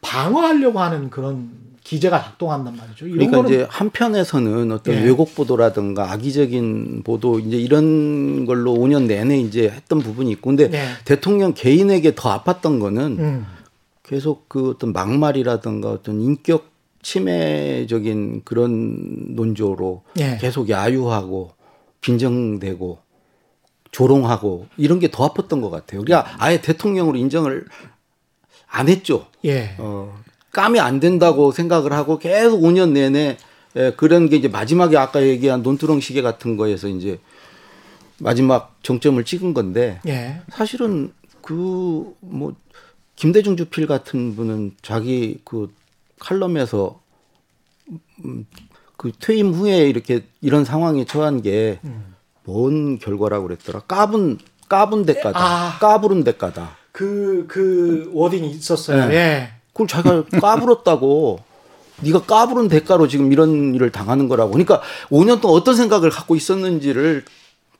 [0.01, 3.07] 방어하려고 하는 그런 기제가 작동한단 말이죠.
[3.07, 5.05] 이런 그러니까 이제 한편에서는 어떤 예.
[5.05, 10.85] 왜곡 보도라든가 악의적인 보도 이제 이런 걸로 5년 내내 이제 했던 부분이 있고 근데 네.
[11.05, 13.45] 대통령 개인에게 더 아팠던 거는 음,
[14.09, 16.71] 계속 그 어떤 막말이라든가 어떤 인격
[17.03, 20.37] 침해적인 그런 논조로 예.
[20.41, 21.51] 계속 야유하고
[22.01, 22.97] 빈정대고
[23.91, 26.01] 조롱하고 이런 게 더 아팠던 것 같아요.
[26.03, 27.67] 그러니까 아예 대통령으로 인정을
[28.67, 29.27] 안 했죠.
[29.45, 29.75] 예.
[29.77, 30.19] 어,
[30.53, 33.37] 까면 안 된다고 생각을 하고 계속 5년 내내
[33.75, 37.19] 예, 그런 게 이제 마지막에 아까 얘기한 논두렁 시계 같은 거에서 이제
[38.17, 40.41] 마지막 정점을 찍은 건데 예.
[40.49, 42.55] 사실은 그 뭐
[43.19, 45.69] 김대중 주필 같은 분은 자기 그
[46.19, 47.01] 칼럼에서
[48.23, 48.45] 음,
[48.95, 54.37] 그 퇴임 후에 이렇게 이런 상황에 처한 게뭔 결과라고 그랬더라 까분
[54.69, 55.77] 까분 대가다 아.
[55.79, 59.07] 까부른 대가다 그, 그 워딩이 있었어요.
[59.09, 59.15] 네.
[59.15, 59.49] 예.
[59.73, 61.39] 그걸 자기가 까불었다고
[62.01, 67.25] 네가 까부른 대가로 지금 이런 일을 당하는 거라고 그러니까 5년 동안 어떤 생각을 갖고 있었는지를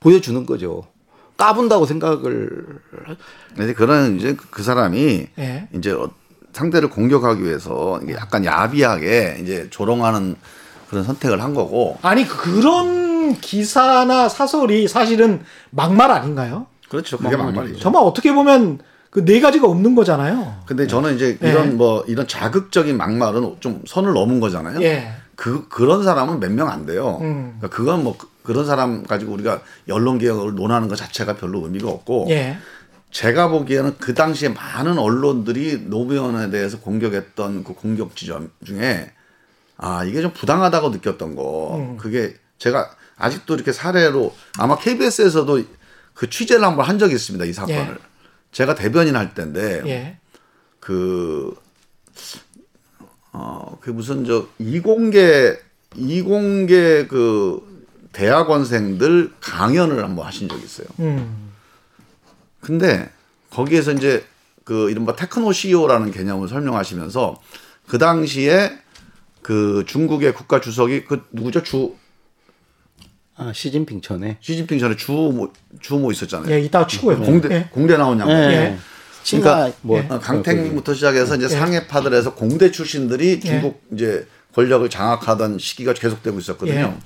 [0.01, 0.85] 보여주는 거죠
[1.43, 2.65] 까분다고 생각을
[3.55, 5.67] 근데 그런 이제 그 사람이 예.
[5.73, 6.11] 이제 어-
[6.53, 10.35] 상대를 공격하기 위해서 약간 야비하게 이제 조롱하는
[10.89, 11.97] 그런 선택을 한 거고.
[12.01, 16.65] 아니, 그런 기사나 사설이 사실은 막말 아닌가요?
[16.89, 17.17] 그렇죠.
[17.17, 17.79] 그게 막말이죠.
[17.79, 18.79] 정말 어떻게 보면
[19.11, 20.55] 그 네 가지가 없는 거잖아요.
[20.65, 21.49] 근데 저는 이제 네.
[21.51, 24.81] 이런 뭐 이런 자극적인 막말은 좀 선을 넘은 거잖아요.
[24.81, 25.11] 예.
[25.35, 27.17] 그 그런 사람은 몇 명 안 돼요.
[27.21, 27.55] 음.
[27.59, 28.17] 그러니까 그건 뭐
[28.49, 32.57] 그- 그런 사람 가지고 우리가 언론 개혁을 논하는 것 자체가 별로 의미가 없고 예.
[33.11, 39.11] 제가 보기에는 그 당시에 많은 언론들이 노무현에 대해서 공격했던 그 공격 지점 중에
[39.77, 41.97] 아 이게 좀 부당하다고 느꼈던 거 음.
[41.97, 45.61] 그게 제가 아직도 이렇게 사례로 아마 KBS에서도
[46.15, 47.95] 그 취재를 한 번 한 적이 있습니다 이 사건을 예.
[48.51, 50.17] 제가 대변인 할 때인데 예.
[50.79, 51.53] 그,
[53.31, 55.59] 어, 그 무슨 저 이공계,
[55.95, 57.68] 이공계 그
[58.19, 60.87] 대학원생들 강연을 한번 하신 적이 있어요.
[60.99, 61.51] 음.
[62.59, 63.09] 근데
[63.49, 64.25] 거기에서 이제
[64.65, 67.39] 그 이른바 테크노 CEO라는 개념을 설명하시면서
[67.87, 68.77] 그 당시에
[69.41, 71.63] 그 중국의 국가 주석이 그 누구죠?
[71.63, 71.95] 주,
[73.37, 76.53] 아, 시진핑 전에 시진핑 전에 주, 뭐, 주뭐 있었잖아요.
[76.53, 77.19] 예, 이따가 치고요.
[77.21, 77.69] 공대, 예.
[77.71, 78.51] 공대 나온 양반.
[78.51, 78.77] 예.
[79.25, 80.07] 그러니까 뭐 예.
[80.09, 86.97] 어, 강택민부터 시작해서 이제 상해파들 해서 공대 출신들이 중국 이제 권력을 장악하던 시기가 계속되고 있었거든요.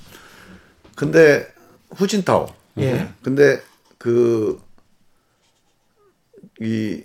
[0.94, 0.96] 예.
[0.96, 1.48] 근데
[1.96, 2.48] 후진타오.
[2.80, 3.10] 예.
[3.22, 3.62] 근데
[3.98, 4.62] 그,
[6.62, 7.04] 이,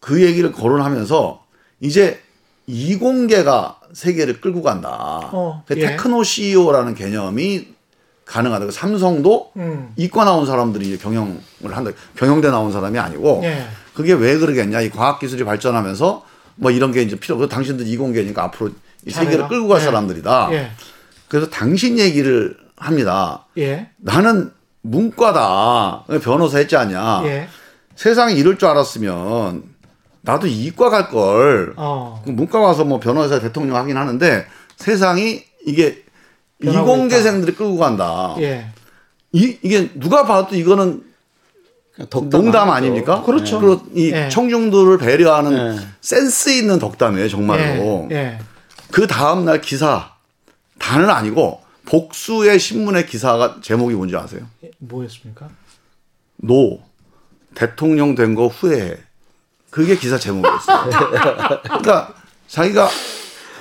[0.00, 1.44] 그 얘기를 거론하면서
[1.80, 2.20] 이제
[2.66, 4.90] 이공계가 세계를 끌고 간다.
[5.32, 5.86] 어, 그 예.
[5.86, 7.68] 테크노 CEO라는 개념이
[8.24, 8.66] 가능하다.
[8.66, 9.92] 그 삼성도 음.
[9.96, 11.90] 이과 나온 사람들이 이제 경영을 한다.
[12.16, 13.66] 경영대 나온 사람이 아니고 예.
[13.94, 14.80] 그게 왜 그러겠냐.
[14.80, 16.24] 이 과학 기술이 발전하면서
[16.56, 18.70] 뭐 이런 게 이제 필요 없고 당신들 이공계니까 앞으로
[19.06, 19.48] 이 세계를.
[19.48, 19.84] 끌고 갈 예.
[19.84, 20.48] 사람들이다.
[20.52, 20.70] 예.
[21.28, 23.46] 그래서 당신 얘기를 합니다.
[23.58, 23.88] 예.
[23.98, 24.52] 나는
[24.82, 26.04] 문과다.
[26.22, 27.22] 변호사 했지 않냐.
[27.24, 27.48] 예.
[27.94, 29.62] 세상에 이럴 줄 알았으면
[30.22, 31.74] 나도 이과 갈 걸.
[31.76, 32.20] 어.
[32.24, 36.02] 그 문과 가서 뭐 변호사 대통령 하긴 하는데 세상이 이게
[36.62, 38.34] 이공계생들이 끌고 간다.
[38.38, 38.66] 예.
[39.32, 41.02] 이, 이게 누가 봐도 이거는
[42.10, 42.70] 덕담 농담.
[42.70, 43.22] 아닙니까?
[43.22, 43.60] 그렇죠.
[43.60, 44.28] 그리고 이 예.
[44.28, 45.80] 청중들을 배려하는 예.
[46.00, 48.08] 센스 있는 덕담이에요, 정말로.
[48.10, 48.16] 예.
[48.16, 48.38] 예.
[48.90, 50.10] 그 다음날 기사,
[50.78, 54.42] 다는 아니고 복수의 신문의 기사가 제목이 뭔지 아세요?
[54.78, 55.48] 뭐였습니까?
[56.36, 56.80] 노
[57.54, 58.96] 대통령 된 거 후회해.
[59.70, 60.90] 그게 기사 제목이었어요.
[61.62, 62.14] 그러니까
[62.48, 62.88] 자기가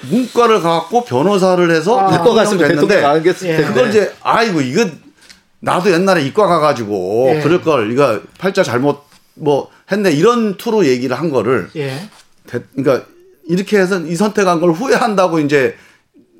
[0.10, 3.64] 문과를 가고 변호사를 해서 아, 대통령 갔으면 됐는데 대통령 안 됐을 예.
[3.66, 4.86] 그걸 이제 아이고 이거
[5.60, 7.42] 나도 옛날에 이과 가가지고 예.
[7.42, 9.04] 그럴 걸 이거 팔자 잘못
[9.36, 12.10] 뭐 했네 이런 투로 얘기를 한 거를 예.
[12.48, 13.06] 대- 그러니까
[13.48, 15.76] 이렇게 해서 이 선택한 걸 후회한다고 이제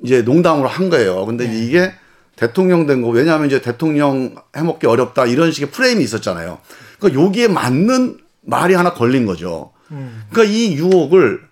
[0.02, 1.24] 이제 농담으로 한 거예요.
[1.26, 1.58] 근데 네.
[1.64, 1.92] 이게
[2.36, 6.58] 대통령 된 거 왜냐하면 이제 대통령 해먹기 어렵다 이런 식의 프레임이 있었잖아요.
[6.98, 9.72] 그러니까 여기에 맞는 말이 하나 걸린 거죠.
[9.90, 10.24] 음.
[10.30, 11.42] 그러니까 이 유혹을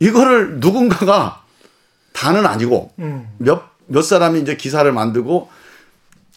[0.00, 1.42] 이거를 누군가가
[2.12, 3.28] 다는 아니고 음.
[3.38, 5.48] 몇, 몇 사람이 이제 기사를 만들고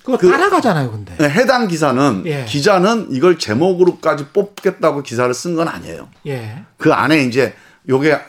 [0.03, 1.15] 그거 그- 따라가잖아요, 근데.
[1.29, 2.45] 해당 기사는 예.
[2.45, 6.09] 기자는 이걸 제목으로까지 뽑겠다고 기사를 쓴 건 아니에요.
[6.27, 6.63] 예.
[6.77, 7.55] 그 안에 이제
[7.89, 8.19] 요게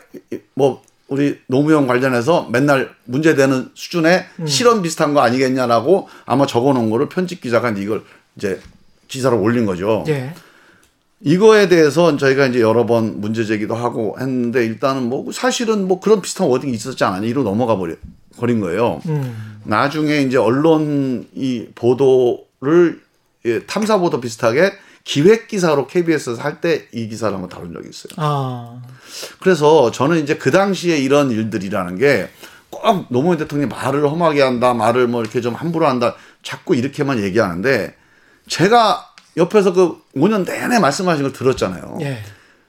[0.54, 4.46] 뭐 우리 노무현 관련해서 맨날 문제되는 수준의 음.
[4.46, 8.02] 실험 비슷한 거 아니겠냐라고 아마 적어 놓은 거를 편집 기자가 이걸
[8.36, 8.60] 이제
[9.08, 10.04] 기사로 올린 거죠.
[10.08, 10.34] 예.
[11.20, 16.20] 이거에 대해서 저희가 이제 여러 번 문제 제기도 하고 했는데 일단은 뭐 사실은 뭐 그런
[16.20, 17.94] 비슷한 워딩이 있었지 않았냐 이로 넘어가 버려
[18.36, 19.00] 버린 거예요.
[19.06, 19.60] 음.
[19.64, 23.00] 나중에 이제 언론 이 보도를
[23.46, 24.72] 예, 탐사 보도 비슷하게
[25.06, 28.12] 기획 기사로 KBS에서 할 때 이 기사를 한번 다룬 적이 있어요.
[28.16, 28.82] 아.
[29.40, 32.28] 그래서 저는 이제 그 당시에 이런 일들이라는 게
[32.68, 37.94] 꼭 노무현 대통령이 말을 험하게 한다, 말을 뭐 이렇게 좀 함부로 한다, 자꾸 이렇게만 얘기하는데
[38.48, 41.98] 제가 옆에서 그 5년 내내 말씀하신 걸 들었잖아요.
[42.02, 42.18] 예.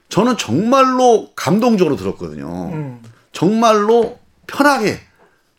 [0.08, 2.70] 저는 정말로 감동적으로 들었거든요.
[2.72, 3.02] 음.
[3.32, 5.00] 정말로 편하게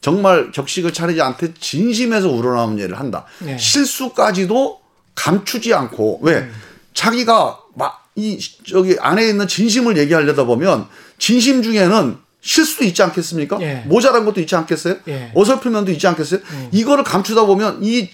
[0.01, 3.25] 정말 격식을 차리지 않되 진심에서 우러나오는 일을 한다.
[3.39, 3.57] 네.
[3.57, 4.79] 실수까지도
[5.15, 6.49] 감추지 않고 왜
[6.93, 8.37] 자기가 막 이
[8.67, 10.87] 저기 안에 있는 진심을 얘기하려다 보면
[11.19, 13.61] 진심 중에는 실수도 있지 않겠습니까?
[13.61, 13.83] 예.
[13.85, 14.95] 모자란 것도 있지 않겠어요?
[15.07, 15.31] 예.
[15.35, 16.41] 어설픈 면도 있지 않겠어요?
[16.73, 18.09] 이거를 감추다 보면 이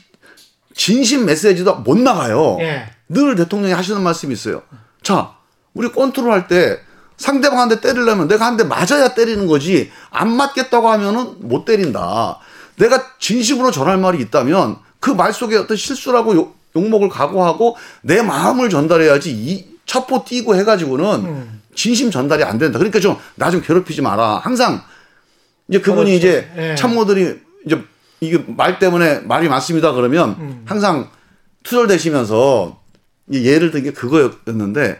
[0.75, 2.57] 진심 메시지도 못 나가요.
[2.59, 2.87] 예.
[3.09, 4.61] 늘 대통령이 하시는 말씀이 있어요.
[5.01, 5.31] 자,
[5.73, 6.77] 우리 컨트롤 할 때
[7.17, 12.37] 상대방 한대 때리려면 내가 한 대 맞아야 때리는 거지 안 맞겠다고 하면은 못 때린다.
[12.77, 18.69] 내가 진심으로 전할 말이 있다면 그 말 속에 어떤 실수라고 욕, 욕먹을 각오하고 내 마음을
[18.69, 22.77] 전달해야지 이 차포 띄고 해가지고는 진심 전달이 안 된다.
[22.79, 24.37] 그러니까 좀 나 좀 괴롭히지 마라.
[24.37, 24.81] 항상
[25.67, 26.27] 이제 그분이 그렇죠.
[26.27, 26.75] 이제 예.
[26.75, 27.81] 참모들이 이제
[28.21, 30.61] 이게 말 때문에 말이 많습니다 그러면 음.
[30.65, 31.09] 항상
[31.63, 32.79] 투덜대시면서
[33.31, 34.99] 이 예를 든 게 그거였는데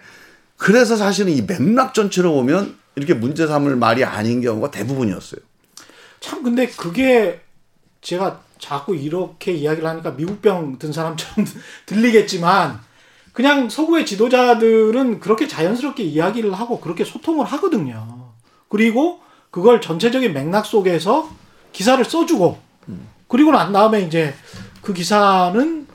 [0.58, 5.42] 그래서 사실은 이 맥락 전체로 보면 이렇게 문제 삼을 말이 아닌 경우가 대부분이었어요.
[6.20, 7.42] 참 근데 그게
[8.02, 11.48] 제가 자꾸 이렇게 이야기를 하니까 미국병 든 사람처럼
[11.86, 12.80] 들리겠지만
[13.32, 18.32] 그냥 서구의 지도자들은 그렇게 자연스럽게 이야기를 하고 그렇게 소통을 하거든요.
[18.68, 19.20] 그리고
[19.52, 21.30] 그걸 전체적인 맥락 속에서
[21.74, 22.58] 기사를 써주고
[23.28, 24.34] 그리고 난 다음에 이제
[24.82, 25.86] 그 기사는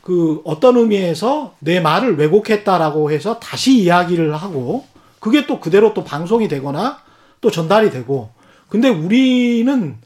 [0.00, 4.86] 그 어떤 의미에서 내 말을 왜곡했다라고 해서 다시 이야기를 하고
[5.20, 7.00] 그게 또 그대로 또 방송이 되거나
[7.40, 8.30] 또 전달이 되고
[8.68, 9.98] 근데 우리는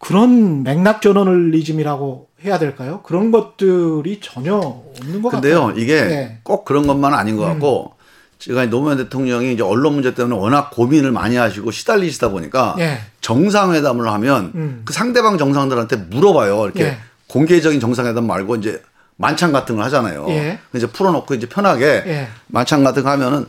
[0.00, 3.02] 그런 맥락 저널리즘이라고 해야 될까요?
[3.04, 5.78] 그런 것들이 전혀 없는 것 근데요, 같아요.
[5.78, 6.38] 이게 네.
[6.42, 7.92] 꼭 그런 것만은 아닌 것 같고
[8.38, 13.00] 제가 노무현 대통령이 이제 언론 문제 때문에 워낙 고민을 많이 하시고 시달리시다 보니까 예.
[13.20, 14.82] 정상회담을 하면 음.
[14.86, 16.64] 그 상대방 정상들한테 물어봐요.
[16.64, 16.98] 이렇게 예.
[17.26, 18.82] 공개적인 정상회담 말고 이제
[19.16, 20.24] 만찬 같은 걸 하잖아요.
[20.30, 20.58] 예.
[20.74, 22.28] 이제 풀어놓고 이제 편하게 예.
[22.46, 23.44] 만찬 같은 거 하면은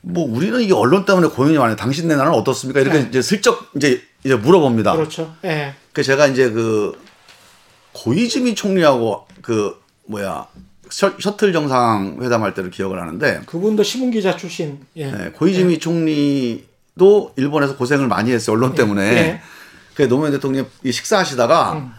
[0.00, 1.76] 뭐 우리는 이게 언론 때문에 고민이 많아요.
[1.76, 2.80] 당신네 나라는 어떻습니까?
[2.80, 3.06] 이렇게 네.
[3.10, 4.94] 이제 슬쩍 이제 이제 물어봅니다.
[4.94, 5.34] 그렇죠.
[5.44, 5.74] 예.
[5.92, 7.00] 그 제가 이제 그
[7.92, 10.46] 고이즈미 총리하고 그 뭐야
[10.90, 14.80] 셔, 셔틀 정상 회담할 때를 기억을 하는데 그분도 신문 기자 출신.
[14.96, 15.10] 예.
[15.10, 19.02] 네, 고이즈미 총리도 일본에서 고생을 많이 했어요 언론 때문에.
[19.02, 19.40] 예.
[19.94, 21.92] 그 노무현 대통령 이 식사하시다가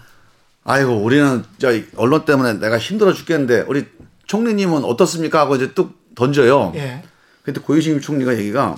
[0.64, 1.68] 아이고 우리는 저
[1.98, 3.86] 언론 때문에 내가 힘들어 죽겠는데 우리
[4.26, 6.72] 총리님은 어떻습니까 하고 이제 뚝 던져요.
[6.76, 7.04] 예.
[7.44, 8.76] 근데 고이즈미 총리가 얘기가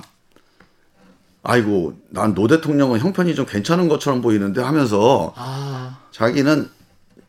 [1.43, 5.97] 아이고 난 노 대통령은 형편이 좀 괜찮은 것처럼 보이는데 하면서 아.
[6.11, 6.69] 자기는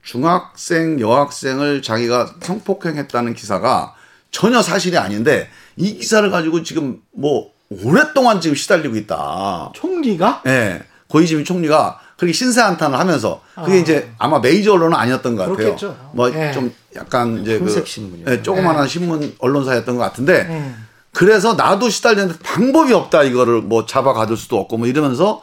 [0.02, 3.94] 중학생 여학생을 자기가 성폭행했다는 기사가
[4.30, 7.50] 전혀 사실이 아닌데 이 기사를 가지고 지금 뭐
[7.84, 9.70] 오랫동안 지금 시달리고 있다.
[9.74, 10.42] 총리가?
[10.46, 10.82] 예.
[11.08, 13.76] 고이즈미 총리가 그렇게 신세 한탄을 하면서 그게 아.
[13.76, 15.56] 이제 아마 메이저 언론은 아니었던 것 같아요.
[15.56, 16.10] 그렇겠죠.
[16.12, 16.52] 뭐 예.
[16.52, 18.26] 좀 약간 이제 그 신문이요.
[18.28, 20.86] 예, 조그마한 신문 언론사였던 것 같은데 음.
[21.14, 23.22] 그래서 나도 시달리는데 방법이 없다.
[23.22, 25.42] 이거를 뭐 잡아 가둘 수도 없고 뭐 이러면서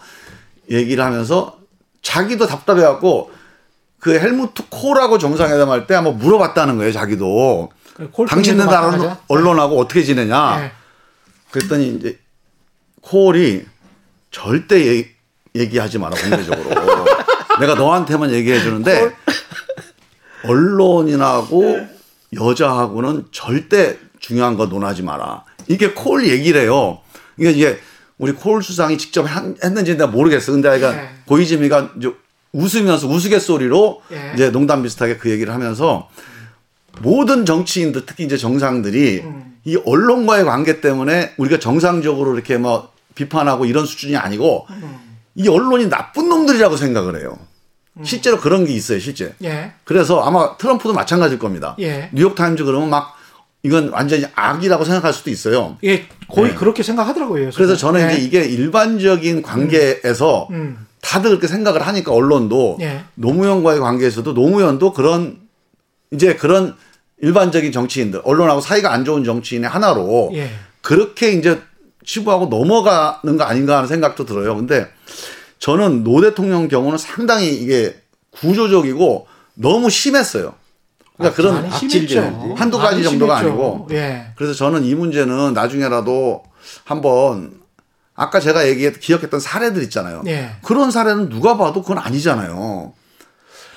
[0.72, 1.57] 얘기를 하면서
[2.01, 3.32] 자기도 답답해갖고
[3.99, 7.72] 그 헬무트 콜하고 정상회담 할 때 한번 물어봤다는 거예요 자기도.
[8.11, 9.20] 콜 당신네 마찬가지야?
[9.28, 10.63] 언론하고 어떻게 지내냐?
[10.63, 10.72] 예.
[11.51, 12.17] 그랬더니 이제
[13.01, 13.65] 콜이
[14.32, 15.09] 절대 얘기,
[15.55, 17.05] 얘기하지 마라 공개적으로.
[17.59, 19.13] 내가 너한테만 얘기해 주는데
[20.45, 21.88] 언론인하고
[22.34, 26.99] 여자하고는 절대 중요한 거 논하지 마라 이게 콜 얘기를 해요
[27.38, 27.80] 이게 이게
[28.17, 31.09] 우리 콜 수상이 직접 한- 했는지 내가 모르겠어 근데 아이가 네.
[31.26, 32.11] 고이즈미가 이제
[32.51, 34.32] 웃으면서 우스갯소리로 예.
[34.34, 36.09] 이제 농담 비슷하게 그 얘기를 하면서
[37.01, 39.55] 모든 정치인들 특히 이제 정상들이 음.
[39.63, 44.99] 이 언론과의 관계 때문에 우리가 정상적으로 이렇게 뭐 비판하고 이런 수준이 아니고 음.
[45.36, 47.38] 이 언론이 나쁜 놈들이라고 생각을 해요.
[48.03, 49.36] 실제로 그런 게 있어요, 실제.
[49.43, 49.74] 예.
[49.84, 51.76] 그래서 아마 트럼프도 마찬가지일 겁니다.
[51.80, 52.09] 예.
[52.13, 53.15] 뉴욕 타임즈 그러면 막
[53.64, 55.78] 이건 완전히 악이라고 생각할 수도 있어요.
[55.84, 56.55] 예, 거의 네.
[56.55, 57.49] 그렇게 생각하더라고요.
[57.53, 58.16] 그래서 저는 예.
[58.16, 60.88] 이제 이게 일반적인 관계에서 음.
[61.01, 63.03] 다들 그렇게 생각을 하니까 언론도 예.
[63.16, 65.39] 노무현과의 관계에서도 노무현도 그런
[66.12, 66.76] 이제 그런
[67.22, 70.49] 일반적인 정치인들 언론하고 사이가 안 좋은 정치인의 하나로 예.
[70.82, 71.62] 그렇게 이제
[72.05, 74.55] 치부하고 넘어가는 거 아닌가 하는 생각도 들어요.
[74.55, 74.88] 근데
[75.60, 77.95] 저는 노 대통령 경우는 상당히 이게
[78.32, 80.53] 구조적이고 너무 심했어요.
[81.20, 81.70] 그러니까 그런.
[81.72, 82.55] 심했죠.
[82.57, 83.38] 한두 가지 정도가.
[83.38, 83.88] 아니고.
[83.91, 84.28] 예.
[84.36, 86.43] 그래서 저는 이 문제는 나중에라도
[86.86, 87.59] 한번
[88.15, 90.24] 아까 제가 얘기했 기억했던 사례들 있잖아요.
[90.28, 90.51] 예.
[90.63, 92.93] 그런 사례는 누가 봐도 그건 아니잖아요.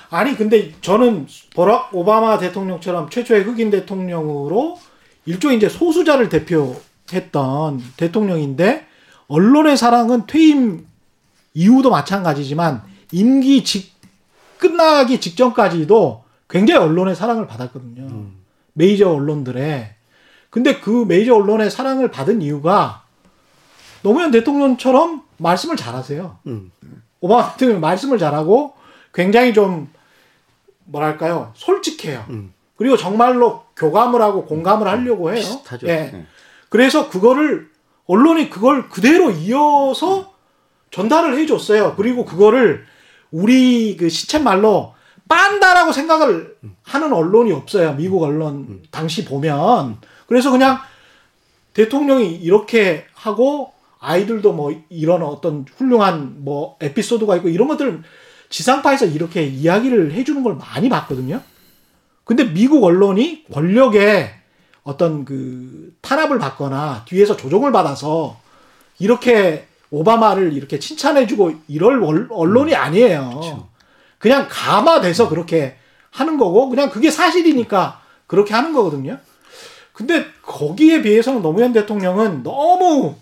[0.09, 4.79] 아니 근데 저는 버락 오바마 대통령처럼 최초의 흑인 대통령으로
[5.25, 8.85] 일종의 이제 소수자를 대표했던 대통령인데
[9.27, 10.85] 언론의 사랑은 퇴임
[11.53, 13.91] 이후도 마찬가지지만 임기 직
[14.59, 18.27] 끝나기 직전까지도 굉장히 언론의 사랑을 받았거든요.
[18.73, 19.95] 메이저 언론들의.
[20.49, 23.03] 근데 그 메이저 언론의 사랑을 받은 이유가
[24.03, 26.39] 노무현 대통령처럼 말씀을 잘하세요.
[26.47, 26.71] 음.
[27.21, 28.75] 오바마 대통령 말씀을 잘하고
[29.13, 29.89] 굉장히 좀
[30.85, 32.25] 뭐랄까요 솔직해요.
[32.29, 32.53] 음.
[32.75, 35.37] 그리고 정말로 교감을 하고 공감을 하려고 해요.
[35.37, 35.87] 비슷하죠.
[35.87, 36.11] 예.
[36.11, 36.25] 네.
[36.69, 37.69] 그래서 그거를
[38.05, 40.33] 언론이 그걸 그대로 이어서
[40.91, 41.95] 전달을 해줬어요.
[41.95, 42.85] 그리고 그거를
[43.31, 44.93] 우리 그 시쳇말로
[45.33, 47.93] 빤다라고 생각을 하는 언론이 없어요.
[47.95, 50.77] 미국 언론 당시 보면 그래서 그냥
[51.73, 58.03] 대통령이 이렇게 하고 아이들도 뭐 이런 어떤 훌륭한 뭐 에피소드가 있고 이런 것들
[58.49, 61.41] 지상파에서 이렇게 이야기를 해주는 걸 많이 봤거든요.
[62.25, 64.29] 근데 미국 언론이 권력에
[64.83, 68.37] 어떤 그 탄압을 받거나 뒤에서 조종을 받아서
[68.99, 73.39] 이렇게 오바마를 이렇게 칭찬해주고 이럴 월- 언론이 아니에요.
[73.41, 73.72] 그
[74.27, 75.77] 냥 감화돼서 그렇게
[76.09, 79.17] 하는 거고 그냥 그게 사실이니까 그렇게 하는 거거든요.
[79.93, 83.15] 근데 거기에 비해서는 노무현 대통령은 너무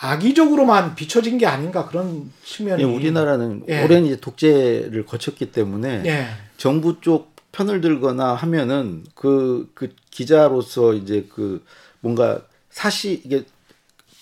[0.00, 3.82] 악의적으로만 비춰진 게 아닌가 그런 측면이 예, 우리나라는 예.
[3.82, 6.28] 오랜 이제 독재를 거쳤기 때문에 예.
[6.56, 11.64] 정부 쪽 편을 들거나 하면은 그, 그 기자로서 이제 그
[12.00, 13.44] 뭔가 사시 이게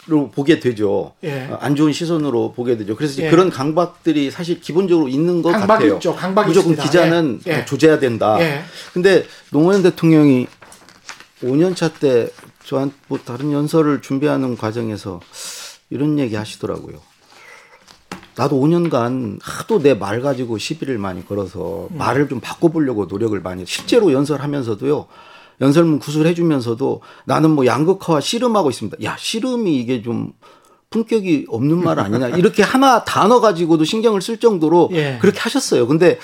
[0.07, 1.14] 로 보게 되죠.
[1.24, 1.46] 예.
[1.50, 2.94] 어, 안 좋은 시선으로 보게 되죠.
[2.94, 3.30] 그래서 예.
[3.30, 5.94] 그런 강박들이 사실 기본적으로 있는 것 강박이 같아요.
[5.94, 6.14] 있죠.
[6.14, 6.84] 강박이 무조건 있습니다.
[6.84, 7.61] 기자는 예.
[7.61, 7.64] 예.
[7.64, 8.36] 조져야 된다.
[8.40, 8.62] 예.
[8.92, 10.46] 근데 노무현 대통령이
[11.42, 12.28] 5년 차 때
[12.66, 15.20] 저한테 뭐 다른 연설을 준비하는 과정에서
[15.88, 17.00] 이런 얘기 하시더라고요.
[18.36, 23.68] 나도 5년간 하도 내 말 가지고 시비를 많이 걸어서 말을 좀 바꿔보려고 노력을 많이 했
[23.68, 25.07] 실제로 연설하면서도요.
[25.61, 28.98] 연설문 구술해 주면서도 나는 뭐 양극화와 씨름하고 있습니다.
[29.05, 30.32] 야, 씨름이 이게 좀
[30.90, 32.28] 품격이 없는 말 아니냐.
[32.30, 35.18] 이렇게 하나 단어 가지고도 신경을 쓸 정도로 예.
[35.20, 35.86] 그렇게 하셨어요.
[35.86, 36.18] 근데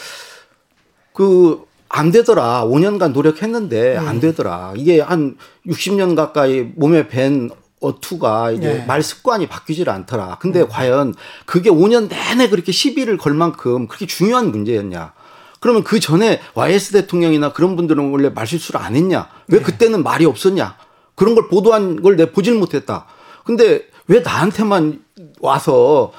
[1.12, 2.64] 그 안 되더라.
[2.66, 4.08] 5년간 노력했는데 음.
[4.08, 4.74] 안 되더라.
[4.76, 7.50] 이게 한 60년 가까이 몸에 밴
[7.80, 8.84] 어투가 이제 네.
[8.86, 10.28] 말 습관이 바뀌질 않더라.
[10.28, 10.36] 음.
[10.38, 11.14] 근데 과연
[11.46, 15.12] 그게 5년 내내 그렇게 시비를 걸 만큼 그렇게 중요한 문제였냐?
[15.60, 19.28] 그러면 그 전에 YS 대통령이나 그런 분들은 원래 말 실수를 안 했냐?
[19.48, 19.64] 왜 네.
[19.64, 20.76] 그때는 말이 없었냐?
[21.14, 23.06] 그런 걸 보도한 걸 내 보질 못했다.
[23.44, 25.02] 근데 왜 나한테만
[25.40, 26.12] 와서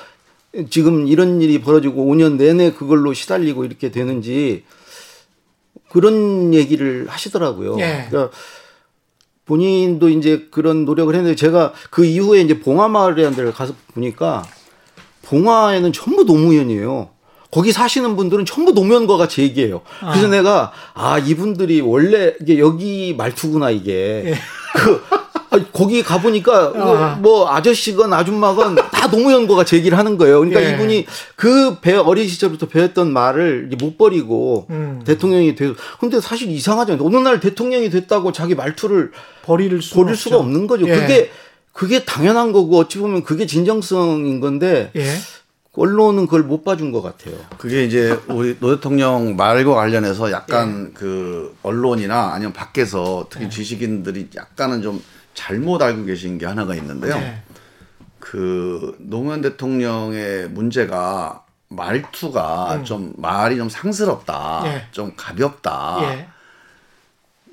[0.70, 4.64] 지금 이런 일이 벌어지고 5년 내내 그걸로 시달리고 이렇게 되는지
[5.90, 7.78] 그런 얘기를 하시더라고요.
[7.80, 8.08] 예.
[8.10, 8.36] 그러니까
[9.46, 14.44] 본인도 이제 그런 노력을 했는데 제가 그 이후에 이제 봉화마을이라는 데를 가서 보니까
[15.24, 17.10] 봉화에는 전부 노무현이에요.
[17.52, 19.82] 거기 사시는 분들은 전부 노무현과 같이 얘기해요.
[20.00, 24.34] 그래서 내가 아 이분들이 원래 이게 여기 말투구나 이게
[24.74, 25.04] 그
[25.54, 27.16] 아, 거기 가보니까 뭐, 아.
[27.16, 30.40] 뭐 아저씨건 아줌마건 다 노무현과 같이 얘기를 하는 거예요.
[30.40, 30.74] 그러니까 예.
[30.74, 35.02] 이분이 그 배 어린 시절부터 배웠던 말을 못 버리고 음.
[35.06, 37.06] 대통령이 돼서 근데 사실 이상하잖아요.
[37.06, 39.12] 어느 날 대통령이 됐다고 자기 말투를
[39.44, 40.88] 버릴 수 버릴 수가 없는 거죠.
[40.88, 40.96] 예.
[40.96, 41.32] 그게
[41.74, 45.04] 그게 당연한 거고 어찌 보면 그게 진정성인 건데 예.
[45.74, 47.36] 언론은 그걸 못 봐준 것 같아요.
[47.58, 50.34] 그게 이제 우리 노 대통령 말과 관련해서 예.
[50.34, 55.02] 약간 그 언론이나 아니면 밖에서 특히 지식인들이 약간은 좀
[55.34, 57.16] 잘못 알고 계신 게 하나가 있는데요.
[57.16, 57.42] 예.
[58.20, 64.66] 그 노무현 대통령의 문제가 말투가 좀 말이 좀 상스럽다, 음.
[64.68, 64.88] 예.
[64.92, 66.00] 좀 가볍다.
[66.04, 66.28] 예.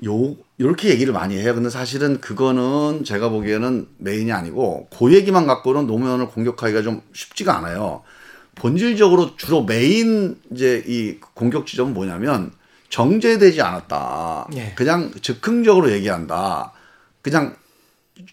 [0.06, 1.54] 요 이렇게 얘기를 많이 해요.
[1.54, 8.02] 근데 사실은 그거는 제가 보기에는 메인이 아니고 그 얘기만 갖고는 노무현을 공격하기가 좀 쉽지가 않아요.
[8.56, 12.50] 본질적으로 주로 메인 이제 이 공격 지점은 뭐냐면
[12.90, 14.48] 정제되지 않았다.
[14.56, 14.72] 예.
[14.74, 16.72] 그냥 즉흥적으로 얘기한다.
[17.22, 17.54] 그냥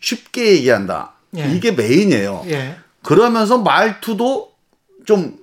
[0.01, 1.13] 쉽게 얘기한다.
[1.37, 1.51] 예.
[1.53, 2.45] 이게 메인이에요.
[2.47, 2.77] 예.
[3.03, 4.51] 그러면서 말투도
[5.05, 5.37] 좀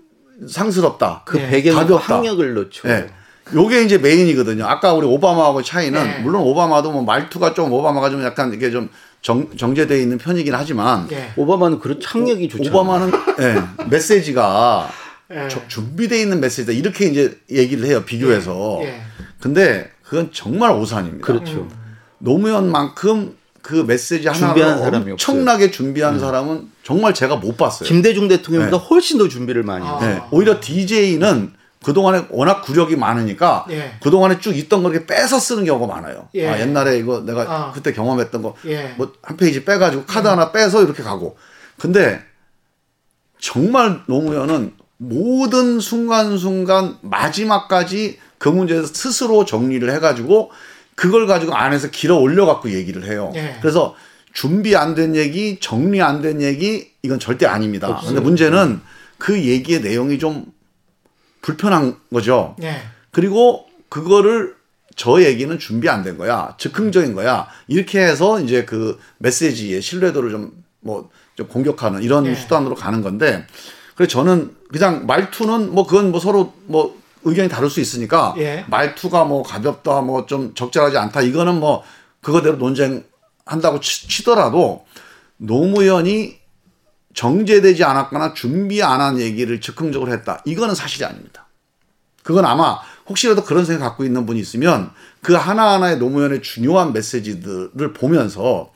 [0.49, 1.23] 상스럽다.
[1.27, 1.49] 그 예.
[1.49, 2.17] 배경에 가볍다.
[2.17, 2.89] 학력을 넣죠.
[2.89, 3.09] 예.
[3.55, 4.65] 요게 이제 메인이거든요.
[4.67, 6.19] 아까 우리 오바마하고 차이는 네.
[6.21, 8.89] 물론 오바마도 뭐 말투가 좀 오바마가 좀 약간 이게 좀
[9.21, 11.33] 정, 정제되어 있는 편이긴 하지만 예.
[11.37, 12.71] 오바마는 그런 학력이 좋죠.
[12.71, 14.91] 오바마는 예, 메시지가
[15.33, 15.49] 예.
[15.49, 18.79] 저- 준비되어 있는 메시지다 이렇게 이제 얘기를 해요 비교해서.
[18.83, 19.03] 예.
[19.41, 21.27] 근데 그건 정말 오산입니다.
[21.27, 21.69] 그렇죠.
[22.19, 27.89] 노무현만큼 그 메시지 준비한 하나를 사람이 엄청나게 준비한 사람은 정말 제가 못 봤어요.
[27.89, 28.85] 김대중 대통령보다 네.
[28.89, 29.99] 훨씬 더 준비를 많이 아.
[29.99, 30.15] 해요.
[30.15, 31.53] 네, 오히려 DJ는
[31.85, 33.95] 그동안에 워낙 구력이 많으니까 예.
[34.03, 36.29] 그동안에 쭉 있던 걸 이렇게 빼서 쓰는 경우가 많아요.
[36.35, 36.49] 예.
[36.49, 37.73] 아, 옛날에 이거 내가 아.
[37.73, 38.95] 그때 경험했던 거뭐 예.
[39.23, 41.37] 한 페이지 빼가지고 카드 하나 빼서 이렇게 가고.
[41.79, 42.21] 근데
[43.41, 50.51] 정말 노무현은 모든 순간순간 마지막까지 그 문제에서 스스로 정리를 해가지고
[50.95, 53.33] 그걸 가지고 안에서 길어 올려갖고 얘기를 해요.
[53.35, 53.57] 예.
[53.61, 53.95] 그래서
[54.33, 58.01] 준비 안 된 얘기, 정리 안 된 얘기 이건 절대 아닙니다.
[58.07, 58.81] 근데 문제는
[59.19, 60.47] 그 얘기의 내용이 좀
[61.43, 62.57] 불편한 거죠.
[62.63, 62.77] 예.
[63.11, 64.55] 그리고 그거를
[64.97, 66.55] 저 얘기는 준비 안 된 거야.
[66.59, 67.47] 즉흥적인 거야.
[67.69, 72.35] 이렇게 해서 이제 그 메시지의 신뢰도를 좀 뭐 좀 공격하는 이런 예.
[72.35, 73.47] 수단으로 가는 건데
[73.95, 78.65] 그래서 저는 그냥 말투는 뭐 그건 뭐 서로 뭐 의견이 다를 수 있으니까 예.
[78.69, 81.85] 말투가 뭐 가볍다 뭐 좀 적절하지 않다 이거는 뭐
[82.21, 84.85] 그거대로 논쟁한다고 치, 치더라도
[85.39, 86.39] 노무현이
[87.15, 90.43] 정제되지 않았거나 준비 안 한 얘기를 즉흥적으로 했다.
[90.45, 91.47] 이거는 사실이 아닙니다.
[92.23, 94.91] 그건 아마 혹시라도 그런 생각 갖고 있는 분이 있으면
[95.21, 98.73] 그 하나하나의 노무현의 중요한 메시지들을 보면서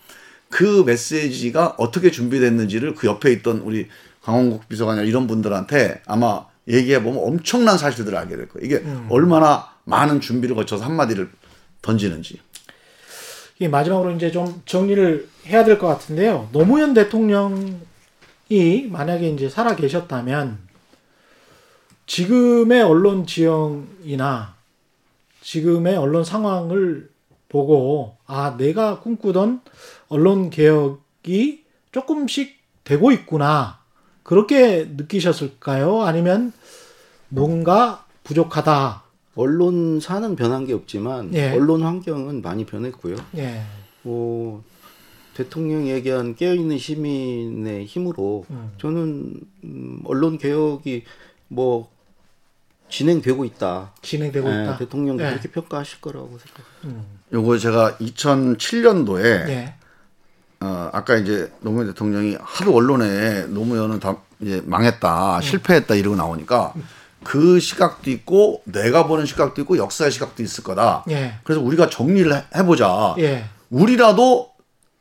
[0.51, 3.89] 그 메시지가 어떻게 준비됐는지를 그 옆에 있던 우리
[4.23, 8.67] 강원국 비서관이나 이런 분들한테 아마 얘기해 보면 엄청난 사실들을 알게 될 거예요.
[8.67, 11.31] 이게 얼마나 많은 준비를 거쳐서 한마디를
[11.83, 12.41] 던지는지.
[13.61, 16.49] 이 마지막으로 이제 좀 정리를 해야 될 것 같은데요.
[16.53, 17.81] 노무현 대통령
[18.49, 20.59] 이 만약에 이제 살아 계셨다면
[22.07, 24.55] 지금의 언론 지형이나
[25.41, 27.11] 지금의 언론 상황을
[27.49, 29.61] 보고 아 내가 꿈꾸던
[30.09, 33.81] 언론 개혁이 조금씩 되고 있구나
[34.23, 36.03] 그렇게 느끼셨을까요?
[36.03, 36.53] 아니면
[37.29, 39.05] 뭔가 부족하다.
[39.37, 41.51] 언론사는 변한 게 없지만 예.
[41.53, 43.17] 언론 환경은 많이 변했고요.
[43.37, 43.63] 예.
[44.03, 44.65] 뭐
[45.47, 48.73] 대통령이 얘기한 깨어있는 시민의 힘으로 음.
[48.79, 49.35] 저는
[49.65, 51.05] 음, 언론 개혁이
[51.49, 51.91] 뭐
[52.89, 53.93] 진행되고 있다.
[54.01, 54.77] 진행되고 예, 있다.
[54.79, 55.31] 대통령도 예.
[55.31, 57.05] 그렇게 평가하실 거라고 생각합니다.
[57.33, 59.75] 요거 제가 2007년도에 예.
[60.61, 66.73] 어, 아까 이제 노무현 대통령이 하도 언론에 노무현은 다 이제 망했다, 실패했다 이러고 나오니까
[67.25, 71.05] 그 시각도 있고 내가 보는 시각도 있고 역사의 시각도 있을 거다.
[71.11, 71.35] 예.
[71.45, 73.17] 그래서 우리가 정리를 해- 해보자.
[73.19, 73.45] 예.
[73.69, 74.56] 우리라도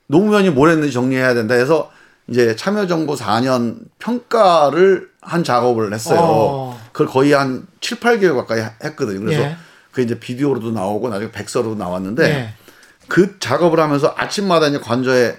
[0.07, 1.91] 노무현이 뭘 했는지 정리해야 된다 해서
[2.27, 6.19] 이제 참여정부 4년 평가를 한 작업을 했어요.
[6.21, 6.81] 어.
[6.91, 9.19] 그걸 거의 한 7, 8개월 가까이 했거든요.
[9.19, 9.57] 그래서 예.
[9.91, 12.53] 그 이제 비디오로도 나오고 나중에 백서로도 나왔는데 예.
[13.07, 15.37] 그 작업을 하면서 아침마다 이제 관저에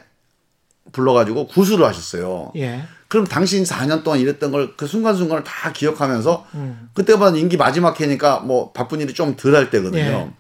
[0.92, 2.52] 불러가지고 구술을 하셨어요.
[2.56, 2.84] 예.
[3.08, 6.90] 그럼 당신 4년 동안 일했던 걸 그 순간순간을 다 기억하면서 음.
[6.94, 10.00] 그때보다 임기 마지막 해니까 뭐 바쁜 일이 좀 덜 할 때거든요.
[10.00, 10.30] 예.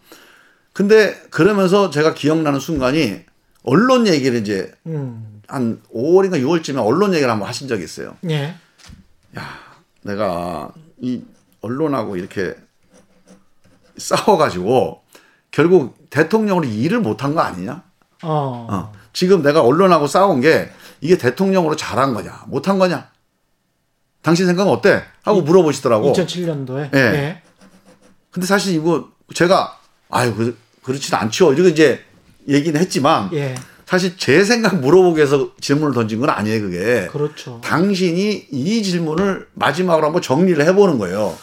[0.72, 3.24] 근데 그러면서 제가 기억나는 순간이
[3.66, 5.42] 언론 얘기를 이제 음.
[5.48, 8.16] 한 5월인가 6월쯤에 언론 얘기를 한번 하신 적이 있어요.
[8.30, 8.54] 예.
[10.02, 11.22] 내가 이
[11.60, 12.54] 언론하고 이렇게
[13.96, 15.02] 싸워가지고
[15.50, 17.82] 결국 대통령으로 일을 못한 거 아니냐?
[18.22, 18.66] 어.
[18.70, 18.92] 어.
[19.12, 23.10] 지금 내가 언론하고 싸운 게 이게 대통령으로 잘한 거냐, 못한 거냐?
[24.22, 25.02] 당신 생각은 어때?
[25.22, 26.12] 하고 물어보시더라고.
[26.12, 26.94] 2007년도에.
[26.94, 26.98] 예.
[26.98, 27.42] 예.
[28.30, 29.78] 근데 사실 이거 제가
[30.10, 31.52] 아유 그, 그렇진 않죠.
[31.52, 32.04] 이렇게 이제
[32.48, 33.54] 얘기는 했지만 예.
[33.86, 36.60] 사실 제 생각 물어보기 위해서 질문을 던진 건 아니에요.
[36.62, 37.60] 그게 그렇죠.
[37.62, 41.36] 당신이 이 질문을 마지막으로 한번 정리를 해보는 거예요.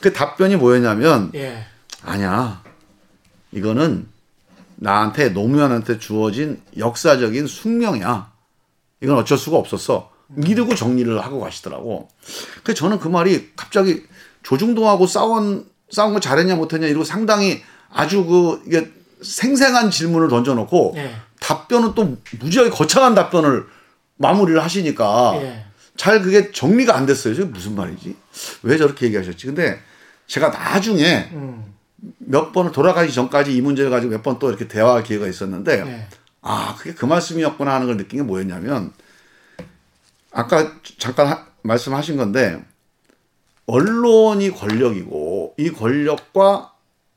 [0.00, 1.64] 그 답변이 뭐였냐면 예.
[2.02, 2.62] 아니야.
[3.52, 4.08] 이거는
[4.76, 8.32] 나한테 노무현한테 주어진 역사적인 숙명이야.
[9.02, 10.10] 이건 어쩔 수가 없었어.
[10.36, 12.08] 이러고 정리를 하고 가시더라고.
[12.62, 14.04] 그 저는 그 말이 갑자기
[14.42, 17.62] 조중동하고 싸운 싸운 거 잘했냐 못했냐 이러고 상당히
[17.92, 18.90] 아주 그 이게
[19.22, 21.14] 생생한 질문을 던져놓고 예.
[21.40, 23.66] 답변은 또 무지하게 거창한 답변을
[24.16, 25.64] 마무리를 하시니까 예.
[25.96, 27.34] 잘 그게 정리가 안 됐어요.
[27.34, 28.16] 이게 무슨 말이지?
[28.62, 29.46] 왜 저렇게 얘기하셨지?
[29.46, 29.80] 근데
[30.26, 31.74] 제가 나중에 음.
[32.18, 36.06] 몇 번을 돌아가기 전까지 이 문제를 가지고 몇 번 또 이렇게 대화할 기회가 있었는데 예.
[36.42, 38.92] 아 그게 그 말씀이었구나 하는 걸 느낀 게 뭐였냐면
[40.32, 42.62] 아까 잠깐 하- 말씀하신 건데
[43.66, 46.72] 언론이 권력이고 이 권력과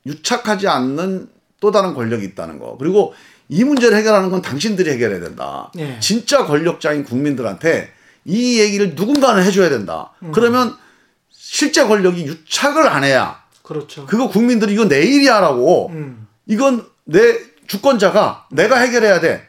[0.05, 1.29] 유착하지 않는
[1.63, 3.13] 또 다른 권력이 있다는 거 그리고
[3.47, 5.71] 이 문제를 해결하는 건 당신들이 해결해야 된다.
[5.77, 5.97] 예.
[6.01, 7.89] 진짜 권력자인 국민들한테
[8.25, 10.11] 이 얘기를 누군가는 해줘야 된다.
[10.23, 10.33] 음.
[10.33, 10.75] 그러면
[11.29, 14.05] 실제 권력이 유착을 안 해야 그렇죠.
[14.07, 16.27] 그거 국민들이 이거 내 일이야라고 음.
[16.47, 19.47] 이건 내 주권자가 내가 해결해야 돼.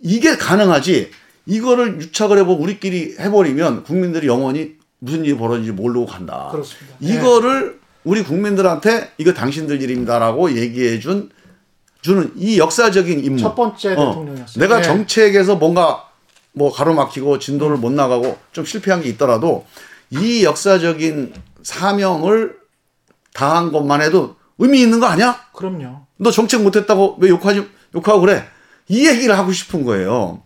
[0.00, 1.10] 이게 가능하지.
[1.46, 6.50] 이거를 유착을 해보고 우리끼리 해버리면 국민들이 영원히 무슨 일이 벌어진지 모르고 간다.
[6.52, 6.96] 그렇습니다.
[7.00, 11.28] 이거를 우리 국민들한테 이거 당신들 일입니다라고 얘기해 준
[12.00, 13.40] 주는 이 역사적인 임무.
[13.40, 14.62] 첫 번째 어, 대통령이었어요.
[14.62, 14.82] 내가 예.
[14.84, 16.08] 정책에서 뭔가
[16.52, 19.66] 뭐 가로막히고 진도를 못 나가고 좀 실패한 게 있더라도
[20.10, 21.34] 이 역사적인
[21.64, 22.56] 사명을
[23.34, 25.40] 다한 것만 해도 의미 있는 거 아니야?
[25.52, 26.06] 그럼요.
[26.16, 28.46] 너 정책 못했다고 왜 욕하지 욕하고 그래?
[28.86, 30.42] 이 얘기를 하고 싶은 거예요.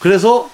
[0.00, 0.50] 그래서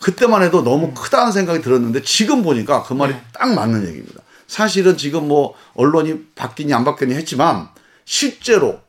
[0.00, 3.22] 그때만 해도 너무 크다는 생각이 들었는데 지금 보니까 그 말이 네.
[3.32, 4.21] 딱 맞는 얘기입니다.
[4.46, 7.68] 사실은 지금 뭐 언론이 바뀌니 안 바뀌니 했지만
[8.04, 8.80] 실제로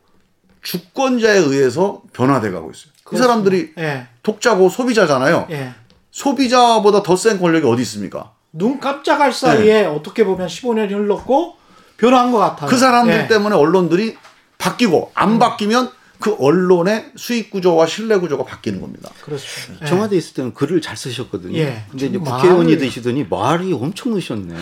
[0.62, 2.92] 주권자에 의해서 변화돼 가고 있어요.
[3.04, 4.08] 그 사람들이 예.
[4.24, 5.48] 독자고 소비자잖아요.
[5.52, 5.74] 예.
[6.12, 8.32] 소비자보다 더 센 권력이 어디 있습니까?
[8.52, 11.56] 눈 깜짝할 사이에 어떻게 보면 15년이 흘렀고
[11.98, 12.70] 변화한 것 같아요.
[12.70, 12.74] 네.
[12.74, 13.28] 그 사람들 예.
[13.28, 14.16] 때문에 언론들이
[14.58, 19.10] 바뀌고 안 바뀌면 그 언론의 수익 구조와 신뢰 구조가 바뀌는 겁니다.
[19.24, 19.86] 그렇습니다.
[19.86, 19.90] 예.
[19.90, 21.58] 청와대 있을 때는 글을 잘 쓰셨거든요.
[21.58, 21.84] 예.
[21.90, 24.56] 근데 이제 좀 국회의원이 말을- 되시더니 말이 엄청 넣으셨네.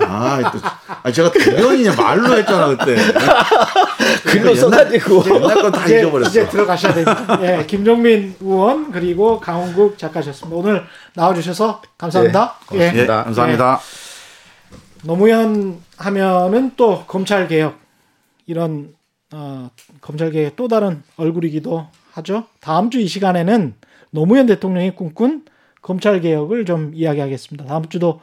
[0.00, 0.58] 아, 또,
[1.02, 2.96] 아 제가 대변이냐 말로 했잖아 그때.
[4.24, 5.24] 글로 써가지고.
[5.34, 6.28] 옛날 건다 이제, 잊어버렸어.
[6.30, 7.38] 이제 들어가셔야 됩니다.
[7.42, 10.56] 예, 김종민 의원 그리고 강원국 작가셨습니다.
[10.56, 12.54] 오늘 나와주셔서 감사합니다.
[12.74, 12.92] 예.
[12.94, 13.80] 예, 감사합니다.
[15.04, 17.78] 노무현 하면은 또 검찰 개혁
[18.46, 18.94] 이런
[19.32, 19.70] 어,
[20.00, 22.46] 검찰 개혁 또 다른 얼굴이기도 하죠.
[22.60, 23.74] 다음 주 이 시간에는
[24.10, 25.44] 노무현 대통령이 꿈꾼
[25.80, 27.64] 검찰 개혁을 좀 이야기하겠습니다.
[27.64, 28.20] 다음 주도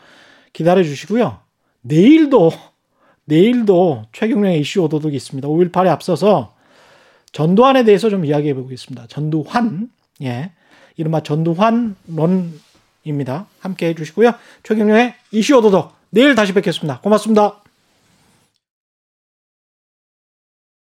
[0.54, 1.40] 기다려 주시고요.
[1.82, 2.52] 내일도
[3.26, 5.48] 내일도 최경령의 이슈 오도독이 있습니다.
[5.48, 6.56] 5.18에 앞서서
[7.32, 9.06] 전두환에 대해서 좀 이야기해 보겠습니다.
[9.08, 9.90] 전두환,
[10.24, 10.52] 예.
[10.98, 13.46] 이른바 전두환론입니다.
[13.60, 14.34] 함께 해 주시고요.
[14.64, 17.00] 최경령의 이슈 오도독 내일 다시 뵙겠습니다.
[17.02, 17.62] 고맙습니다.